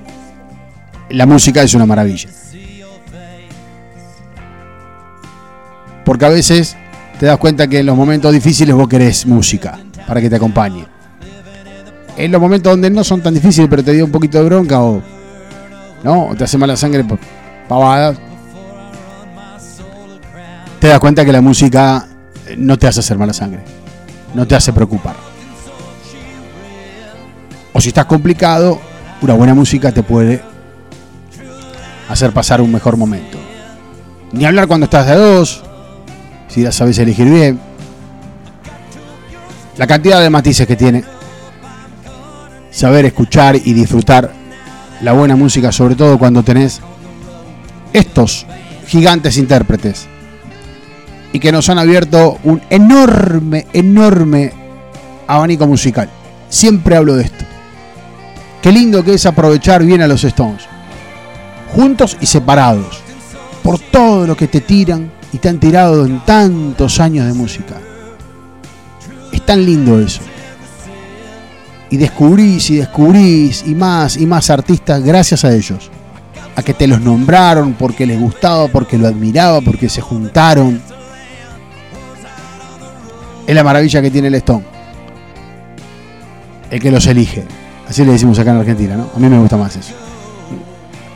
la 1.11 1.27
música 1.27 1.63
es 1.63 1.75
una 1.75 1.87
maravilla. 1.87 2.29
Porque 6.09 6.25
a 6.25 6.31
veces 6.31 6.75
te 7.21 7.27
das 7.27 7.37
cuenta 7.37 7.69
que 7.69 7.81
en 7.81 7.85
los 7.85 7.95
momentos 7.95 8.33
difíciles 8.33 8.75
vos 8.75 8.89
querés 8.89 9.27
música 9.27 9.79
para 10.07 10.23
que 10.23 10.31
te 10.31 10.37
acompañe. 10.37 10.87
En 12.17 12.33
los 12.33 12.41
momentos 12.41 12.73
donde 12.73 12.89
no 12.89 13.05
son 13.05 13.21
tan 13.21 13.35
difíciles, 13.35 13.69
pero 13.69 13.85
te 13.85 13.93
dio 13.93 14.07
un 14.07 14.11
poquito 14.11 14.39
de 14.39 14.45
bronca 14.45 14.81
o 14.81 15.03
no, 16.03 16.31
te 16.35 16.45
hace 16.45 16.57
mala 16.57 16.79
sangre 16.79 17.05
por 17.05 17.19
pavadas, 17.69 18.17
te 20.81 20.89
das 20.89 20.99
cuenta 20.99 21.27
que 21.27 21.33
la 21.33 21.43
música 21.43 22.09
no 22.57 22.79
te 22.79 22.87
hace 22.87 23.01
hacer 23.01 23.19
mala 23.19 23.35
sangre, 23.35 23.61
no 24.33 24.49
te 24.49 24.55
hace 24.55 24.73
preocupar. 24.73 25.15
O 27.75 27.83
si 27.83 27.89
estás 27.89 28.07
complicado, 28.07 28.81
una 29.21 29.35
buena 29.35 29.53
música 29.53 29.93
te 29.93 30.03
puede 30.03 30.41
hacer 32.09 32.33
pasar 32.33 32.63
un 32.63 32.73
mejor 32.73 32.97
momento. 32.97 33.37
Ni 34.33 34.47
hablar 34.47 34.67
cuando 34.69 34.85
estás 34.85 35.07
de 35.07 35.15
dos, 35.15 35.65
sabes 36.73 36.99
elegir 36.99 37.29
bien. 37.29 37.59
La 39.77 39.87
cantidad 39.87 40.21
de 40.21 40.31
matices 40.31 40.67
que 40.67 40.77
tiene 40.77 41.05
saber 42.71 43.07
escuchar 43.07 43.57
y 43.57 43.73
disfrutar 43.73 44.33
la 45.01 45.13
buena 45.13 45.37
música, 45.37 45.73
sobre 45.73 45.95
todo 45.95 46.19
cuando 46.19 46.43
tenés 46.43 46.81
estos 47.93 48.47
gigantes 48.87 49.37
intérpretes 49.37 50.07
y 51.33 51.41
que 51.41 51.53
nos 51.53 51.69
han 51.69 51.79
abierto 51.79 52.39
un 52.45 52.61
enorme, 52.71 53.67
enorme 53.73 54.53
abanico 55.27 55.67
musical. 55.67 56.09
Siempre 56.49 56.97
hablo 56.97 57.17
de 57.17 57.25
esto. 57.25 57.45
Qué 58.63 58.73
lindo 58.73 59.05
que 59.05 59.15
es 59.15 59.27
aprovechar 59.27 59.85
bien 59.85 60.03
a 60.03 60.09
los 60.09 60.25
Stones, 60.25 60.63
juntos 61.75 62.17
y 62.21 62.27
separados, 62.27 63.01
por 63.63 63.79
todo 63.79 64.27
lo 64.27 64.37
que 64.37 64.49
te 64.49 64.61
tiran 64.61 65.13
y 65.33 65.39
te 65.39 65.49
han 65.49 65.59
tirado 65.59 66.07
en 66.07 66.25
tantos 66.25 67.01
años 67.01 67.27
de 67.27 67.33
música. 67.33 67.75
Es 69.33 69.45
tan 69.45 69.65
lindo 69.65 70.01
eso. 70.01 70.21
Y 71.91 71.97
descubrís 71.97 72.71
y 72.71 72.77
descubrís 72.77 73.65
y 73.67 73.75
más 73.75 74.17
y 74.17 74.27
más 74.27 74.51
artistas 74.51 75.03
gracias 75.03 75.45
a 75.45 75.55
ellos. 75.55 75.91
A 76.57 76.63
que 76.63 76.75
te 76.75 76.87
los 76.87 77.01
nombraron 77.01 77.75
porque 77.75 78.05
les 78.05 78.21
gustaba, 78.21 78.69
porque 78.69 78.99
lo 78.99 79.07
admiraba, 79.07 79.61
porque 79.61 79.89
se 79.89 80.01
juntaron. 80.01 80.81
Es 83.47 83.55
la 83.55 83.65
maravilla 83.65 84.03
que 84.03 84.11
tiene 84.11 84.29
el 84.29 84.35
Stone. 84.35 84.65
El 86.71 86.81
que 86.81 86.91
los 86.91 87.07
elige. 87.07 87.45
Así 87.89 88.05
le 88.05 88.13
decimos 88.13 88.39
acá 88.39 88.51
en 88.51 88.59
Argentina, 88.59 88.97
¿no? 88.97 89.09
A 89.15 89.19
mí 89.19 89.29
me 89.29 89.39
gusta 89.39 89.57
más 89.57 89.75
eso. 89.77 89.95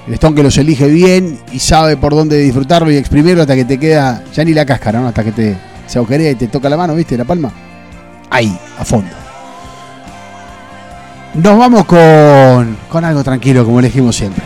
El 0.07 0.15
Stone 0.15 0.35
que 0.35 0.43
los 0.43 0.57
elige 0.59 0.89
bien 0.89 1.39
y 1.53 1.59
sabe 1.61 1.97
por 1.97 2.15
dónde 2.15 2.39
disfrutarlo 2.39 2.91
y 2.91 2.97
exprimirlo 2.97 3.43
hasta 3.43 3.55
que 3.55 3.65
te 3.65 3.79
queda 3.79 4.25
ya 4.33 4.45
ni 4.45 4.53
la 4.53 4.67
cáscara, 4.67 5.01
¿no? 5.01 5.09
Hasta 5.09 5.23
que 5.23 5.33
te 5.33 5.57
se 5.87 5.99
agujerea 5.99 6.31
y 6.31 6.35
te 6.35 6.49
toca 6.49 6.69
la 6.69 6.77
mano, 6.77 6.95
¿viste? 6.95 7.17
La 7.17 7.25
palma. 7.25 7.53
Ahí, 8.31 8.59
a 8.79 8.85
fondo. 8.85 9.11
Nos 11.35 11.59
vamos 11.59 11.85
con, 11.85 12.77
con 12.89 13.05
algo 13.05 13.23
tranquilo, 13.23 13.65
como 13.65 13.79
elegimos 13.79 14.17
siempre. 14.17 14.43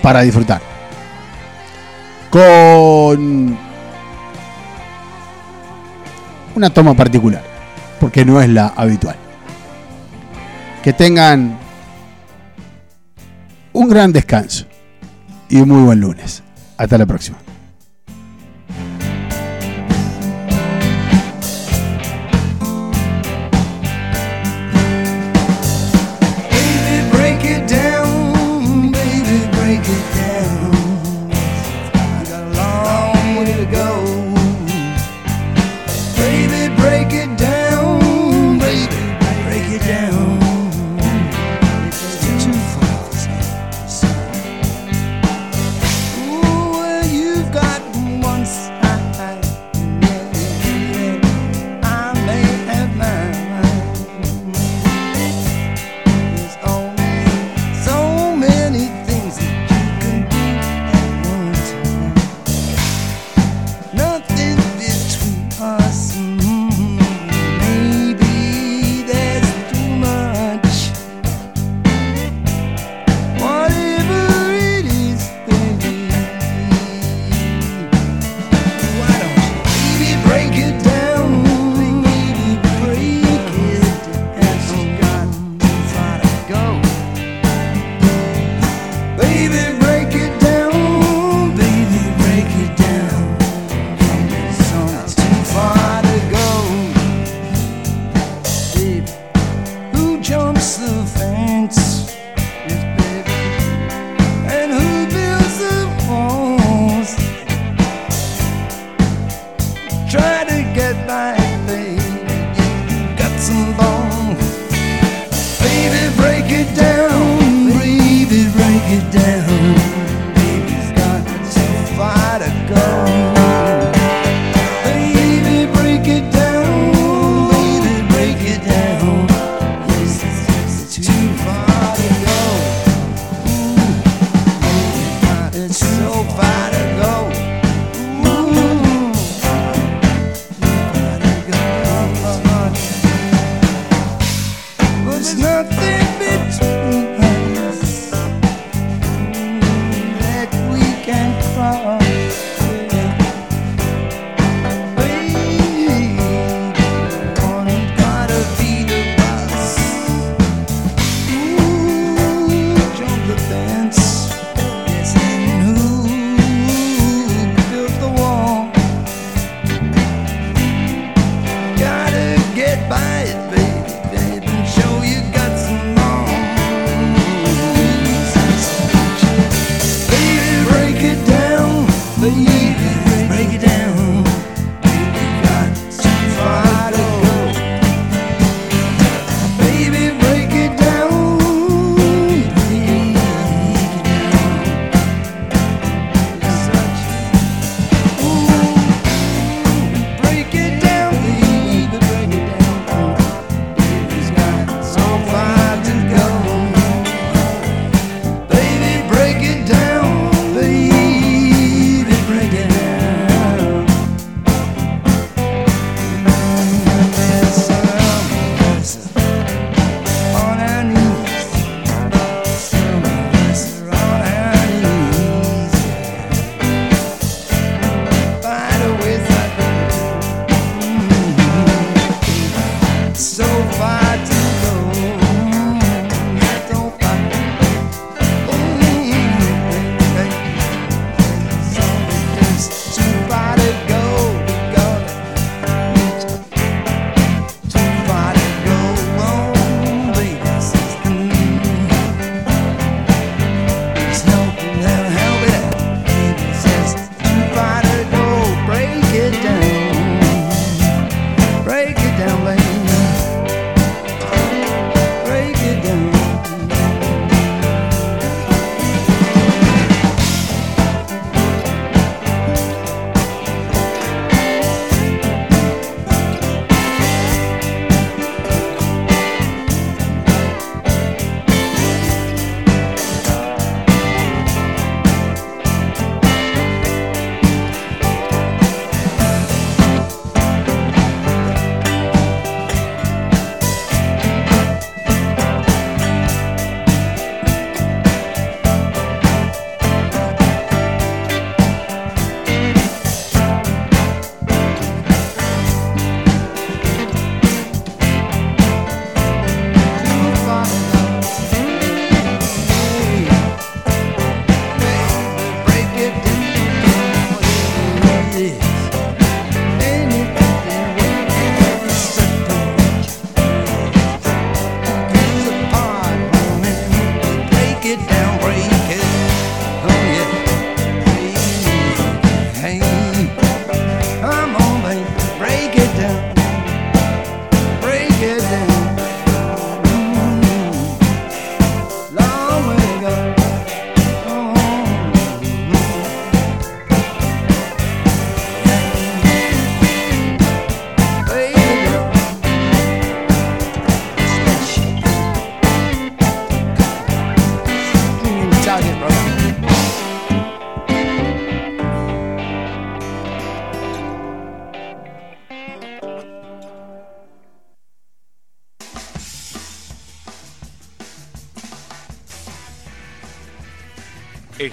Para 0.00 0.22
disfrutar. 0.22 0.60
Con 2.30 3.56
una 6.54 6.70
toma 6.70 6.94
particular, 6.94 7.42
porque 8.00 8.24
no 8.24 8.40
es 8.40 8.48
la 8.48 8.68
habitual. 8.68 9.16
Que 10.82 10.92
tengan 10.92 11.58
un 13.72 13.88
gran 13.88 14.12
descanso 14.12 14.66
y 15.48 15.56
un 15.56 15.68
muy 15.68 15.82
buen 15.82 16.00
lunes. 16.00 16.42
Hasta 16.76 16.98
la 16.98 17.06
próxima. 17.06 17.41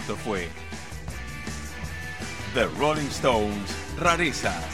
Esto 0.09 0.23
fue 0.23 0.47
The 2.55 2.65
Rolling 2.79 3.09
Stones 3.09 3.75
Rarezas. 3.99 4.68